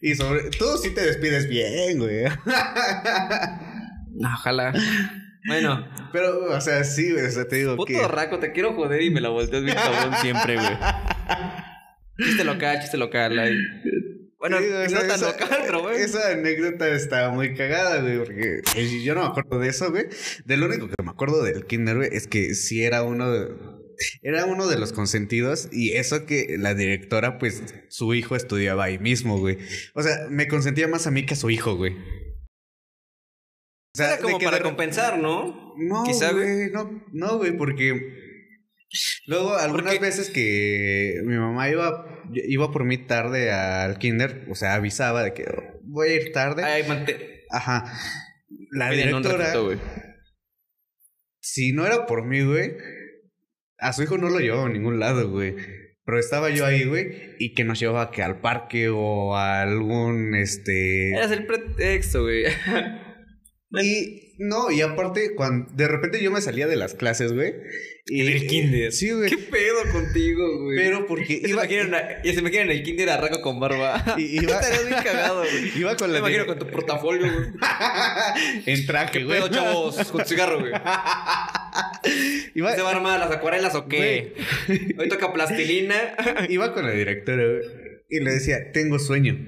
Y 0.05 0.15
sobre... 0.15 0.49
Tú 0.49 0.65
sí 0.81 0.93
te 0.93 0.99
despides 0.99 1.47
bien, 1.47 1.97
güey. 1.97 2.25
No, 4.15 4.33
ojalá. 4.33 4.73
Bueno, 5.47 5.87
Pero, 6.11 6.51
o 6.53 6.59
sea, 6.59 6.83
sí, 6.83 7.13
güey. 7.13 7.25
O 7.25 7.31
sea, 7.31 7.47
te 7.47 7.55
digo 7.55 7.77
puto 7.77 7.85
que... 7.87 8.05
raco, 8.09 8.37
te 8.37 8.51
quiero 8.51 8.73
joder 8.73 9.01
y 9.01 9.11
me 9.11 9.21
la 9.21 9.29
volteas 9.29 9.63
bien 9.63 9.77
cabrón 9.77 10.13
siempre, 10.19 10.55
güey. 10.55 10.77
Chiste 12.17 12.43
local, 12.43 12.79
chiste 12.81 12.97
local. 12.97 13.39
ahí. 13.39 13.57
Bueno, 14.43 14.57
Sí, 14.59 14.65
esa- 14.93 15.31
local, 15.31 15.59
pero 15.65 15.81
bueno. 15.83 15.97
Esa 15.97 16.31
anécdota 16.31 16.89
está 16.89 17.29
muy 17.29 17.53
cagada, 17.55 18.01
güey, 18.01 18.17
porque 18.17 18.61
eh, 18.75 19.01
yo 19.01 19.15
no 19.15 19.21
me 19.21 19.27
acuerdo 19.27 19.57
de 19.59 19.69
eso, 19.69 19.89
güey. 19.89 20.07
De 20.43 20.57
lo 20.57 20.65
único 20.65 20.89
que 20.89 20.95
me 21.01 21.11
acuerdo 21.11 21.41
del 21.43 21.65
kinder, 21.65 21.95
güey, 21.95 22.09
es 22.11 22.27
que 22.27 22.53
sí 22.53 22.83
era 22.83 23.03
uno 23.03 23.31
de... 23.31 23.55
Era 24.21 24.43
uno 24.45 24.67
de 24.67 24.77
los 24.77 24.91
consentidos 24.91 25.69
y 25.71 25.93
eso 25.93 26.25
que 26.25 26.57
la 26.59 26.73
directora, 26.73 27.37
pues, 27.37 27.63
su 27.89 28.13
hijo 28.15 28.35
estudiaba 28.35 28.83
ahí 28.85 28.99
mismo, 28.99 29.39
güey. 29.39 29.59
O 29.93 30.03
sea, 30.03 30.27
me 30.29 30.47
consentía 30.49 30.89
más 30.89 31.07
a 31.07 31.11
mí 31.11 31.25
que 31.25 31.35
a 31.35 31.37
su 31.37 31.49
hijo, 31.49 31.77
güey. 31.77 31.93
O 33.93 33.95
sea, 33.97 34.13
Era 34.15 34.21
como 34.21 34.39
para 34.39 34.57
de- 34.57 34.63
compensar, 34.63 35.19
¿no? 35.19 35.73
No, 35.77 36.03
Quizá, 36.03 36.31
güey. 36.33 36.43
güey, 36.53 36.71
no, 36.71 37.03
no, 37.13 37.37
güey, 37.37 37.55
porque 37.55 37.93
luego 39.27 39.55
algunas 39.55 39.93
Porque- 39.93 39.99
veces 40.05 40.29
que 40.31 41.21
mi 41.23 41.37
mamá 41.37 41.69
iba, 41.69 42.12
iba 42.35 42.71
por 42.71 42.83
mí 42.85 42.97
tarde 42.97 43.51
al 43.51 43.97
kinder, 43.97 44.45
o 44.49 44.55
sea, 44.55 44.75
avisaba 44.75 45.23
de 45.23 45.33
que 45.33 45.43
"Oh, 45.43 45.79
voy 45.83 46.09
a 46.09 46.13
ir 46.15 46.31
tarde. 46.31 46.63
Ay, 46.63 46.83
mante- 46.87 47.43
Ajá. 47.49 47.91
La 48.71 48.89
directora, 48.91 49.37
ratito, 49.37 49.65
güey. 49.65 49.77
si 51.39 51.71
no 51.73 51.85
era 51.85 52.05
por 52.05 52.25
mí, 52.25 52.41
güey, 52.43 52.75
a 53.79 53.93
su 53.93 54.03
hijo 54.03 54.17
no 54.17 54.29
lo 54.29 54.39
llevaba 54.39 54.65
a 54.65 54.69
ningún 54.69 54.99
lado, 54.99 55.29
güey. 55.29 55.55
Pero 56.05 56.19
estaba 56.19 56.49
yo 56.49 56.65
ahí, 56.65 56.83
güey, 56.83 57.35
y 57.39 57.53
que 57.53 57.63
nos 57.63 57.79
llevaba 57.79 58.11
que 58.11 58.23
al 58.23 58.41
parque 58.41 58.89
o 58.89 59.35
a 59.37 59.61
algún, 59.61 60.35
este... 60.35 61.11
Eras 61.11 61.31
el 61.31 61.45
pretexto, 61.45 62.23
güey. 62.23 62.43
Y 63.81 64.35
no, 64.37 64.69
y 64.69 64.81
aparte, 64.81 65.33
cuando 65.33 65.73
de 65.73 65.87
repente 65.87 66.21
yo 66.21 66.29
me 66.29 66.41
salía 66.41 66.67
de 66.67 66.75
las 66.75 66.93
clases, 66.93 67.33
güey. 67.33 67.55
Y, 68.05 68.19
En 68.19 68.27
el 68.33 68.47
kinder. 68.47 68.91
Sí, 68.91 69.11
güey. 69.11 69.29
¿Qué 69.29 69.37
pedo 69.37 69.89
contigo, 69.93 70.63
güey? 70.63 70.77
Pero 70.77 71.05
porque 71.07 71.39
Ya 71.39 71.47
se 71.47 71.49
iba, 71.53 71.63
imaginan, 71.65 71.93
a- 71.95 72.21
ya 72.21 72.33
se 72.33 72.39
imaginan 72.41 72.69
el 72.69 72.83
kinder 72.83 73.09
a 73.09 73.17
Raco 73.17 73.41
con 73.41 73.61
barba. 73.61 74.15
Y- 74.17 74.39
iba- 74.43 74.59
Estarías 74.59 74.85
bien 74.87 75.01
cagado, 75.03 75.39
güey. 75.39 75.71
iba 75.79 75.95
con 75.95 76.07
Me 76.09 76.13
la 76.13 76.19
imagino 76.19 76.45
con 76.45 76.59
tu 76.59 76.67
portafolio, 76.67 77.31
güey. 77.31 77.47
en 78.65 78.85
traje, 78.85 79.19
¿Qué 79.19 79.23
güey. 79.23 79.39
pedo, 79.39 79.47
chavos? 79.49 80.11
Con 80.11 80.25
cigarro, 80.25 80.59
güey. 80.59 80.73
Iba, 82.55 82.75
¿Se 82.75 82.81
van 82.81 82.93
a 82.93 82.97
armar 82.97 83.19
las 83.19 83.31
acuarelas 83.31 83.73
o 83.75 83.87
qué? 83.87 84.33
Hoy 84.97 85.07
toca 85.09 85.31
plastilina. 85.31 85.95
iba 86.49 86.73
con 86.73 86.85
la 86.85 86.91
directora, 86.91 87.43
güey. 87.45 87.61
Y 88.09 88.19
le 88.19 88.31
decía, 88.31 88.71
tengo 88.73 88.99
sueño. 88.99 89.47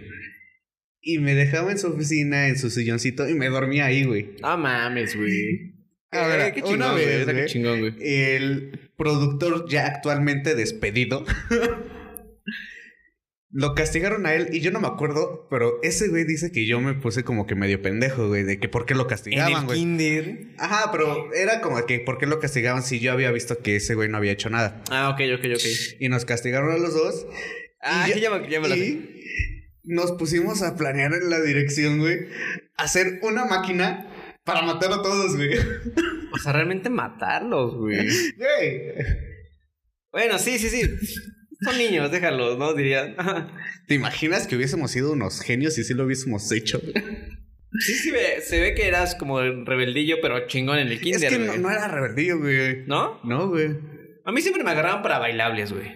Y 1.02 1.20
me 1.20 1.36
dejaba 1.36 1.72
en 1.72 1.78
su 1.78 1.88
oficina, 1.88 2.48
en 2.48 2.58
su 2.58 2.70
silloncito, 2.72 3.28
y 3.30 3.34
me 3.36 3.50
dormía 3.50 3.86
ahí, 3.88 4.06
güey. 4.06 4.38
No 4.42 4.58
mames, 4.58 5.16
güey. 5.16 5.75
A 6.16 6.28
ver, 6.28 6.40
Eh, 6.42 6.52
qué 6.54 6.62
chingón, 6.62 6.76
una 6.76 6.94
vez, 6.94 7.26
Qué 7.26 7.32
güey. 7.34 7.46
chingón, 7.48 7.80
güey. 7.80 7.94
El 8.00 8.92
productor 8.98 9.68
ya 9.70 9.86
actualmente 9.88 10.56
despedido. 10.56 11.26
Lo 13.52 13.74
castigaron 13.74 14.26
a 14.26 14.34
él 14.34 14.50
y 14.52 14.60
yo 14.60 14.72
no 14.72 14.82
me 14.82 14.88
acuerdo, 14.88 15.48
pero 15.50 15.80
ese 15.82 16.10
güey 16.10 16.26
dice 16.26 16.52
que 16.52 16.66
yo 16.66 16.82
me 16.82 16.94
puse 16.94 17.24
como 17.24 17.48
que 17.48 17.56
medio 17.56 17.82
pendejo, 17.82 18.28
güey, 18.28 18.44
de 18.44 18.60
que 18.60 18.68
por 18.68 18.86
qué 18.86 18.96
lo 18.96 19.04
En 19.04 19.08
castigaban, 19.08 19.54
el 19.62 19.66
güey. 19.66 19.80
kinder. 19.80 20.48
Ajá, 20.58 20.92
pero 20.92 21.34
era 21.34 21.62
como 21.62 21.86
que 21.86 22.00
por 22.00 22.18
qué 22.18 22.26
lo 22.26 22.40
castigaban 22.42 22.84
si 22.84 23.00
yo 23.00 23.14
había 23.14 23.32
visto 23.32 23.60
que 23.60 23.78
ese 23.78 23.96
güey 23.96 24.10
no 24.10 24.18
había 24.18 24.34
hecho 24.34 24.50
nada. 24.50 24.84
Ah, 24.92 25.10
ok, 25.10 25.22
ok, 25.40 25.46
ok. 25.56 25.62
Y 26.02 26.10
nos 26.10 26.26
castigaron 26.26 26.70
a 26.72 26.78
los 26.78 26.94
dos. 26.94 27.26
Ah, 27.82 28.08
y 28.10 28.14
sí, 28.14 28.20
ya 28.20 28.30
me- 28.32 28.50
ya 28.50 28.60
me 28.60 28.68
la 28.68 28.76
sé. 28.76 28.82
y 28.82 29.00
nos 29.86 30.12
pusimos 30.14 30.62
a 30.62 30.76
planear 30.76 31.14
en 31.14 31.30
la 31.30 31.40
dirección, 31.40 32.00
güey, 32.00 32.28
hacer 32.76 33.20
una 33.22 33.46
máquina 33.46 34.06
para 34.46 34.62
matar 34.62 34.94
a 34.94 35.02
todos, 35.02 35.36
güey. 35.36 35.52
O 36.34 36.38
sea, 36.38 36.52
realmente 36.52 36.90
matarlos, 36.90 37.76
güey. 37.76 37.98
Güey. 38.36 38.92
Bueno, 40.12 40.38
sí, 40.38 40.60
sí, 40.60 40.68
sí. 40.70 40.82
Son 41.62 41.78
niños, 41.78 42.12
déjalos, 42.12 42.58
¿no? 42.58 42.74
Diría. 42.74 43.16
¿Te 43.88 43.94
imaginas 43.94 44.46
que 44.46 44.58
hubiésemos 44.58 44.92
sido 44.92 45.14
unos 45.14 45.40
genios 45.40 45.78
y 45.78 45.86
sí 45.86 45.94
lo 45.94 46.04
hubiésemos 46.04 46.52
hecho? 46.52 46.82
Sí, 47.80 47.94
sí, 47.94 48.12
se 48.42 48.60
ve 48.60 48.76
que 48.76 48.86
eras 48.88 49.16
como 49.16 49.40
rebeldillo, 49.42 50.18
pero 50.22 50.46
chingón 50.48 50.80
en 50.80 50.90
el 50.90 51.00
kinder, 51.00 51.24
es 51.24 51.30
que 51.30 51.40
no, 51.40 51.56
no 51.58 51.72
era 51.72 51.88
rebeldillo, 51.88 52.40
güey. 52.40 52.86
¿No? 52.86 53.22
No, 53.24 53.48
güey. 53.48 53.70
A 54.26 54.32
mí 54.34 54.42
siempre 54.42 54.64
me 54.66 54.72
agarraban 54.72 55.02
para 55.04 55.20
bailables, 55.20 55.72
güey. 55.72 55.90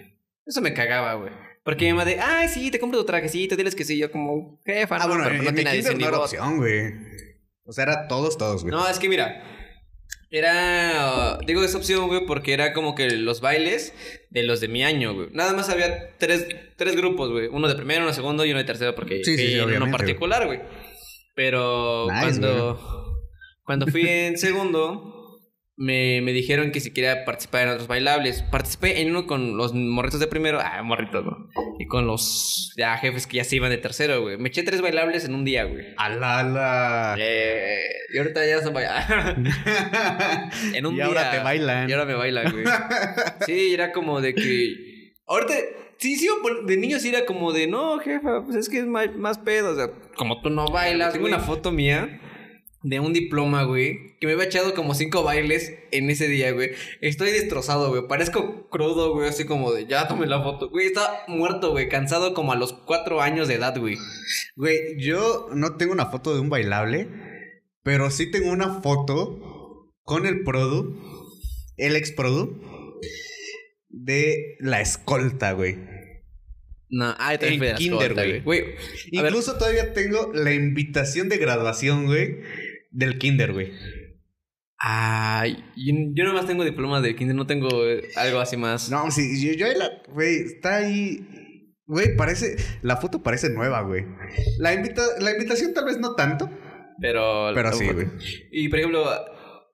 Eso 0.45 0.61
me 0.61 0.73
cagaba, 0.73 1.15
güey. 1.15 1.33
Porque 1.65 1.83
mi 1.85 1.91
mamá 1.91 2.05
de, 2.05 2.19
ay, 2.21 2.47
sí, 2.47 2.71
te 2.71 2.79
compro 2.79 2.99
tu 2.99 3.05
trajecito, 3.05 3.57
diles 3.57 3.75
que 3.75 3.83
sí. 3.83 3.97
Yo 3.97 4.09
como, 4.09 4.61
jefa, 4.65 4.95
Ah, 4.95 4.99
no, 4.99 5.07
bueno, 5.09 5.23
pero 5.25 5.35
en, 5.35 5.43
no 5.43 5.49
en 5.49 5.55
mi 5.55 5.63
kinder 5.65 5.91
no 5.91 5.97
ni 5.97 6.03
era 6.03 6.11
voto". 6.11 6.23
opción, 6.23 6.57
güey. 6.57 6.93
O 7.69 7.71
sea, 7.71 7.83
era 7.83 8.07
todos, 8.07 8.35
todos, 8.35 8.63
güey. 8.63 8.71
No, 8.71 8.87
es 8.87 8.97
que 8.97 9.07
mira, 9.07 9.43
era, 10.31 11.37
uh, 11.39 11.45
digo 11.45 11.63
esa 11.63 11.77
opción, 11.77 12.07
güey, 12.07 12.25
porque 12.25 12.51
era 12.51 12.73
como 12.73 12.95
que 12.95 13.11
los 13.11 13.41
bailes 13.41 13.93
de 14.31 14.41
los 14.41 14.59
de 14.59 14.67
mi 14.67 14.83
año, 14.83 15.13
güey. 15.13 15.27
Nada 15.33 15.53
más 15.53 15.69
había 15.69 16.17
tres, 16.17 16.47
tres 16.77 16.95
grupos, 16.95 17.29
güey. 17.29 17.47
Uno 17.47 17.67
de 17.67 17.75
primero, 17.75 17.99
uno 17.99 18.09
de 18.09 18.15
segundo 18.15 18.43
y 18.43 18.49
uno 18.49 18.57
de 18.57 18.65
tercero, 18.65 18.95
porque 18.95 19.23
Sí, 19.23 19.37
sí, 19.37 19.43
fui 19.43 19.53
sí, 19.53 19.59
en 19.59 19.83
uno 19.83 19.91
particular, 19.91 20.47
güey. 20.47 20.61
Pero 21.35 22.07
Nice, 22.09 22.21
cuando, 22.21 23.29
cuando 23.63 23.85
fui 23.85 24.01
en 24.07 24.39
segundo, 24.39 25.18
me, 25.79 26.19
me 26.21 26.33
dijeron 26.33 26.71
que 26.71 26.81
si 26.81 26.91
quería 26.91 27.23
participar 27.23 27.63
en 27.63 27.69
otros 27.69 27.87
bailables. 27.87 28.43
Participé 28.43 28.99
en 29.01 29.11
uno 29.11 29.25
con 29.25 29.55
los 29.55 29.73
morritos 29.73 30.19
de 30.19 30.27
primero, 30.27 30.59
ah, 30.61 30.83
morritos, 30.83 31.23
¿no? 31.23 31.49
Y 31.79 31.87
con 31.87 32.05
los 32.05 32.73
ya 32.75 32.97
jefes 32.97 33.25
que 33.25 33.37
ya 33.37 33.45
se 33.45 33.55
iban 33.55 33.69
de 33.69 33.77
tercero, 33.77 34.21
güey. 34.21 34.37
Me 34.37 34.49
eché 34.49 34.63
tres 34.63 34.81
bailables 34.81 35.23
en 35.23 35.33
un 35.33 35.45
día, 35.45 35.63
güey. 35.63 35.85
Ala, 35.95 36.39
ala. 36.39 37.15
Eh, 37.17 37.79
y 38.13 38.17
ahorita 38.17 38.45
ya 38.45 38.61
son 38.61 38.73
bailables. 38.73 39.55
En 40.73 40.85
un 40.85 40.93
y 40.93 40.97
día. 40.97 41.05
ahora 41.05 41.31
te 41.31 41.39
bailan. 41.39 41.89
Y 41.89 41.93
ahora 41.93 42.05
me 42.05 42.15
bailan, 42.15 42.51
güey. 42.51 42.65
Sí, 43.45 43.73
era 43.73 43.93
como 43.93 44.19
de 44.19 44.35
que. 44.35 45.13
Ahorita 45.27 45.53
Sí, 45.97 46.15
sí, 46.15 46.29
de 46.65 46.77
niño 46.77 46.97
sí 46.97 47.09
era 47.09 47.25
como 47.25 47.51
de, 47.51 47.67
no, 47.67 47.99
jefa, 47.99 48.41
pues 48.45 48.55
es 48.55 48.69
que 48.69 48.79
es 48.79 48.85
más, 48.85 49.13
más 49.15 49.37
pedo. 49.37 49.71
O 49.71 49.75
sea, 49.75 49.91
como 50.15 50.41
tú 50.41 50.49
no 50.49 50.67
bailas. 50.67 51.11
Tengo 51.11 51.25
una 51.27 51.39
foto 51.39 51.71
mía 51.71 52.21
de 52.81 52.99
un 52.99 53.11
diploma, 53.11 53.63
güey, 53.63 54.17
que 54.19 54.27
me 54.27 54.33
había 54.33 54.45
echado 54.45 54.73
como 54.73 54.95
cinco 54.95 55.23
bailes 55.23 55.73
en 55.91 56.09
ese 56.09 56.27
día, 56.27 56.51
güey. 56.51 56.71
Estoy 57.01 57.31
destrozado, 57.31 57.89
güey. 57.89 58.07
Parezco 58.07 58.69
crudo, 58.69 59.13
güey, 59.13 59.27
así 59.27 59.45
como 59.45 59.73
de, 59.73 59.85
ya 59.85 60.07
tome 60.07 60.27
la 60.27 60.41
foto. 60.41 60.69
Güey, 60.69 60.87
estaba 60.87 61.23
muerto, 61.27 61.71
güey, 61.71 61.89
cansado 61.89 62.33
como 62.33 62.53
a 62.53 62.55
los 62.55 62.73
cuatro 62.73 63.21
años 63.21 63.47
de 63.47 63.55
edad, 63.55 63.77
güey. 63.77 63.97
Güey, 64.55 64.97
yo 64.97 65.49
no 65.53 65.75
tengo 65.75 65.91
una 65.91 66.05
foto 66.05 66.33
de 66.33 66.39
un 66.39 66.49
bailable, 66.49 67.07
pero 67.83 68.11
sí 68.11 68.31
tengo 68.31 68.49
una 68.49 68.81
foto 68.81 69.91
con 70.03 70.25
el 70.25 70.43
Produ, 70.43 70.95
el 71.75 71.95
ex 71.97 72.11
Produ, 72.11 72.61
de 73.89 74.55
la 74.59 74.79
escolta, 74.79 75.51
güey. 75.51 75.77
No, 76.91 77.13
ah, 77.19 77.35
En 77.39 77.75
kinder, 77.75 78.41
güey. 78.43 78.75
Incluso 79.11 79.57
todavía 79.57 79.93
tengo 79.93 80.31
la 80.33 80.53
invitación 80.53 81.29
de 81.29 81.37
graduación, 81.37 82.07
güey, 82.07 82.39
del 82.89 83.17
kinder, 83.17 83.53
güey. 83.53 83.71
Ay, 84.77 85.63
yo 85.75 86.23
nomás 86.23 86.47
tengo 86.47 86.63
diplomas 86.63 87.03
de 87.03 87.15
kinder, 87.15 87.35
no 87.35 87.45
tengo 87.45 87.85
eh, 87.85 88.09
algo 88.15 88.39
así 88.39 88.55
más. 88.55 88.89
No, 88.89 89.11
sí, 89.11 89.45
yo, 89.45 89.53
yo 89.53 89.67
la, 89.77 89.89
güey, 90.09 90.37
está 90.37 90.77
ahí. 90.77 91.75
Güey, 91.85 92.15
parece, 92.15 92.55
la 92.81 92.97
foto 92.97 93.21
parece 93.21 93.49
nueva, 93.49 93.81
güey. 93.81 94.05
La, 94.59 94.73
invita, 94.73 95.01
la 95.19 95.31
invitación 95.31 95.73
tal 95.73 95.85
vez 95.85 95.99
no 95.99 96.15
tanto. 96.15 96.49
Pero... 97.01 97.51
Pero 97.53 97.73
sí, 97.73 97.87
güey. 97.89 98.07
Y 98.51 98.69
por 98.69 98.79
ejemplo, 98.79 99.05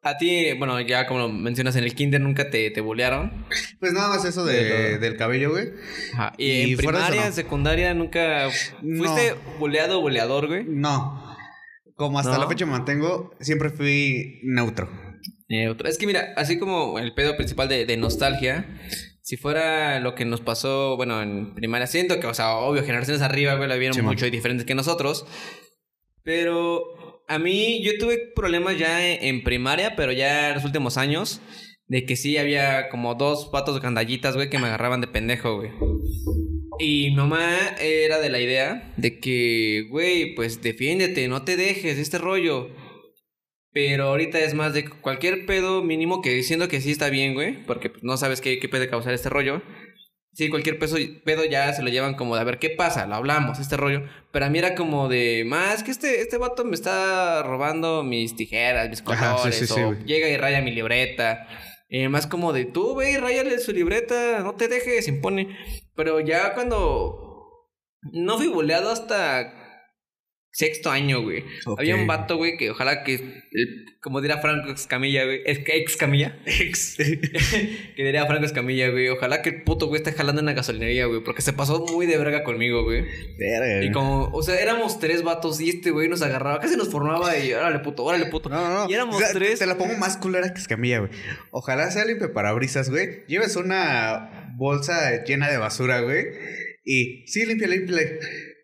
a 0.05 0.17
ti, 0.17 0.53
bueno, 0.53 0.79
ya 0.81 1.07
como 1.07 1.27
mencionas 1.27 1.75
en 1.75 1.83
el 1.83 1.95
kinder, 1.95 2.21
¿nunca 2.21 2.51
te, 2.51 2.69
te 2.69 2.79
bulearon? 2.79 3.45
Pues 3.79 3.91
nada 3.91 4.09
más 4.09 4.23
eso 4.23 4.45
de, 4.45 4.99
del 4.99 5.17
cabello, 5.17 5.49
güey. 5.49 5.71
Ajá. 6.13 6.33
¿Y, 6.37 6.71
en 6.71 6.77
primaria, 6.77 7.31
secundaria, 7.31 7.93
nunca 7.95 8.49
fuiste 8.79 9.33
buleado 9.59 9.97
o 9.97 10.01
buleador, 10.01 10.47
güey? 10.47 10.63
No. 10.63 11.24
Como 11.95 12.19
hasta 12.19 12.37
la 12.37 12.47
fecha 12.47 12.65
me 12.65 12.73
mantengo, 12.73 13.31
siempre 13.39 13.69
fui 13.69 14.39
neutro. 14.43 14.89
Neutro. 15.47 15.87
Es 15.87 15.97
que 15.97 16.07
mira, 16.07 16.33
así 16.35 16.59
como 16.59 16.99
el 16.99 17.13
pedo 17.13 17.37
principal 17.37 17.69
de, 17.69 17.85
de 17.85 17.97
nostalgia, 17.97 18.79
si 19.25 19.37
fuera 19.37 19.99
lo 19.99 20.13
que 20.13 20.23
nos 20.23 20.41
pasó, 20.41 20.97
bueno, 20.97 21.21
en 21.21 21.55
primaria, 21.55 21.87
siento 21.87 22.19
que, 22.19 22.27
o 22.27 22.33
sea, 22.35 22.57
obvio, 22.57 22.83
generaciones 22.83 23.23
arriba, 23.23 23.55
güey, 23.55 23.67
la 23.67 23.75
vieron 23.75 24.05
mucho 24.05 24.27
y 24.27 24.29
diferentes 24.29 24.67
que 24.67 24.75
nosotros. 24.75 25.25
Pero 26.21 27.23
a 27.27 27.39
mí 27.39 27.83
yo 27.83 27.93
tuve 27.99 28.19
problemas 28.35 28.77
ya 28.77 29.03
en, 29.03 29.43
primaria, 29.43 29.95
pero 29.95 30.11
ya 30.11 30.49
en 30.49 30.55
los 30.55 30.63
últimos 30.63 30.97
años, 30.97 31.41
de 31.87 32.05
que 32.05 32.15
sí 32.15 32.37
había 32.37 32.89
como 32.89 33.15
dos 33.15 33.47
patos 33.47 33.81
gandallitas, 33.81 34.35
güey, 34.35 34.49
que 34.49 34.59
me 34.59 34.67
agarraban 34.67 35.01
de 35.01 35.07
pendejo, 35.07 35.55
güey. 35.55 35.71
Y 36.79 37.11
mamá 37.11 37.75
era 37.79 38.19
de 38.19 38.29
la 38.29 38.39
idea 38.39 38.93
de 38.97 39.19
que, 39.19 39.87
güey, 39.89 40.35
pues 40.35 40.61
defiéndete, 40.61 41.27
no 41.27 41.43
te 41.43 41.57
dejes 41.57 41.97
este 41.97 42.17
rollo. 42.17 42.69
Pero 43.71 44.05
ahorita 44.05 44.39
es 44.39 44.53
más 44.53 44.73
de 44.73 44.89
cualquier 44.89 45.45
pedo 45.45 45.83
mínimo 45.83 46.21
que 46.21 46.33
diciendo 46.33 46.67
que 46.67 46.79
sí 46.79 46.91
está 46.91 47.09
bien, 47.09 47.33
güey, 47.33 47.63
porque 47.65 47.89
pues, 47.89 48.03
no 48.03 48.15
sabes 48.15 48.39
qué, 48.39 48.59
qué 48.59 48.69
puede 48.69 48.89
causar 48.89 49.13
este 49.13 49.29
rollo. 49.29 49.61
Sí, 50.35 50.49
cualquier 50.49 50.77
peso, 50.77 50.97
pedo 51.23 51.45
ya 51.45 51.71
se 51.71 51.81
lo 51.81 51.89
llevan 51.89 52.15
como 52.15 52.35
de 52.35 52.41
a 52.41 52.43
ver 52.43 52.59
qué 52.59 52.69
pasa, 52.69 53.07
lo 53.07 53.15
hablamos, 53.15 53.57
este 53.57 53.77
rollo. 53.77 54.03
Pero 54.31 54.45
a 54.45 54.49
mí 54.49 54.59
era 54.59 54.75
como 54.75 55.07
de, 55.07 55.45
más 55.45 55.81
que 55.81 55.91
este, 55.91 56.21
este 56.21 56.37
vato 56.37 56.65
me 56.65 56.75
está 56.75 57.41
robando 57.43 58.03
mis 58.03 58.35
tijeras, 58.35 58.89
mis 58.89 59.01
colores, 59.01 59.71
o 59.71 59.93
llega 60.05 60.27
y 60.27 60.35
raya 60.35 60.61
mi 60.61 60.71
libreta. 60.71 61.47
Eh, 61.87 62.09
más 62.09 62.27
como 62.27 62.51
de 62.51 62.65
tú, 62.65 62.95
ve 62.95 63.11
y 63.11 63.59
su 63.59 63.71
libreta, 63.71 64.39
no 64.39 64.55
te 64.55 64.67
dejes, 64.67 65.07
impone. 65.07 65.57
Pero 65.95 66.19
ya 66.19 66.53
cuando 66.53 67.69
no 68.01 68.37
fui 68.37 68.47
boleado 68.47 68.89
hasta 68.89 69.64
sexto 70.55 70.89
año, 70.89 71.21
güey. 71.21 71.43
Había 71.77 71.97
un 71.97 72.07
vato, 72.07 72.37
güey, 72.37 72.55
que 72.55 72.71
ojalá 72.71 73.03
que, 73.03 73.43
como 73.99 74.21
diría 74.21 74.37
Franco 74.37 74.71
Escamilla, 74.71 75.25
güey, 75.25 75.41
es 75.45 75.59
que 75.59 75.75
ex 75.75 75.97
Camilla, 75.97 76.39
ex, 76.45 76.95
que 77.95 78.03
diría 78.03 78.25
Franco 78.25 78.45
Escamilla, 78.45 78.87
güey, 78.89 79.09
ojalá 79.09 79.41
que 79.41 79.49
el 79.49 79.63
puto 79.63 79.87
güey 79.87 80.01
esté 80.01 80.13
jalando 80.13 80.39
en 80.39 80.45
la 80.45 80.53
gasolinería, 80.53 81.07
güey, 81.07 81.21
porque 81.25 81.41
se 81.41 81.51
pasó 81.51 81.85
muy 81.91 82.05
de 82.05 82.17
verga 82.17 82.45
conmigo, 82.45 82.85
güey. 82.85 83.03
Verga. 83.37 83.83
Y 83.83 83.91
como, 83.91 84.29
o 84.31 84.41
sea, 84.43 84.57
éramos 84.57 84.97
tres 84.97 85.23
vatos 85.23 85.59
y 85.59 85.69
este 85.69 85.91
güey 85.91 86.07
nos 86.07 86.21
agarraba, 86.21 86.61
casi 86.61 86.77
nos 86.77 86.89
formaba 86.89 87.37
y 87.37 87.51
órale 87.51 87.79
puto, 87.79 88.05
órale 88.05 88.27
puto. 88.27 88.47
No, 88.47 88.55
no, 88.55 88.85
no. 88.85 88.89
Y 88.89 88.93
éramos 88.93 89.21
tres. 89.33 89.59
Te 89.59 89.65
la 89.65 89.77
pongo 89.77 89.97
más 89.97 90.15
culera 90.15 90.53
que 90.53 90.61
Escamilla, 90.61 90.99
güey. 90.99 91.11
Ojalá 91.51 91.91
sea 91.91 92.05
limpio 92.05 92.31
parabrisas, 92.31 92.89
güey. 92.89 93.25
Lleves 93.27 93.57
una 93.57 94.53
bolsa 94.55 95.25
llena 95.25 95.49
de 95.49 95.57
basura, 95.57 95.99
güey. 95.99 96.27
Y 96.85 97.27
sí, 97.27 97.45
limpia, 97.45 97.67
limpia 97.67 97.97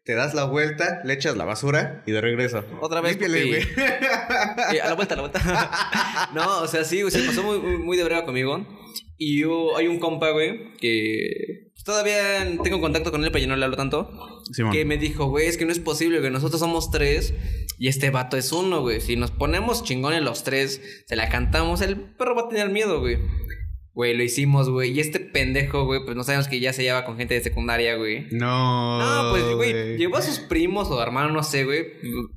te 0.03 0.15
das 0.15 0.33
la 0.33 0.45
vuelta, 0.45 1.01
le 1.03 1.13
echas 1.13 1.37
la 1.37 1.45
basura 1.45 2.03
y 2.05 2.11
de 2.11 2.21
regreso. 2.21 2.63
Otra 2.81 3.01
vez. 3.01 3.13
Límpiale, 3.13 3.45
güey. 3.47 3.61
a 4.79 4.87
la 4.87 4.93
vuelta, 4.95 5.13
a 5.13 5.17
la 5.17 5.21
vuelta. 5.21 6.31
no, 6.33 6.61
o 6.61 6.67
sea, 6.67 6.83
sí, 6.83 7.03
se 7.09 7.21
pasó 7.23 7.43
muy, 7.43 7.59
muy 7.77 7.97
de 7.97 8.03
breva 8.03 8.25
conmigo. 8.25 8.65
Y 9.17 9.39
yo, 9.39 9.77
hay 9.77 9.87
un 9.87 9.99
compa, 9.99 10.31
güey, 10.31 10.73
que 10.79 11.69
pues, 11.73 11.83
todavía 11.83 12.43
tengo 12.63 12.81
contacto 12.81 13.11
con 13.11 13.23
él, 13.23 13.31
pero 13.31 13.43
yo 13.43 13.47
no 13.47 13.55
le 13.55 13.65
hablo 13.65 13.77
tanto. 13.77 14.09
que 14.71 14.85
me 14.85 14.97
dijo, 14.97 15.27
güey, 15.27 15.47
es 15.47 15.57
que 15.57 15.65
no 15.65 15.71
es 15.71 15.79
posible, 15.79 16.21
que 16.21 16.31
nosotros 16.31 16.59
somos 16.59 16.89
tres 16.89 17.33
y 17.77 17.87
este 17.87 18.09
vato 18.09 18.37
es 18.37 18.51
uno, 18.51 18.81
güey. 18.81 19.01
Si 19.01 19.15
nos 19.15 19.31
ponemos 19.31 19.83
chingones 19.83 20.21
los 20.21 20.43
tres, 20.43 20.81
se 21.07 21.15
la 21.15 21.29
cantamos, 21.29 21.81
el 21.81 21.97
perro 21.99 22.35
va 22.35 22.43
a 22.43 22.49
tener 22.49 22.69
miedo, 22.69 22.99
güey. 22.99 23.17
Güey, 23.93 24.15
lo 24.15 24.23
hicimos, 24.23 24.69
güey. 24.69 24.91
Y 24.91 25.01
este 25.01 25.19
pendejo, 25.19 25.83
güey, 25.83 26.05
pues 26.05 26.15
no 26.15 26.23
sabemos 26.23 26.47
que 26.47 26.61
ya 26.61 26.71
se 26.71 26.81
lleva 26.81 27.03
con 27.03 27.17
gente 27.17 27.33
de 27.33 27.41
secundaria, 27.41 27.95
güey. 27.95 28.25
No. 28.31 28.99
No, 28.99 29.31
pues, 29.31 29.43
güey, 29.53 29.97
llevó 29.97 30.15
a 30.15 30.21
sus 30.21 30.39
primos 30.39 30.89
o 30.89 31.03
hermanos, 31.03 31.33
no 31.33 31.43
sé, 31.43 31.65
güey. 31.65 31.87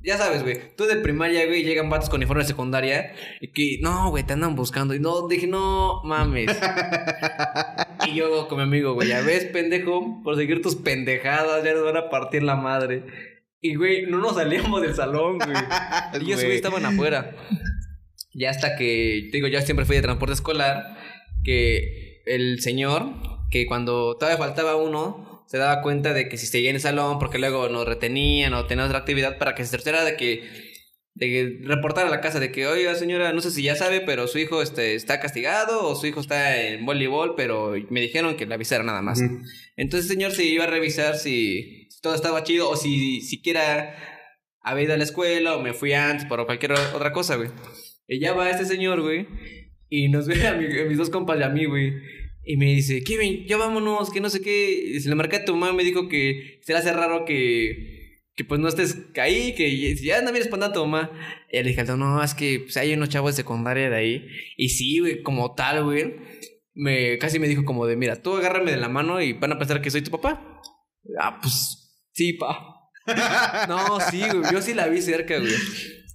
Ya 0.03 0.17
sabes, 0.17 0.43
güey. 0.43 0.75
Tú 0.75 0.83
de 0.83 0.97
primaria, 0.97 1.45
güey, 1.45 1.63
llegan 1.63 1.89
vatos 1.89 2.09
con 2.09 2.17
uniforme 2.17 2.43
de 2.43 2.49
secundaria 2.49 3.13
y 3.39 3.53
que, 3.53 3.77
no, 3.81 4.09
güey, 4.09 4.25
te 4.25 4.33
andan 4.33 4.55
buscando. 4.55 4.93
Y 4.95 4.99
no, 4.99 5.29
dije, 5.29 5.47
no 5.47 6.01
mames. 6.03 6.51
y 8.05 8.15
yo 8.15 8.49
con 8.49 8.57
mi 8.57 8.63
amigo, 8.63 8.93
güey, 8.93 9.07
ya 9.07 9.21
ves, 9.21 9.45
pendejo, 9.45 10.21
por 10.25 10.35
seguir 10.35 10.61
tus 10.61 10.75
pendejadas, 10.75 11.63
ya 11.63 11.73
nos 11.73 11.85
van 11.85 11.97
a 11.97 12.09
partir 12.09 12.43
la 12.43 12.57
madre. 12.57 13.05
Y, 13.61 13.75
güey, 13.75 14.07
no 14.07 14.17
nos 14.17 14.35
salíamos 14.35 14.81
del 14.81 14.93
salón, 14.93 15.37
güey. 15.37 15.55
y 16.21 16.25
ellos, 16.25 16.43
güey, 16.43 16.57
estaban 16.57 16.85
afuera. 16.85 17.33
Ya 18.33 18.49
hasta 18.49 18.75
que, 18.75 19.29
digo, 19.31 19.47
yo 19.47 19.61
siempre 19.61 19.85
fui 19.85 19.95
de 19.95 20.01
transporte 20.01 20.33
escolar 20.33 21.04
que 21.45 22.21
el 22.25 22.59
señor, 22.59 23.13
que 23.49 23.65
cuando 23.67 24.17
todavía 24.17 24.37
faltaba 24.37 24.75
uno, 24.75 25.45
se 25.47 25.57
daba 25.57 25.81
cuenta 25.81 26.13
de 26.13 26.27
que 26.27 26.37
si 26.37 26.47
seguía 26.47 26.71
en 26.71 26.75
el 26.75 26.81
salón, 26.81 27.19
porque 27.19 27.37
luego 27.37 27.69
nos 27.69 27.87
retenían 27.87 28.53
o 28.53 28.65
tenían 28.65 28.87
otra 28.87 28.99
actividad 28.99 29.37
para 29.37 29.55
que 29.55 29.63
se 29.63 29.69
cerciorara 29.69 30.03
de 30.03 30.17
que 30.17 30.75
de 31.15 31.27
que 31.27 31.59
reportara 31.65 32.09
a 32.09 32.11
la 32.11 32.19
casa 32.19 32.41
de 32.41 32.51
que, 32.51 32.67
oiga 32.67 32.93
señora, 32.95 33.31
no 33.31 33.39
sé 33.39 33.49
si 33.49 33.63
ya 33.63 33.75
sabe, 33.77 34.01
pero 34.01 34.27
su 34.27 34.37
hijo 34.37 34.61
este, 34.61 34.95
está 34.95 35.21
castigado 35.21 35.87
o 35.87 35.95
su 35.95 36.07
hijo 36.07 36.19
está 36.19 36.61
en 36.61 36.85
voleibol, 36.85 37.35
pero 37.35 37.73
me 37.89 38.01
dijeron 38.01 38.35
que 38.35 38.45
le 38.45 38.53
avisara 38.53 38.83
nada 38.83 39.01
más. 39.01 39.21
Entonces 39.77 40.09
el 40.09 40.17
señor 40.17 40.33
se 40.33 40.43
iba 40.43 40.65
a 40.65 40.67
revisar 40.67 41.15
si, 41.15 41.87
todo 42.01 42.15
estaba 42.15 42.43
chido 42.43 42.69
o 42.69 42.75
si 42.75 43.21
siquiera 43.21 43.95
había 44.61 44.83
ido 44.83 44.93
a 44.93 44.97
la 44.97 45.05
escuela 45.05 45.55
o 45.55 45.61
me 45.61 45.73
fui 45.73 45.93
antes 45.93 46.25
por 46.25 46.45
cualquier 46.45 46.73
otra 46.73 47.13
cosa, 47.13 47.37
güey. 47.37 47.49
Y 48.09 48.19
ya 48.19 48.33
va 48.33 48.49
este 48.49 48.65
señor, 48.65 49.01
güey, 49.01 49.25
y 49.89 50.09
nos 50.09 50.27
ve 50.27 50.47
a, 50.47 50.53
mis 50.55 50.97
dos 50.97 51.09
compas 51.09 51.39
y 51.39 51.43
a 51.43 51.49
mí, 51.49 51.65
güey. 51.65 51.93
Y 52.43 52.57
me 52.57 52.65
dice, 52.65 53.03
Kevin, 53.03 53.45
ya 53.47 53.57
vámonos, 53.57 54.11
que 54.11 54.21
no 54.21 54.29
sé 54.29 54.41
qué. 54.41 54.71
Y 54.95 54.99
se 54.99 55.09
le 55.09 55.15
marqué 55.15 55.37
a 55.37 55.45
tu 55.45 55.55
mamá, 55.55 55.73
me 55.73 55.83
dijo 55.83 56.07
que 56.07 56.59
se 56.63 56.73
le 56.73 56.79
hace 56.79 56.93
raro 56.93 57.25
que, 57.25 58.21
que 58.35 58.45
pues 58.45 58.59
no 58.59 58.67
estés 58.67 58.97
ahí, 59.19 59.55
que 59.55 59.95
ya 59.95 60.19
anda 60.19 60.31
bien 60.31 60.43
espantando 60.43 60.71
a 60.71 60.83
tu 60.83 60.85
mamá. 60.87 61.11
Y 61.51 61.57
le 61.57 61.69
dije, 61.69 61.83
no, 61.83 62.23
es 62.23 62.35
que 62.35 62.59
pues, 62.59 62.77
hay 62.77 62.93
unos 62.93 63.09
chavos 63.09 63.31
de 63.31 63.41
secundaria 63.41 63.89
de 63.89 63.95
ahí. 63.95 64.27
Y 64.57 64.69
sí, 64.69 64.99
güey, 64.99 65.23
como 65.23 65.55
tal, 65.55 65.83
güey. 65.83 66.15
Me, 66.73 67.17
casi 67.17 67.39
me 67.39 67.47
dijo 67.47 67.63
como 67.65 67.87
de, 67.87 67.95
mira, 67.95 68.21
tú 68.21 68.35
agárrame 68.35 68.71
de 68.71 68.77
la 68.77 68.89
mano 68.89 69.21
y 69.21 69.33
van 69.33 69.53
a 69.53 69.57
pensar 69.57 69.81
que 69.81 69.89
soy 69.89 70.01
tu 70.01 70.11
papá. 70.11 70.61
Ah, 71.19 71.39
pues, 71.41 72.07
sí, 72.11 72.33
pa. 72.33 72.75
no, 73.67 73.99
sí, 74.11 74.21
güey, 74.31 74.51
yo 74.51 74.61
sí 74.61 74.73
la 74.73 74.87
vi 74.87 75.01
cerca, 75.01 75.39
güey. 75.39 75.53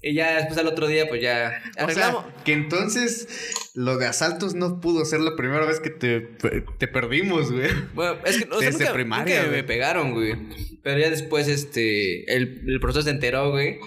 Y 0.03 0.15
ya 0.15 0.37
después 0.37 0.59
al 0.59 0.67
otro 0.67 0.87
día, 0.87 1.09
pues 1.09 1.21
ya 1.21 1.63
arreglamos. 1.77 2.25
que 2.45 2.53
entonces 2.53 3.29
lo 3.75 3.99
de 3.99 4.07
asaltos 4.07 4.55
no 4.55 4.81
pudo 4.81 5.05
ser 5.05 5.21
la 5.21 5.37
primera 5.37 5.67
vez 5.67 5.81
que 5.81 5.91
te, 5.91 6.21
te 6.21 6.89
perdimos, 6.89 7.53
güey. 7.53 7.69
Bueno, 7.95 8.19
es 8.25 8.39
que 8.39 8.51
o 8.51 8.61
sea, 8.61 8.71
Desde 8.71 8.93
primaria, 8.93 9.45
me 9.45 9.63
pegaron, 9.63 10.13
güey. 10.13 10.35
Pero 10.83 10.99
ya 10.99 11.11
después, 11.11 11.49
este, 11.49 12.25
el, 12.35 12.63
el 12.67 12.81
profesor 12.81 13.03
se 13.03 13.11
enteró, 13.11 13.51
güey. 13.51 13.79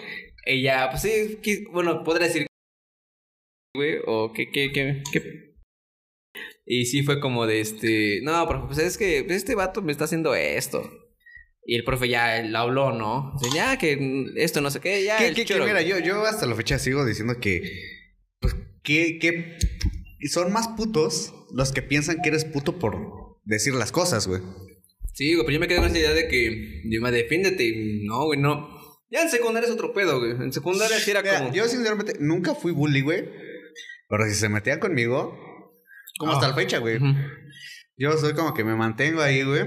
Y 0.46 0.62
ya, 0.62 0.90
pues 0.92 1.02
sí, 1.02 1.40
bueno, 1.72 2.04
podría 2.04 2.28
decir, 2.28 2.46
güey, 3.76 3.96
o 4.06 4.34
que, 4.34 4.52
que, 4.52 4.72
que, 4.72 5.02
que. 5.12 5.54
Y 6.66 6.86
sí 6.86 7.04
fue 7.04 7.20
como 7.20 7.48
de 7.48 7.60
este, 7.60 8.22
no, 8.24 8.46
pero 8.48 8.68
pues 8.68 8.78
es 8.78 8.98
que 8.98 9.26
este 9.30 9.56
vato 9.56 9.82
me 9.82 9.92
está 9.92 10.06
haciendo 10.06 10.36
esto. 10.36 10.90
Y 11.66 11.76
el 11.76 11.84
profe 11.84 12.10
ya 12.10 12.42
le 12.42 12.58
habló, 12.58 12.92
¿no? 12.92 13.34
Dice, 13.42 13.56
ya 13.56 13.78
que 13.78 14.26
esto 14.36 14.62
no 14.62 14.70
sé 14.70 14.82
qué, 14.82 15.04
ya. 15.04 15.18
¿Qué, 15.18 15.46
qué, 15.46 15.60
mira, 15.60 15.82
yo, 15.82 16.00
yo 16.00 16.24
hasta 16.24 16.46
la 16.46 16.56
fecha 16.56 16.78
sigo 16.78 17.06
diciendo 17.06 17.40
que. 17.40 17.62
Pues, 18.40 18.56
que, 18.84 19.18
que. 19.20 19.58
Son 20.30 20.54
más 20.54 20.70
putos 20.70 21.34
los 21.54 21.72
que 21.72 21.82
piensan 21.82 22.22
que 22.22 22.30
eres 22.30 22.46
puto 22.46 22.80
por 22.80 22.98
decir 23.44 23.74
las 23.74 23.92
cosas, 23.92 24.28
güey. 24.28 24.42
Sí, 25.14 25.34
güey, 25.36 25.46
pero 25.46 25.54
yo 25.54 25.60
me 25.60 25.68
quedé 25.68 25.78
con 25.78 25.88
esa 25.88 26.00
idea 26.00 26.14
de 26.14 26.28
que, 26.28 26.82
Dime, 26.86 27.12
defiéndete. 27.12 27.74
No, 28.04 28.26
güey, 28.26 28.40
no. 28.40 28.70
Ya 29.10 29.22
en 29.22 29.30
secundaria 29.30 29.68
es 29.68 29.74
otro 29.74 29.94
pedo, 29.94 30.20
güey. 30.20 30.32
En 30.32 30.52
secundaria 30.52 30.98
sí 30.98 31.12
era 31.12 31.22
como. 31.24 31.54
Yo, 31.54 31.68
sinceramente, 31.68 32.16
nunca 32.20 32.56
fui 32.56 32.72
bully, 32.72 33.02
güey. 33.02 33.30
Pero 34.10 34.26
si 34.28 34.36
se 34.36 34.50
metían 34.50 34.80
conmigo, 34.80 35.38
como 36.18 36.34
hasta 36.34 36.50
la 36.50 36.56
fecha, 36.56 36.80
güey. 36.80 37.00
Yo 37.96 38.18
soy 38.18 38.34
como 38.34 38.54
que 38.54 38.64
me 38.64 38.76
mantengo 38.76 39.22
ahí, 39.22 39.44
güey. 39.44 39.64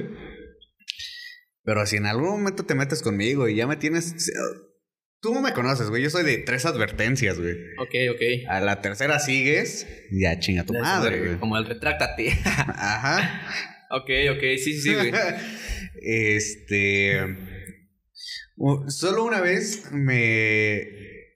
Pero 1.67 1.85
si 1.85 1.97
en 1.97 2.07
algún 2.07 2.31
momento 2.31 2.65
te 2.65 2.77
metes 2.77 3.03
conmigo 3.03 3.49
y 3.49 3.57
ya 3.57 3.67
me 3.67 3.77
tienes. 3.77 4.33
Tú 5.21 5.35
no 5.35 5.41
me 5.41 5.53
conoces, 5.53 5.91
güey. 5.91 6.01
Yo 6.01 6.11
soy 6.11 6.23
de 6.23 6.39
tres 6.39 6.65
advertencias, 6.65 7.41
güey. 7.41 7.57
Ok, 7.79 8.15
ok. 8.15 8.49
A 8.49 8.61
la 8.61 8.81
tercera 8.81 9.19
sigues, 9.19 9.85
ya 10.13 10.39
chinga 10.39 10.65
tu 10.65 10.75
madre, 10.75 11.19
güey. 11.19 11.37
Como 11.39 11.59
el 11.59 11.67
retráctate. 11.67 12.29
Ajá. 12.45 13.51
ok, 13.91 14.09
ok. 14.37 14.41
Sí, 14.59 14.75
sí, 14.75 14.81
sí, 14.81 14.95
güey. 14.95 15.13
este. 16.03 17.37
Solo 18.87 19.25
una 19.25 19.41
vez 19.41 19.91
me 19.91 20.89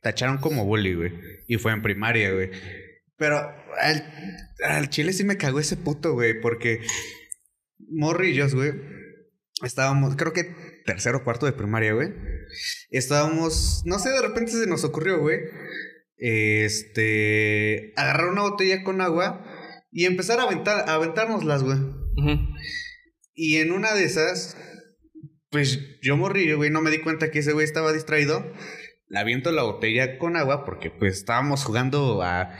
tacharon 0.02 0.38
como 0.38 0.64
bully, 0.64 0.94
güey. 0.94 1.12
Y 1.48 1.56
fue 1.56 1.72
en 1.72 1.82
primaria, 1.82 2.32
güey. 2.32 2.50
Pero 3.16 3.52
al, 4.62 4.90
chile 4.90 5.12
sí 5.12 5.24
me 5.24 5.36
cagó 5.36 5.58
ese 5.58 5.76
puto, 5.76 6.12
güey. 6.12 6.40
Porque 6.40 6.82
morrillos, 7.88 8.54
güey. 8.54 8.99
Estábamos, 9.62 10.16
creo 10.16 10.32
que 10.32 10.54
tercero 10.84 11.18
o 11.18 11.24
cuarto 11.24 11.46
de 11.46 11.52
primaria, 11.52 11.92
güey. 11.92 12.12
Estábamos, 12.90 13.82
no 13.84 13.98
sé, 13.98 14.10
de 14.10 14.22
repente 14.22 14.52
se 14.52 14.66
nos 14.66 14.84
ocurrió, 14.84 15.20
güey. 15.20 15.38
Este. 16.16 17.92
Agarrar 17.96 18.28
una 18.28 18.42
botella 18.42 18.82
con 18.82 19.00
agua 19.00 19.44
y 19.90 20.06
empezar 20.06 20.40
a, 20.40 20.44
aventar, 20.44 20.88
a 20.88 20.94
aventárnoslas, 20.94 21.62
güey. 21.62 21.78
Y 23.34 23.56
en 23.56 23.72
una 23.72 23.94
de 23.94 24.04
esas 24.04 24.56
pues 25.50 25.80
yo 26.00 26.16
morí, 26.16 26.52
güey, 26.52 26.70
no 26.70 26.80
me 26.80 26.90
di 26.90 27.00
cuenta 27.00 27.30
que 27.30 27.40
ese 27.40 27.52
güey 27.52 27.64
estaba 27.64 27.92
distraído. 27.92 28.52
Le 29.08 29.18
aviento 29.18 29.50
la 29.50 29.64
botella 29.64 30.18
con 30.18 30.36
agua 30.36 30.64
porque 30.64 30.90
pues 30.90 31.18
estábamos 31.18 31.64
jugando 31.64 32.22
a... 32.22 32.56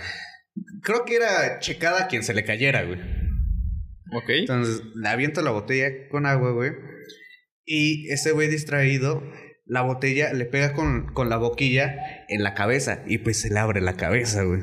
Creo 0.83 1.05
que 1.05 1.15
era 1.15 1.61
checada 1.61 2.03
a 2.03 2.09
quien 2.09 2.25
se 2.25 2.35
le 2.35 2.45
cayera, 2.45 2.83
güey. 2.83 2.99
Ok. 4.13 4.29
Entonces 4.29 4.83
le 4.95 5.09
aviento 5.09 5.43
la 5.43 5.51
botella 5.51 6.09
con 6.11 6.27
agua, 6.27 6.53
güey. 6.53 6.73
Y 7.65 8.09
ese 8.11 8.33
güey 8.33 8.49
distraído, 8.49 9.23
la 9.67 9.83
botella 9.83 10.33
le 10.33 10.45
pega 10.47 10.73
con, 10.73 11.13
con 11.13 11.29
la 11.29 11.37
boquilla 11.37 12.25
en 12.29 12.43
la 12.43 12.55
cabeza 12.55 13.05
y 13.07 13.19
pues 13.19 13.41
se 13.41 13.51
le 13.51 13.59
abre 13.59 13.81
la 13.81 13.97
cabeza, 13.97 14.43
güey. 14.43 14.61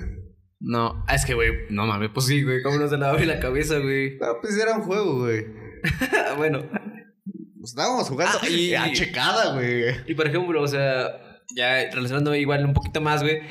No, 0.59 1.05
es 1.13 1.25
que, 1.25 1.35
güey, 1.35 1.51
no 1.69 1.85
mames, 1.85 2.09
pues 2.13 2.25
sí, 2.25 2.43
güey, 2.43 2.63
¿cómo 2.63 2.77
no 2.77 2.87
se 2.87 2.97
le 2.97 3.05
abre 3.05 3.25
la 3.25 3.39
cabeza, 3.39 3.77
güey? 3.77 4.17
No, 4.17 4.41
pues 4.41 4.57
era 4.57 4.75
un 4.75 4.81
juego, 4.81 5.19
güey. 5.19 5.45
bueno, 6.37 6.67
pues, 6.69 7.71
estábamos 7.71 8.09
jugando 8.09 8.39
ah, 8.41 8.49
y, 8.49 8.73
a 8.73 8.91
checada, 8.91 9.53
güey. 9.53 9.95
Y 10.07 10.15
por 10.15 10.27
ejemplo, 10.27 10.61
o 10.61 10.67
sea, 10.67 11.09
ya 11.55 11.89
relacionando 11.91 12.35
igual 12.35 12.65
un 12.65 12.73
poquito 12.73 13.01
más, 13.01 13.21
güey. 13.21 13.41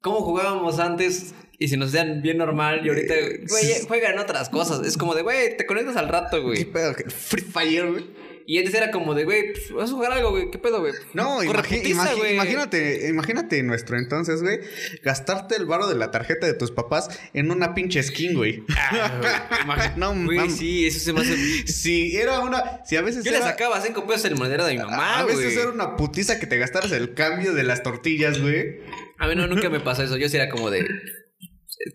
¿Cómo 0.00 0.20
jugábamos 0.20 0.80
antes? 0.80 1.34
Y 1.62 1.68
si 1.68 1.76
nos 1.76 1.90
hacían 1.90 2.22
bien 2.22 2.38
normal 2.38 2.84
y 2.84 2.88
ahorita, 2.88 3.14
eh, 3.14 3.44
güey, 3.48 3.86
juegan 3.86 4.18
otras 4.18 4.48
cosas. 4.48 4.84
Es 4.84 4.96
como 4.96 5.14
de, 5.14 5.22
güey, 5.22 5.56
te 5.56 5.64
conectas 5.64 5.96
al 5.96 6.08
rato, 6.08 6.42
güey. 6.42 6.58
¿Qué 6.58 6.66
pedo? 6.66 6.92
Free 7.08 7.42
Fire, 7.42 7.88
güey. 7.88 8.04
Y 8.46 8.58
antes 8.58 8.74
era 8.74 8.90
como 8.90 9.14
de, 9.14 9.24
güey, 9.24 9.52
pues, 9.52 9.70
vas 9.70 9.90
a 9.90 9.92
jugar 9.92 10.10
algo, 10.10 10.30
güey. 10.30 10.50
¿Qué 10.50 10.58
pedo, 10.58 10.80
güey? 10.80 10.92
No, 11.14 11.40
imagínate, 11.44 13.08
imagínate 13.08 13.62
nuestro 13.62 13.96
entonces, 13.96 14.42
güey. 14.42 14.58
Gastarte 15.04 15.54
el 15.54 15.66
varo 15.66 15.86
de 15.86 15.94
la 15.94 16.10
tarjeta 16.10 16.46
de 16.46 16.54
tus 16.54 16.72
papás 16.72 17.08
en 17.32 17.52
una 17.52 17.74
pinche 17.74 18.02
skin, 18.02 18.34
güey. 18.34 18.64
Ah, 18.76 19.92
no, 19.96 20.14
güey, 20.24 20.50
sí, 20.50 20.86
eso 20.86 20.98
se 20.98 21.12
me 21.12 21.20
hace. 21.20 21.36
Sí, 21.66 22.16
era 22.16 22.40
una. 22.40 22.84
Si 22.84 22.96
a 22.96 23.02
veces. 23.02 23.24
Yo 23.24 23.30
le 23.30 23.38
sacaba 23.38 23.80
cinco 23.80 24.06
pesos 24.06 24.24
el 24.24 24.34
monedero 24.34 24.64
de 24.64 24.72
mi 24.72 24.78
mamá, 24.78 25.20
A 25.20 25.24
veces 25.24 25.56
era 25.56 25.70
una 25.70 25.96
putiza 25.96 26.40
que 26.40 26.46
te 26.46 26.58
gastaras 26.58 26.90
el 26.90 27.14
cambio 27.14 27.54
de 27.54 27.62
las 27.62 27.84
tortillas, 27.84 28.40
güey. 28.40 28.80
A 29.18 29.28
mí 29.28 29.36
no, 29.36 29.46
nunca 29.46 29.70
me 29.70 29.78
pasó 29.78 30.02
eso. 30.02 30.16
Yo 30.16 30.28
sí 30.28 30.36
era 30.36 30.48
como 30.48 30.68
de. 30.68 30.84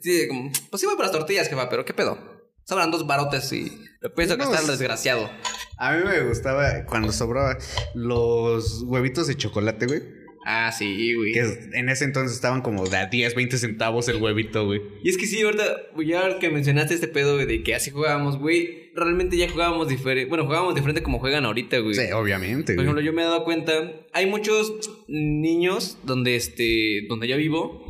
Sí, 0.01 0.27
como, 0.27 0.51
pues 0.69 0.79
sí 0.79 0.85
voy 0.85 0.95
por 0.95 1.05
las 1.05 1.11
tortillas, 1.11 1.49
jefa, 1.49 1.69
pero 1.69 1.85
¿qué 1.85 1.93
pedo? 1.93 2.17
Sobran 2.65 2.91
dos 2.91 3.07
barotes 3.07 3.51
y 3.53 3.71
lo 4.01 4.13
pienso 4.13 4.37
que 4.37 4.43
está 4.43 4.59
el 4.59 4.67
desgraciado. 4.67 5.29
A 5.77 5.93
mí 5.93 6.03
me 6.03 6.19
gustaba 6.21 6.85
cuando 6.85 7.11
sobraba 7.11 7.57
los 7.93 8.83
huevitos 8.83 9.27
de 9.27 9.35
chocolate, 9.35 9.85
güey. 9.85 10.01
Ah, 10.49 10.71
sí, 10.71 11.13
güey. 11.13 11.33
Que 11.33 11.41
en 11.73 11.89
ese 11.89 12.05
entonces 12.05 12.33
estaban 12.33 12.61
como 12.61 12.87
de 12.87 13.07
10, 13.11 13.35
20 13.35 13.57
centavos 13.57 14.07
el 14.07 14.21
huevito, 14.21 14.65
güey. 14.65 14.81
Y 15.03 15.09
es 15.09 15.17
que 15.17 15.25
sí, 15.25 15.41
ahorita, 15.41 15.63
ya 16.05 16.39
que 16.39 16.49
mencionaste 16.49 16.93
este 16.93 17.09
pedo 17.09 17.35
de 17.35 17.63
que 17.63 17.75
así 17.75 17.91
jugábamos, 17.91 18.39
güey, 18.39 18.93
realmente 18.95 19.35
ya 19.35 19.49
jugábamos 19.49 19.89
diferente. 19.89 20.29
Bueno, 20.29 20.45
jugábamos 20.45 20.73
diferente 20.73 21.03
como 21.03 21.19
juegan 21.19 21.43
ahorita, 21.43 21.79
güey. 21.79 21.95
Sí, 21.95 22.11
obviamente. 22.13 22.75
Por 22.75 22.83
ejemplo, 22.85 23.03
yo 23.03 23.11
me 23.11 23.23
he 23.23 23.25
dado 23.25 23.43
cuenta, 23.43 23.73
hay 24.13 24.25
muchos 24.25 24.73
niños 25.09 25.97
donde 26.03 26.37
este, 26.37 27.05
donde 27.09 27.27
yo 27.27 27.35
vivo, 27.35 27.85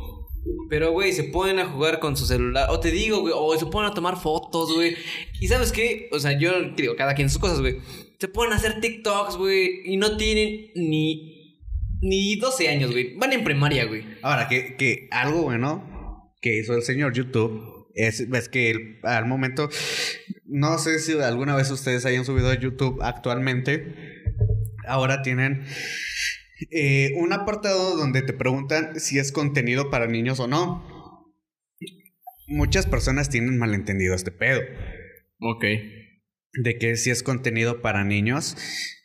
pero, 0.68 0.92
güey, 0.92 1.12
se 1.12 1.24
ponen 1.24 1.58
a 1.58 1.66
jugar 1.66 1.98
con 1.98 2.16
su 2.16 2.26
celular. 2.26 2.68
O 2.70 2.80
te 2.80 2.90
digo, 2.90 3.20
güey, 3.20 3.32
o 3.36 3.58
se 3.58 3.66
ponen 3.66 3.90
a 3.90 3.94
tomar 3.94 4.20
fotos, 4.20 4.74
güey. 4.74 4.96
Y 5.40 5.48
sabes 5.48 5.72
qué? 5.72 6.08
O 6.12 6.18
sea, 6.20 6.38
yo 6.38 6.50
digo, 6.76 6.96
cada 6.96 7.14
quien 7.14 7.30
sus 7.30 7.38
cosas, 7.38 7.60
güey. 7.60 7.78
Se 8.18 8.28
ponen 8.28 8.52
a 8.52 8.56
hacer 8.56 8.80
TikToks, 8.80 9.36
güey. 9.36 9.82
Y 9.84 9.96
no 9.96 10.16
tienen 10.16 10.70
ni, 10.74 11.58
ni 12.00 12.36
12 12.36 12.68
años, 12.68 12.90
güey. 12.90 13.14
Van 13.16 13.32
en 13.32 13.44
primaria, 13.44 13.86
güey. 13.86 14.04
Ahora, 14.22 14.48
que, 14.48 14.76
que 14.76 15.08
algo 15.10 15.42
bueno 15.42 16.32
que 16.40 16.58
hizo 16.58 16.74
el 16.74 16.82
señor 16.82 17.12
YouTube 17.14 17.78
es, 17.94 18.20
es 18.20 18.48
que 18.48 19.00
al 19.02 19.26
momento, 19.26 19.68
no 20.44 20.78
sé 20.78 21.00
si 21.00 21.18
alguna 21.18 21.56
vez 21.56 21.70
ustedes 21.70 22.06
hayan 22.06 22.24
subido 22.24 22.50
a 22.50 22.58
YouTube 22.58 23.00
actualmente. 23.02 24.24
Ahora 24.86 25.22
tienen 25.22 25.66
eh, 26.70 27.12
un 27.16 27.32
apartado 27.32 27.96
donde 27.96 28.22
te 28.22 28.32
preguntan 28.32 28.98
si 28.98 29.18
es 29.18 29.32
contenido 29.32 29.90
para 29.90 30.06
niños 30.06 30.40
o 30.40 30.46
no. 30.46 30.84
Muchas 32.46 32.86
personas 32.86 33.28
tienen 33.28 33.58
malentendido 33.58 34.14
este 34.14 34.32
pedo. 34.32 34.60
Ok. 35.40 35.64
De 36.54 36.78
que 36.78 36.96
si 36.96 37.10
es 37.10 37.22
contenido 37.22 37.82
para 37.82 38.04
niños, 38.04 38.56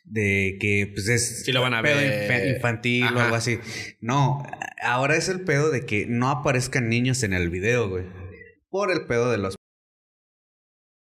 de 0.04 0.56
que 0.60 0.90
pues 0.92 1.08
es 1.08 1.44
sí 1.44 1.52
lo 1.52 1.60
van 1.60 1.74
a 1.74 1.82
pedo 1.82 1.96
ver. 1.96 2.56
infantil 2.56 3.04
o 3.04 3.20
algo 3.20 3.36
así. 3.36 3.58
No, 4.00 4.42
ahora 4.82 5.16
es 5.16 5.28
el 5.28 5.42
pedo 5.42 5.70
de 5.70 5.84
que 5.84 6.06
no 6.06 6.30
aparezcan 6.30 6.88
niños 6.88 7.22
en 7.22 7.32
el 7.32 7.50
video, 7.50 7.88
güey. 7.88 8.06
Por 8.70 8.90
el 8.90 9.06
pedo 9.06 9.30
de 9.30 9.38
los 9.38 9.54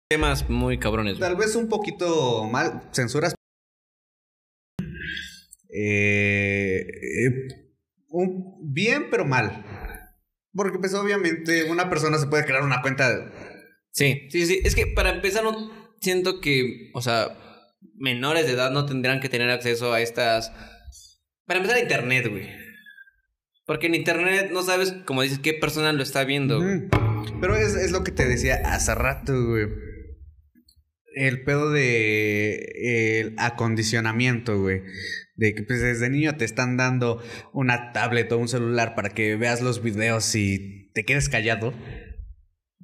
temas 0.09 0.49
muy 0.49 0.77
cabrones. 0.77 1.17
Tal 1.19 1.35
vez 1.35 1.55
un 1.55 1.69
poquito 1.69 2.43
mal, 2.45 2.83
censuras 2.93 3.33
eh, 5.69 6.85
eh, 6.87 7.47
un, 8.09 8.73
bien, 8.73 9.09
pero 9.09 9.25
mal. 9.25 9.65
Porque 10.53 10.79
pues 10.79 10.93
obviamente 10.93 11.65
una 11.65 11.89
persona 11.89 12.17
se 12.17 12.27
puede 12.27 12.45
crear 12.45 12.63
una 12.63 12.81
cuenta. 12.81 13.31
Sí, 13.91 14.27
sí, 14.31 14.45
sí. 14.45 14.61
Es 14.63 14.75
que 14.75 14.87
para 14.87 15.11
empezar 15.11 15.43
no 15.43 15.95
siento 16.01 16.41
que, 16.41 16.91
o 16.93 17.01
sea, 17.01 17.37
menores 17.95 18.45
de 18.45 18.53
edad 18.53 18.71
no 18.71 18.85
tendrán 18.85 19.19
que 19.19 19.29
tener 19.29 19.49
acceso 19.49 19.93
a 19.93 20.01
estas... 20.01 20.51
Para 21.45 21.59
empezar 21.59 21.77
a 21.77 21.81
internet, 21.81 22.27
güey. 22.29 22.47
Porque 23.65 23.87
en 23.87 23.95
internet 23.95 24.49
no 24.51 24.63
sabes, 24.63 24.93
como 25.05 25.21
dices, 25.21 25.39
qué 25.39 25.53
persona 25.53 25.91
lo 25.91 26.01
está 26.01 26.23
viendo. 26.23 26.59
Pero 27.41 27.55
es, 27.55 27.75
es, 27.75 27.91
lo 27.91 28.03
que 28.03 28.11
te 28.11 28.25
decía 28.25 28.61
hace 28.63 28.95
rato, 28.95 29.33
güey. 29.45 29.67
El 31.13 31.43
pedo 31.43 31.71
de 31.71 33.19
el 33.19 33.35
acondicionamiento, 33.37 34.59
güey. 34.59 34.83
De 35.37 35.55
que 35.55 35.63
pues 35.63 35.81
desde 35.81 36.09
niño 36.09 36.35
te 36.35 36.45
están 36.45 36.77
dando 36.77 37.21
una 37.53 37.93
tablet 37.93 38.31
o 38.31 38.37
un 38.37 38.47
celular 38.47 38.95
para 38.95 39.09
que 39.09 39.35
veas 39.35 39.61
los 39.61 39.81
videos 39.81 40.35
y 40.35 40.91
te 40.93 41.05
quedes 41.05 41.29
callado. 41.29 41.73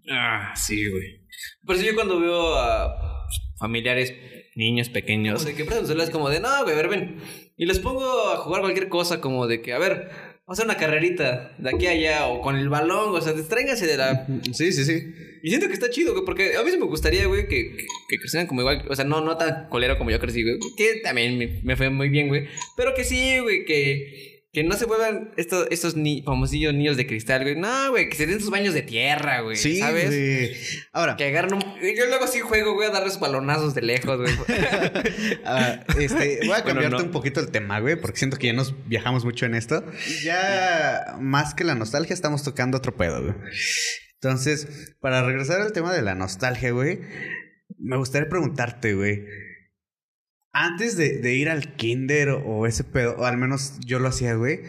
Ah, 0.09 0.53
sí, 0.55 0.89
güey. 0.89 1.25
Por 1.65 1.75
eso 1.75 1.85
yo 1.85 1.95
cuando 1.95 2.19
veo 2.19 2.55
a 2.55 3.27
familiares, 3.57 4.13
niños 4.55 4.89
pequeños, 4.89 5.45
de 5.45 5.55
que 5.55 5.63
es 5.63 6.09
como 6.11 6.29
de, 6.29 6.39
no, 6.39 6.63
güey, 6.63 6.73
a 6.73 6.77
ver, 6.77 6.89
ven. 6.89 7.17
Y 7.57 7.65
les 7.65 7.79
pongo 7.79 8.31
a 8.31 8.37
jugar 8.37 8.61
cualquier 8.61 8.89
cosa 8.89 9.19
como 9.19 9.47
de 9.47 9.61
que, 9.61 9.73
a 9.73 9.79
ver, 9.79 10.09
vamos 10.45 10.47
a 10.47 10.51
hacer 10.51 10.65
una 10.65 10.77
carrerita 10.77 11.55
de 11.57 11.69
aquí 11.69 11.87
a 11.87 11.91
allá 11.91 12.27
o 12.27 12.41
con 12.41 12.55
el 12.55 12.69
balón, 12.69 13.15
o 13.15 13.21
sea, 13.21 13.33
distráiganse 13.33 13.87
de 13.87 13.97
la... 13.97 14.27
Sí, 14.51 14.71
sí, 14.71 14.83
sí. 14.83 15.13
Y 15.43 15.49
siento 15.49 15.67
que 15.67 15.73
está 15.73 15.89
chido, 15.89 16.13
güey, 16.13 16.23
porque 16.25 16.55
a 16.55 16.63
mí 16.63 16.71
sí 16.71 16.77
me 16.77 16.85
gustaría, 16.85 17.27
güey, 17.27 17.47
que, 17.49 17.85
que, 18.07 18.17
crecieran 18.17 18.47
como 18.47 18.61
igual, 18.61 18.85
o 18.89 18.95
sea, 18.95 19.03
no, 19.03 19.19
no 19.19 19.35
tan 19.35 19.67
colero 19.67 19.97
como 19.97 20.09
yo 20.09 20.19
crecí, 20.19 20.41
güey, 20.41 20.57
que 20.77 21.01
también 21.03 21.37
me, 21.37 21.59
me 21.63 21.75
fue 21.75 21.89
muy 21.89 22.07
bien, 22.07 22.29
güey, 22.29 22.47
pero 22.77 22.95
que 22.95 23.03
sí, 23.03 23.39
güey, 23.39 23.65
que 23.65 24.33
que 24.53 24.63
no 24.63 24.75
se 24.75 24.85
vuelvan 24.85 25.31
estos, 25.35 25.67
estos 25.71 25.95
ni 25.95 26.21
famosillos 26.21 26.75
niños 26.75 26.95
de 26.95 27.07
cristal, 27.07 27.41
güey. 27.41 27.55
No, 27.55 27.89
güey, 27.89 28.07
que 28.07 28.15
se 28.15 28.27
den 28.27 28.39
sus 28.39 28.51
baños 28.51 28.75
de 28.75 28.83
tierra, 28.83 29.41
güey. 29.41 29.55
Sí, 29.55 29.79
¿sabes? 29.79 30.09
Güey. 30.09 30.55
Ahora. 30.91 31.15
Que 31.15 31.25
agarren 31.25 31.55
un... 31.55 31.61
Yo 31.61 32.05
luego 32.05 32.27
sí 32.27 32.39
juego, 32.39 32.75
güey, 32.75 32.87
a 32.87 32.91
darles 32.91 33.19
balonazos 33.19 33.73
de 33.73 33.81
lejos, 33.81 34.19
güey. 34.19 34.33
Ah, 35.45 35.83
este, 35.99 36.39
voy 36.45 36.55
a 36.55 36.63
cambiarte 36.63 37.01
un 37.01 37.11
poquito 37.11 37.39
el 37.39 37.49
tema, 37.49 37.79
güey, 37.79 37.95
porque 37.95 38.17
siento 38.17 38.37
que 38.37 38.47
ya 38.47 38.53
nos 38.53 38.75
viajamos 38.87 39.25
mucho 39.25 39.47
en 39.47 39.55
esto. 39.55 39.83
Ya, 40.23 41.15
más 41.19 41.55
que 41.55 41.63
la 41.63 41.73
nostalgia, 41.73 42.13
estamos 42.13 42.43
tocando 42.43 42.77
otro 42.77 42.95
pedo, 42.95 43.23
güey. 43.23 43.33
Entonces, 44.23 44.95
para 45.01 45.21
regresar 45.25 45.59
al 45.61 45.73
tema 45.73 45.93
de 45.93 46.01
la 46.01 46.15
nostalgia, 46.15 46.71
güey, 46.71 46.99
me 47.77 47.97
gustaría 47.97 48.29
preguntarte, 48.29 48.93
güey. 48.93 49.25
Antes 50.53 50.95
de, 50.95 51.17
de 51.19 51.33
ir 51.33 51.49
al 51.49 51.75
kinder 51.75 52.29
o 52.29 52.65
ese 52.67 52.83
pedo, 52.85 53.15
o 53.17 53.25
al 53.25 53.37
menos 53.37 53.79
yo 53.85 53.99
lo 53.99 54.07
hacía, 54.07 54.35
güey, 54.35 54.61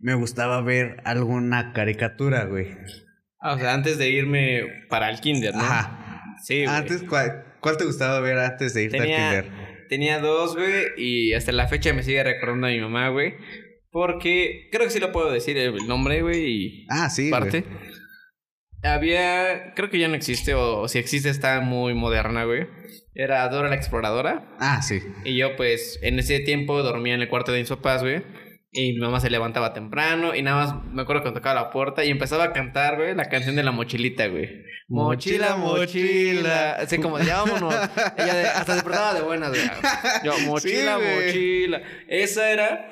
me 0.00 0.14
gustaba 0.14 0.62
ver 0.62 1.02
alguna 1.04 1.72
caricatura, 1.72 2.44
güey. 2.44 2.68
Ah, 3.40 3.54
o 3.54 3.58
sea, 3.58 3.74
antes 3.74 3.98
de 3.98 4.08
irme 4.08 4.62
para 4.88 5.10
el 5.10 5.20
kinder, 5.20 5.54
¿no? 5.54 5.60
Ajá. 5.60 6.22
Sí, 6.42 6.64
güey. 6.64 6.74
Antes, 6.74 7.02
¿cuál, 7.02 7.44
cuál 7.60 7.76
te 7.76 7.84
gustaba 7.84 8.20
ver 8.20 8.38
antes 8.38 8.72
de 8.72 8.84
irte 8.84 8.98
al 9.00 9.06
kinder? 9.06 9.50
tenía 9.88 10.20
dos, 10.20 10.56
güey, 10.56 10.86
y 10.96 11.34
hasta 11.34 11.52
la 11.52 11.68
fecha 11.68 11.92
me 11.92 12.02
sigue 12.02 12.24
recordando 12.24 12.66
a 12.66 12.70
mi 12.70 12.80
mamá, 12.80 13.10
güey. 13.10 13.34
Porque 13.90 14.68
creo 14.72 14.84
que 14.86 14.90
sí 14.90 15.00
lo 15.00 15.12
puedo 15.12 15.30
decir 15.30 15.58
el 15.58 15.86
nombre, 15.86 16.22
güey, 16.22 16.46
y 16.46 16.86
Ah, 16.88 17.10
sí, 17.10 17.30
parte. 17.30 17.60
güey. 17.60 17.91
Había, 18.82 19.74
creo 19.74 19.90
que 19.90 19.98
ya 19.98 20.08
no 20.08 20.14
existe, 20.14 20.54
o 20.54 20.88
si 20.88 20.98
existe 20.98 21.28
está 21.30 21.60
muy 21.60 21.94
moderna, 21.94 22.44
güey. 22.44 22.66
Era 23.14 23.48
Dora 23.48 23.68
la 23.68 23.76
Exploradora. 23.76 24.48
Ah, 24.58 24.82
sí. 24.82 25.00
Y 25.24 25.36
yo, 25.36 25.54
pues, 25.56 25.98
en 26.02 26.18
ese 26.18 26.40
tiempo 26.40 26.82
dormía 26.82 27.14
en 27.14 27.20
el 27.20 27.28
cuarto 27.28 27.52
de 27.52 27.60
mis 27.60 27.68
papás, 27.68 28.02
güey. 28.02 28.22
Y 28.74 28.94
mi 28.94 29.00
mamá 29.00 29.20
se 29.20 29.28
levantaba 29.28 29.74
temprano 29.74 30.34
y 30.34 30.40
nada 30.40 30.64
más 30.64 30.84
me 30.86 31.02
acuerdo 31.02 31.20
cuando 31.20 31.40
tocaba 31.40 31.60
la 31.60 31.70
puerta 31.70 32.04
y 32.06 32.10
empezaba 32.10 32.44
a 32.44 32.52
cantar, 32.54 32.96
güey, 32.96 33.14
la 33.14 33.28
canción 33.28 33.54
de 33.54 33.62
la 33.62 33.70
mochilita, 33.70 34.26
güey. 34.28 34.48
Mochila, 34.88 35.56
mochila. 35.56 36.72
Así 36.76 36.96
como, 36.98 37.18
ya 37.20 37.42
vámonos. 37.42 37.74
Ella 38.16 38.34
de- 38.34 38.46
hasta 38.48 38.76
se 38.76 38.82
portaba 38.82 39.12
de 39.14 39.20
buenas, 39.20 39.50
güey. 39.50 39.62
Yo, 40.24 40.38
mochila, 40.46 40.98
Sí, 40.98 41.04
mochila. 41.26 41.82
Esa 42.08 42.50
era. 42.50 42.88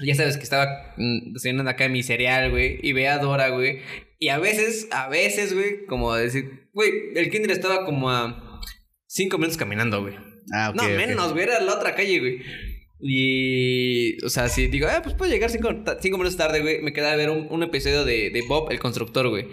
Ya 0.00 0.14
sabes 0.14 0.36
que 0.36 0.42
estaba 0.42 0.66
mm, 0.98 1.32
desayunando 1.32 1.70
acá 1.70 1.88
mi 1.88 2.02
cereal, 2.02 2.50
güey. 2.50 2.78
Y 2.82 2.92
veía 2.92 3.14
a 3.14 3.18
Dora, 3.18 3.48
güey. 3.48 3.80
Y 4.18 4.28
a 4.28 4.38
veces, 4.38 4.88
a 4.90 5.08
veces, 5.08 5.54
güey, 5.54 5.86
como 5.86 6.14
decir, 6.14 6.68
güey, 6.72 6.90
el 7.14 7.30
kinder 7.30 7.50
estaba 7.50 7.84
como 7.84 8.10
a 8.10 8.60
cinco 9.06 9.38
minutos 9.38 9.56
caminando, 9.56 10.02
güey. 10.02 10.14
Ah, 10.52 10.70
ok. 10.70 10.76
no, 10.76 10.88
menos, 10.88 11.32
güey, 11.32 11.44
era 11.44 11.60
la 11.60 11.74
otra 11.74 11.94
calle, 11.94 12.18
güey. 12.20 12.38
Y, 13.00 14.24
o 14.24 14.30
sea, 14.30 14.48
si 14.48 14.68
digo, 14.68 14.86
ah, 14.88 15.00
pues 15.02 15.14
puedo 15.14 15.30
llegar 15.30 15.50
cinco, 15.50 15.68
cinco 16.00 16.16
minutos 16.16 16.38
tarde, 16.38 16.60
güey, 16.60 16.80
me 16.80 16.92
queda 16.92 17.12
a 17.12 17.16
ver 17.16 17.28
un, 17.28 17.48
un 17.50 17.62
episodio 17.62 18.04
de, 18.04 18.30
de 18.30 18.42
Bob 18.48 18.70
el 18.70 18.78
constructor, 18.78 19.28
güey. 19.28 19.46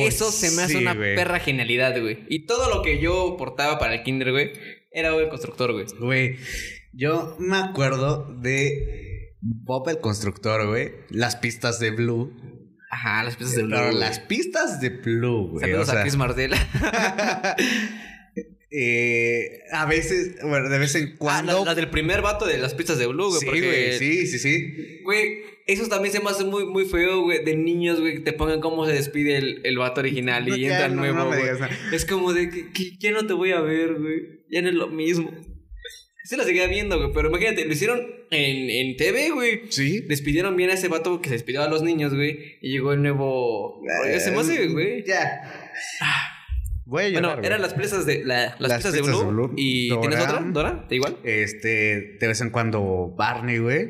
Eso 0.00 0.30
se 0.30 0.50
me 0.52 0.62
hace 0.62 0.74
sí, 0.74 0.78
una 0.78 0.94
perra 0.94 1.40
genialidad, 1.40 2.00
güey. 2.00 2.24
Y 2.28 2.46
todo 2.46 2.72
lo 2.72 2.82
que 2.82 3.00
yo 3.00 3.36
portaba 3.36 3.78
para 3.78 3.94
el 3.94 4.02
kinder, 4.04 4.30
güey, 4.30 4.52
era 4.92 5.10
Bob 5.12 5.20
el 5.20 5.28
constructor, 5.28 5.72
güey. 5.72 5.86
Güey, 5.98 6.36
yo 6.92 7.36
me 7.40 7.56
acuerdo 7.56 8.32
de 8.40 9.24
Bob 9.44 9.88
el 9.88 9.98
Constructor, 9.98 10.66
güey. 10.66 10.92
Las 11.10 11.36
pistas 11.36 11.78
de 11.78 11.90
Blue. 11.90 12.32
Ajá, 12.94 13.24
las 13.24 13.36
piezas 13.36 13.56
de 13.56 13.62
Blue. 13.64 13.76
Pero 13.76 13.92
las 13.92 14.20
pistas 14.20 14.80
de 14.80 14.90
Blue, 14.90 15.48
güey. 15.48 15.60
Saludos 15.62 15.88
o 15.88 15.92
sea, 15.92 16.00
a 16.00 16.02
Chris 16.02 16.16
Martel. 16.16 16.52
eh, 18.70 19.60
a 19.72 19.86
veces, 19.86 20.36
bueno, 20.42 20.68
de 20.68 20.78
vez 20.78 20.94
en 20.94 21.10
Ah, 21.12 21.16
cuando. 21.18 21.58
la, 21.60 21.64
la 21.66 21.74
del 21.74 21.90
primer 21.90 22.22
vato 22.22 22.46
de 22.46 22.58
las 22.58 22.74
pistas 22.74 22.98
de 22.98 23.06
Blue, 23.06 23.28
güey. 23.28 23.40
sí, 23.40 23.46
porque- 23.46 23.60
güey, 23.66 23.98
sí, 23.98 24.26
sí, 24.26 24.38
sí. 24.38 25.00
Güey, 25.04 25.42
eso 25.66 25.86
también 25.88 26.12
se 26.12 26.20
me 26.20 26.30
hace 26.30 26.44
muy, 26.44 26.66
muy 26.66 26.84
feo, 26.84 27.22
güey. 27.22 27.44
De 27.44 27.56
niños, 27.56 28.00
güey, 28.00 28.14
que 28.14 28.20
te 28.20 28.32
pongan 28.32 28.60
cómo 28.60 28.84
se 28.86 28.92
despide 28.92 29.36
el, 29.38 29.60
el 29.64 29.78
vato 29.78 30.00
original 30.00 30.46
y 30.48 30.64
entra 30.66 30.86
el 30.86 30.94
no, 30.94 31.02
nuevo, 31.02 31.18
no 31.18 31.24
me 31.30 31.36
güey. 31.36 31.42
digas 31.42 31.60
nada. 31.60 31.76
Es 31.92 32.04
como 32.04 32.32
de 32.32 32.50
que, 32.50 32.70
que 32.72 32.96
ya 32.98 33.12
no 33.12 33.26
te 33.26 33.32
voy 33.32 33.52
a 33.52 33.60
ver, 33.60 33.94
güey. 33.94 34.44
Ya 34.50 34.62
no 34.62 34.68
es 34.68 34.74
lo 34.74 34.88
mismo. 34.88 35.30
Sí 36.24 36.36
la 36.36 36.44
seguía 36.44 36.66
viendo, 36.66 36.96
güey. 36.98 37.10
Pero 37.14 37.28
imagínate, 37.28 37.64
lo 37.66 37.72
hicieron 37.72 38.00
en, 38.30 38.70
en 38.70 38.96
TV, 38.96 39.30
güey. 39.30 39.60
Sí. 39.68 40.00
Despidieron 40.08 40.56
bien 40.56 40.70
a 40.70 40.72
ese 40.72 40.88
vato 40.88 41.20
que 41.20 41.28
se 41.28 41.34
despidió 41.34 41.62
a 41.62 41.68
los 41.68 41.82
niños, 41.82 42.14
güey. 42.14 42.56
Y 42.62 42.72
llegó 42.72 42.92
el 42.94 43.02
nuevo... 43.02 43.82
Eh, 44.06 44.18
se 44.20 44.30
me 44.30 44.38
hace, 44.38 44.68
güey. 44.68 45.04
Ya. 45.06 45.42
Voy 46.86 47.04
a 47.04 47.08
llorar, 47.08 47.22
Bueno, 47.22 47.36
güey. 47.36 47.46
eran 47.46 47.62
las 47.62 47.74
piezas 47.74 48.06
de... 48.06 48.24
la- 48.24 48.56
las, 48.58 48.84
Las 48.84 48.92
de 48.92 49.02
Blue. 49.02 49.18
de 49.18 49.24
Blue. 49.26 49.54
¿Y 49.56 49.88
Dora. 49.88 50.00
tienes 50.00 50.20
otra? 50.20 50.40
¿Dora? 50.46 50.88
¿Te 50.88 50.94
igual? 50.96 51.18
Este, 51.24 52.16
de 52.20 52.26
vez 52.26 52.40
en 52.40 52.50
cuando 52.50 53.14
Barney, 53.16 53.58
güey. 53.58 53.88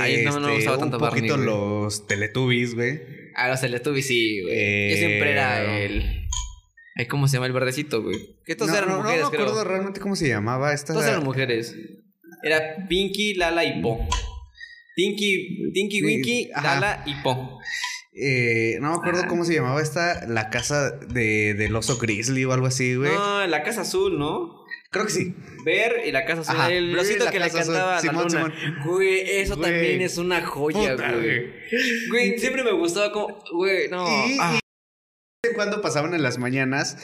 Ay, 0.00 0.24
no, 0.24 0.40
no 0.40 0.48
me 0.48 0.54
gustaba 0.56 0.76
un 0.76 0.82
tanto 0.82 0.98
Barney, 0.98 1.20
poquito 1.20 1.36
güey. 1.36 1.46
los 1.46 2.06
Teletubbies, 2.08 2.74
güey. 2.74 3.00
Ah, 3.36 3.48
los 3.48 3.60
Teletubbies, 3.60 4.06
sí, 4.06 4.42
güey. 4.42 4.54
Eh, 4.56 4.88
Yo 4.90 4.96
siempre 4.96 5.30
era 5.30 5.76
el... 5.84 6.15
Ay, 6.96 7.06
¿Cómo 7.06 7.28
se 7.28 7.34
llama 7.36 7.46
el 7.46 7.52
verdecito, 7.52 8.02
güey? 8.02 8.36
Que 8.44 8.56
todos 8.56 8.70
no, 8.70 8.76
eran 8.78 8.88
no, 8.90 8.96
mujeres, 8.98 9.20
no 9.22 9.30
me 9.30 9.36
creo. 9.36 9.48
acuerdo 9.48 9.64
realmente 9.68 10.00
cómo 10.00 10.16
se 10.16 10.28
llamaba 10.28 10.72
esta. 10.72 10.92
Todos 10.94 11.06
eran 11.06 11.22
mujeres. 11.24 11.74
Era 12.42 12.86
Pinky, 12.88 13.34
Lala 13.34 13.64
y 13.64 13.82
Po. 13.82 14.06
Tinky, 14.94 15.72
Tinky, 15.74 16.02
Winky, 16.02 16.50
ajá. 16.54 16.74
Lala 16.80 17.02
y 17.06 17.14
Po. 17.22 17.58
Eh, 18.18 18.78
no 18.80 18.92
me 18.92 18.96
acuerdo 18.96 19.22
Ah. 19.24 19.28
cómo 19.28 19.44
se 19.44 19.52
llamaba 19.54 19.82
esta, 19.82 20.26
la 20.26 20.48
casa 20.48 20.90
de, 20.92 21.52
del 21.52 21.76
oso 21.76 21.98
grizzly 21.98 22.44
o 22.46 22.52
algo 22.52 22.66
así, 22.66 22.94
güey. 22.94 23.12
No, 23.12 23.46
la 23.46 23.62
casa 23.62 23.82
azul, 23.82 24.18
¿no? 24.18 24.64
Creo 24.90 25.04
que 25.04 25.12
sí. 25.12 25.34
Ver 25.66 26.02
y 26.06 26.12
la 26.12 26.24
casa 26.24 26.40
azul. 26.40 26.56
Ajá, 26.56 26.72
el 26.72 26.86
Ver 26.94 26.96
y 26.96 27.00
osito 27.00 27.24
la 27.26 27.30
que 27.30 27.38
le 27.40 27.44
azul. 27.44 27.58
cantaba 27.60 27.92
a 27.92 27.94
la 27.96 28.00
Simón, 28.00 28.24
luna. 28.32 28.54
Güey, 28.86 29.20
eso 29.40 29.56
Güey. 29.56 29.70
también 29.70 30.00
es 30.00 30.16
una 30.16 30.40
joya, 30.46 30.92
Puta, 30.92 31.12
güey. 31.12 31.22
güey. 31.24 31.52
Güey, 32.08 32.38
siempre 32.38 32.64
me 32.64 32.72
gustaba 32.72 33.12
como. 33.12 33.38
Güey, 33.52 33.88
no. 33.90 34.06
Y, 34.08 34.38
ah. 34.40 34.58
Cuando 35.56 35.82
pasaban 35.82 36.14
en 36.14 36.22
las 36.22 36.38
mañanas 36.38 36.96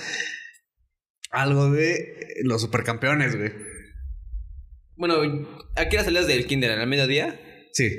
algo 1.32 1.70
de 1.70 2.36
los 2.44 2.60
supercampeones, 2.60 3.36
güey. 3.36 3.52
Bueno, 4.96 5.16
aquí 5.74 5.96
las 5.96 6.04
salidas 6.04 6.26
del 6.28 6.46
kinder 6.46 6.70
al 6.70 6.86
mediodía. 6.86 7.40
Sí. 7.72 7.90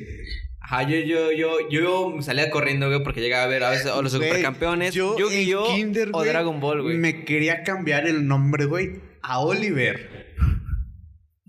Ajá, 0.61 0.83
yo, 0.83 0.97
yo, 0.99 1.31
yo, 1.31 1.69
yo 1.69 2.15
salía 2.21 2.49
corriendo, 2.49 2.87
güey, 2.87 3.03
porque 3.03 3.19
llegaba 3.19 3.43
a 3.43 3.47
ver 3.47 3.63
a 3.63 3.71
veces 3.71 3.87
o 3.87 4.01
los 4.01 4.13
supercampeones, 4.13 4.93
yo 4.93 5.17
en 5.29 5.75
kinder, 5.75 6.09
o 6.13 6.23
Dragon 6.23 6.61
Ball, 6.61 6.83
güey. 6.83 6.97
Me 6.97 7.25
quería 7.25 7.63
cambiar 7.63 8.07
el 8.07 8.27
nombre, 8.27 8.65
güey, 8.65 9.01
a 9.21 9.39
Oliver. 9.39 10.33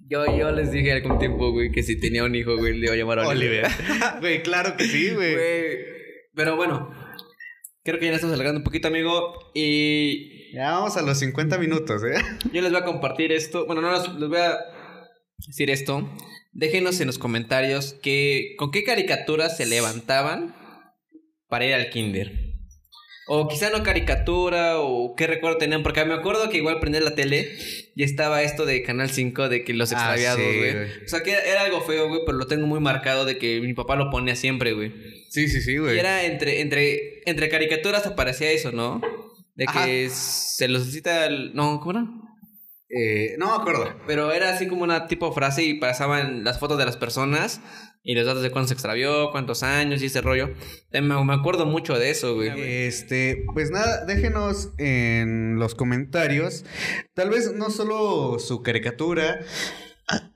Yo, 0.07 0.25
yo 0.37 0.51
les 0.51 0.73
dije 0.73 0.93
algún 0.93 1.19
tiempo, 1.19 1.53
güey, 1.53 1.71
que 1.71 1.83
si 1.83 1.99
tenía 2.01 2.25
un 2.25 2.35
hijo, 2.35 2.57
güey, 2.57 2.77
le 2.77 2.87
iba 2.87 2.95
a 2.95 2.97
llamar 2.97 3.19
Oliver. 3.21 3.67
Güey, 4.21 4.43
claro 4.43 4.77
que 4.77 4.85
sí. 4.85 5.11
Güey. 5.11 5.37
Pero 6.35 6.57
bueno, 6.57 6.93
creo 7.85 7.99
que 7.99 8.07
ya 8.07 8.11
nos 8.13 8.17
estamos 8.19 8.35
alargando 8.35 8.59
un 8.61 8.65
poquito, 8.65 8.89
amigo. 8.89 9.51
Y 9.55 10.53
Ya 10.55 10.73
vamos 10.73 10.97
a 10.97 11.03
los 11.03 11.19
50 11.19 11.59
minutos, 11.59 12.03
¿eh? 12.05 12.15
yo 12.53 12.63
les 12.63 12.73
voy 12.73 12.81
a 12.81 12.85
compartir 12.85 13.33
esto. 13.33 13.67
Bueno, 13.67 13.81
no 13.83 13.93
les, 13.93 14.29
voy 14.29 14.39
a 14.39 14.59
decir 15.47 15.71
esto. 15.71 16.09
Déjenos 16.53 17.01
en 17.01 17.07
los 17.09 17.19
comentarios 17.19 17.95
que, 18.03 18.55
con 18.59 18.71
qué 18.71 18.85
caricaturas 18.85 19.57
se 19.57 19.67
levantaban 19.67 20.55
para 21.49 21.67
ir 21.67 21.75
al 21.75 21.91
kinder. 21.91 22.33
O 23.27 23.49
quizá 23.49 23.71
no 23.71 23.83
caricatura, 23.83 24.79
o 24.81 25.15
qué 25.17 25.27
recuerdo 25.27 25.57
tenían, 25.57 25.83
porque 25.83 26.05
me 26.05 26.13
acuerdo 26.13 26.51
que 26.51 26.59
igual 26.59 26.79
prendí 26.79 27.01
la 27.01 27.15
tele 27.15 27.49
y 27.97 28.03
estaba 28.03 28.43
esto 28.43 28.67
de 28.67 28.83
Canal 28.83 29.09
5 29.09 29.49
de 29.49 29.65
que 29.65 29.73
los 29.73 29.93
Ah, 29.93 29.95
extraviados, 29.97 30.41
güey. 30.41 30.77
o 31.05 31.09
sea, 31.09 31.23
que 31.23 31.33
era 31.33 31.63
algo 31.63 31.81
feo, 31.81 32.09
güey, 32.09 32.21
pero 32.27 32.37
lo 32.37 32.47
tengo 32.47 32.67
muy 32.67 32.81
marcado 32.81 33.25
de 33.25 33.39
que 33.39 33.63
mi 33.63 33.73
papá 33.73 33.97
lo 33.97 34.11
ponía 34.11 34.37
siempre, 34.37 34.75
güey. 34.75 34.93
Sí, 35.35 35.49
sí, 35.49 35.61
sí, 35.61 35.79
güey. 35.79 35.97
Y 35.97 35.99
era 35.99 36.23
entre, 36.25 36.61
entre, 36.61 37.29
entre 37.29 37.49
caricaturas 37.49 38.07
aparecía 38.07 38.53
eso, 38.53 38.71
¿no? 38.71 39.01
De 39.57 39.67
que 39.67 40.09
se 40.09 40.69
los 40.69 40.85
cita 40.93 41.27
el... 41.27 41.55
No, 41.55 41.81
¿cómo 41.81 41.91
era? 41.91 42.07
Eh, 42.89 43.35
no 43.39 43.49
me 43.49 43.61
acuerdo. 43.61 43.93
Pero 44.07 44.31
era 44.31 44.51
así 44.51 44.69
como 44.69 44.85
una 44.85 45.09
tipo 45.09 45.33
frase 45.33 45.65
y 45.65 45.75
pasaban 45.75 46.45
las 46.45 46.61
fotos 46.61 46.79
de 46.79 46.85
las 46.85 46.97
personas 46.97 47.61
y 48.05 48.15
los 48.15 48.27
datos 48.27 48.43
de 48.45 48.53
cuándo 48.53 48.69
se 48.69 48.75
extravió, 48.75 49.33
cuántos 49.33 49.65
años 49.65 50.03
y 50.03 50.07
ese 50.07 50.21
rollo. 50.21 50.51
Eh, 50.93 51.01
Me, 51.01 51.25
me 51.25 51.35
acuerdo 51.35 51.67
mucho 51.67 51.99
de 51.99 52.11
eso, 52.11 52.37
güey. 52.37 52.53
Este, 52.57 53.45
pues 53.55 53.73
nada, 53.73 54.05
déjenos 54.05 54.71
en 54.79 55.59
los 55.59 55.75
comentarios, 55.75 56.65
tal 57.15 57.31
vez 57.31 57.53
no 57.55 57.71
solo 57.71 58.39
su 58.39 58.63
caricatura, 58.63 59.41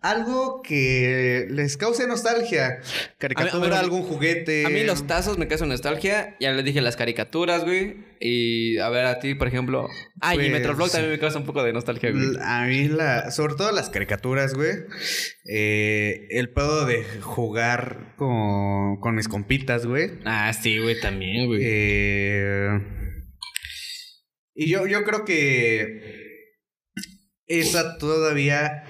algo 0.00 0.62
que 0.62 1.46
les 1.50 1.76
cause 1.76 2.06
nostalgia. 2.06 2.80
Caricatura, 3.18 3.78
algún 3.78 4.02
juguete. 4.02 4.64
A 4.64 4.70
mí 4.70 4.82
los 4.84 5.06
tazos 5.06 5.36
me 5.38 5.46
causan 5.48 5.68
nostalgia. 5.68 6.36
Ya 6.40 6.52
les 6.52 6.64
dije 6.64 6.80
las 6.80 6.96
caricaturas, 6.96 7.64
güey. 7.64 7.96
Y 8.20 8.78
a 8.78 8.88
ver, 8.88 9.04
a 9.06 9.20
ti, 9.20 9.34
por 9.34 9.48
ejemplo. 9.48 9.88
Ah, 10.20 10.34
y 10.34 10.38
Pues, 10.38 10.50
Metroflog 10.50 10.90
también 10.90 11.12
me 11.12 11.18
causa 11.18 11.38
un 11.38 11.44
poco 11.44 11.62
de 11.62 11.72
nostalgia, 11.72 12.10
güey. 12.10 12.36
A 12.40 12.64
mí, 12.66 12.88
la, 12.88 13.30
sobre 13.30 13.54
todo 13.54 13.70
las 13.72 13.90
caricaturas, 13.90 14.54
güey. 14.54 14.72
Eh, 15.44 16.26
el 16.30 16.50
pedo 16.50 16.86
de 16.86 17.04
jugar 17.20 18.14
con, 18.16 18.96
con 19.00 19.14
mis 19.14 19.28
compitas, 19.28 19.86
güey. 19.86 20.12
Ah, 20.24 20.52
sí, 20.52 20.78
güey, 20.78 20.98
también, 21.00 21.46
güey. 21.46 21.60
Eh, 21.62 22.68
y 24.54 24.70
yo, 24.70 24.86
yo 24.86 25.04
creo 25.04 25.24
que 25.24 26.26
esa 27.46 27.96
todavía 27.98 28.84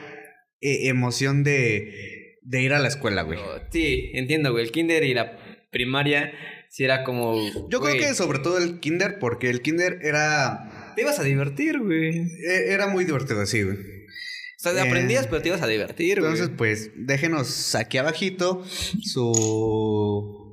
eh, 0.60 0.88
emoción 0.88 1.44
de, 1.44 2.38
de 2.42 2.62
ir 2.62 2.72
a 2.72 2.78
la 2.78 2.88
escuela, 2.88 3.22
güey. 3.22 3.38
Sí, 3.72 4.10
entiendo, 4.14 4.52
güey. 4.52 4.64
El 4.64 4.72
kinder 4.72 5.04
y 5.04 5.14
la 5.14 5.38
primaria 5.70 6.32
sí 6.70 6.84
era 6.84 7.04
como. 7.04 7.36
Yo 7.70 7.80
güey, 7.80 7.96
creo 7.96 8.08
que 8.08 8.14
sobre 8.14 8.38
todo 8.40 8.58
el 8.58 8.80
kinder, 8.80 9.18
porque 9.18 9.50
el 9.50 9.62
kinder 9.62 9.98
era, 10.02 10.92
Te 10.96 11.02
ibas 11.02 11.18
a 11.18 11.22
divertir, 11.24 11.78
güey. 11.78 12.18
e- 12.46 12.72
era 12.72 12.86
muy 12.88 13.04
divertido, 13.04 13.44
sí, 13.46 13.62
güey. 13.62 13.76
O 13.76 14.60
sea, 14.60 14.72
Eh, 14.72 14.80
aprendías, 14.80 15.28
pero 15.28 15.40
te 15.40 15.48
ibas 15.50 15.62
a 15.62 15.66
divertir, 15.68 16.18
güey. 16.20 16.32
Entonces, 16.32 16.54
pues, 16.58 16.90
déjenos 16.96 17.74
aquí 17.76 17.96
abajito 17.98 18.64
su, 19.02 20.47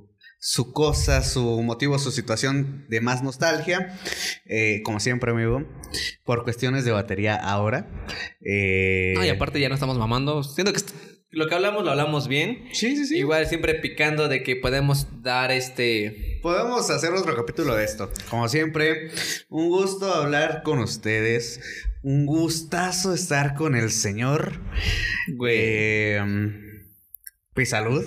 su 0.48 0.74
cosa, 0.74 1.24
su 1.24 1.64
motivo, 1.64 1.98
su 1.98 2.12
situación 2.12 2.86
de 2.88 3.02
más 3.02 3.24
nostalgia. 3.24 3.98
Eh, 4.46 4.84
como 4.84 5.00
siempre, 5.00 5.32
amigo, 5.32 5.66
por 6.24 6.44
cuestiones 6.44 6.86
de 6.86 6.92
batería 6.92 7.36
ahora. 7.36 7.90
Eh... 8.42 9.16
y 9.26 9.30
aparte 9.30 9.60
ya 9.60 9.70
no 9.70 9.74
estamos 9.74 9.98
mamando. 9.98 10.44
Siento 10.44 10.72
que 10.72 10.82
lo 11.32 11.48
que 11.48 11.56
hablamos 11.56 11.84
lo 11.84 11.90
hablamos 11.90 12.28
bien. 12.28 12.70
Sí, 12.74 12.96
sí, 12.96 13.08
sí. 13.08 13.18
Igual 13.18 13.48
siempre 13.48 13.74
picando 13.74 14.28
de 14.28 14.44
que 14.44 14.56
podemos 14.56 15.08
dar 15.24 15.50
este... 15.50 16.38
Podemos 16.44 16.92
hacer 16.92 17.12
otro 17.14 17.36
capítulo 17.36 17.76
de 17.76 17.84
esto. 17.84 18.12
Como 18.30 18.48
siempre, 18.48 19.10
un 19.50 19.70
gusto 19.70 20.14
hablar 20.14 20.62
con 20.62 20.78
ustedes. 20.78 21.60
Un 22.04 22.28
gustazo 22.28 23.16
estar 23.16 23.56
con 23.56 23.76
el 23.76 23.90
señor. 23.90 24.62
Güey. 25.36 25.58
Eh, 25.58 26.24
pues 27.56 27.70
salud. 27.70 28.06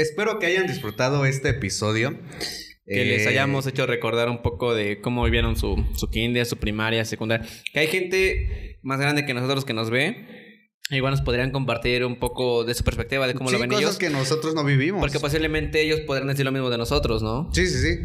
Espero 0.00 0.38
que 0.38 0.46
hayan 0.46 0.66
disfrutado 0.66 1.26
este 1.26 1.50
episodio. 1.50 2.18
Que 2.86 3.04
les 3.04 3.26
eh, 3.26 3.28
hayamos 3.28 3.66
hecho 3.66 3.86
recordar 3.86 4.30
un 4.30 4.42
poco 4.42 4.74
de 4.74 5.00
cómo 5.00 5.22
vivieron 5.22 5.56
su, 5.56 5.84
su 5.94 6.08
kinder, 6.08 6.46
su 6.46 6.56
primaria, 6.56 7.04
secundaria. 7.04 7.46
Que 7.72 7.80
hay 7.80 7.86
gente 7.86 8.78
más 8.82 8.98
grande 8.98 9.26
que 9.26 9.34
nosotros 9.34 9.64
que 9.64 9.74
nos 9.74 9.90
ve. 9.90 10.26
Igual 10.90 11.12
nos 11.12 11.20
podrían 11.20 11.52
compartir 11.52 12.04
un 12.04 12.16
poco 12.16 12.64
de 12.64 12.74
su 12.74 12.82
perspectiva 12.82 13.28
de 13.28 13.34
cómo 13.34 13.50
lo 13.50 13.60
ven 13.60 13.68
cosas 13.68 13.82
ellos. 13.82 13.98
que 13.98 14.10
nosotros 14.10 14.54
no 14.54 14.64
vivimos. 14.64 15.00
Porque 15.00 15.20
posiblemente 15.20 15.82
ellos 15.82 16.00
podrían 16.00 16.28
decir 16.28 16.44
lo 16.44 16.50
mismo 16.50 16.68
de 16.70 16.78
nosotros, 16.78 17.22
¿no? 17.22 17.48
Sí, 17.52 17.68
sí, 17.68 17.78
sí. 17.78 17.98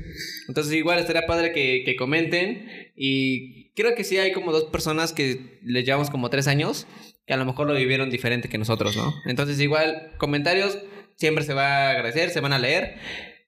Entonces 0.49 0.73
igual 0.73 0.99
estaría 0.99 1.25
padre 1.25 1.51
que, 1.51 1.81
que 1.83 1.95
comenten. 1.95 2.67
Y 2.95 3.71
creo 3.73 3.95
que 3.95 4.03
sí 4.03 4.17
hay 4.17 4.33
como 4.33 4.51
dos 4.51 4.65
personas 4.65 5.13
que 5.13 5.59
les 5.63 5.85
llevamos 5.85 6.11
como 6.11 6.29
tres 6.29 6.47
años. 6.47 6.85
Que 7.25 7.33
a 7.33 7.37
lo 7.37 7.45
mejor 7.45 7.65
lo 7.65 7.73
vivieron 7.73 8.11
diferente 8.11 8.49
que 8.49 8.59
nosotros, 8.59 8.95
¿no? 8.95 9.11
Entonces 9.25 9.59
igual 9.59 10.11
comentarios 10.19 10.77
siempre 11.17 11.43
se 11.43 11.53
va 11.53 11.67
a 11.67 11.89
agradecer, 11.91 12.29
se 12.29 12.39
van 12.39 12.53
a 12.53 12.59
leer. 12.59 12.97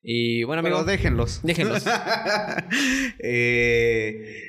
Y 0.01 0.43
bueno, 0.43 0.61
amigos. 0.61 0.85
déjenlos. 0.85 1.41
Déjenlos. 1.43 1.83
eh, 3.19 4.41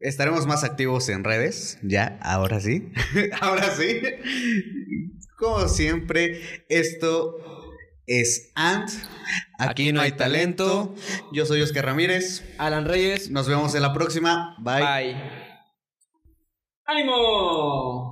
estaremos 0.00 0.46
más 0.46 0.64
activos 0.64 1.08
en 1.08 1.24
redes. 1.24 1.78
Ya, 1.82 2.18
ahora 2.22 2.60
sí. 2.60 2.90
ahora 3.40 3.70
sí. 3.70 4.00
Como 5.36 5.68
siempre, 5.68 6.40
esto 6.68 7.36
es 8.06 8.50
Ant. 8.54 8.90
Aquí, 9.58 9.92
no 9.92 10.00
hay 10.00 10.12
talento. 10.12 10.94
Yo 11.32 11.46
soy 11.46 11.62
Oscar 11.62 11.84
Ramírez. 11.84 12.42
Alan 12.58 12.86
Reyes. 12.86 13.30
Nos 13.30 13.48
vemos 13.48 13.74
en 13.74 13.82
la 13.82 13.92
próxima. 13.92 14.56
Bye. 14.58 14.80
Bye. 14.80 15.48
¡Ánimo! 16.86 18.06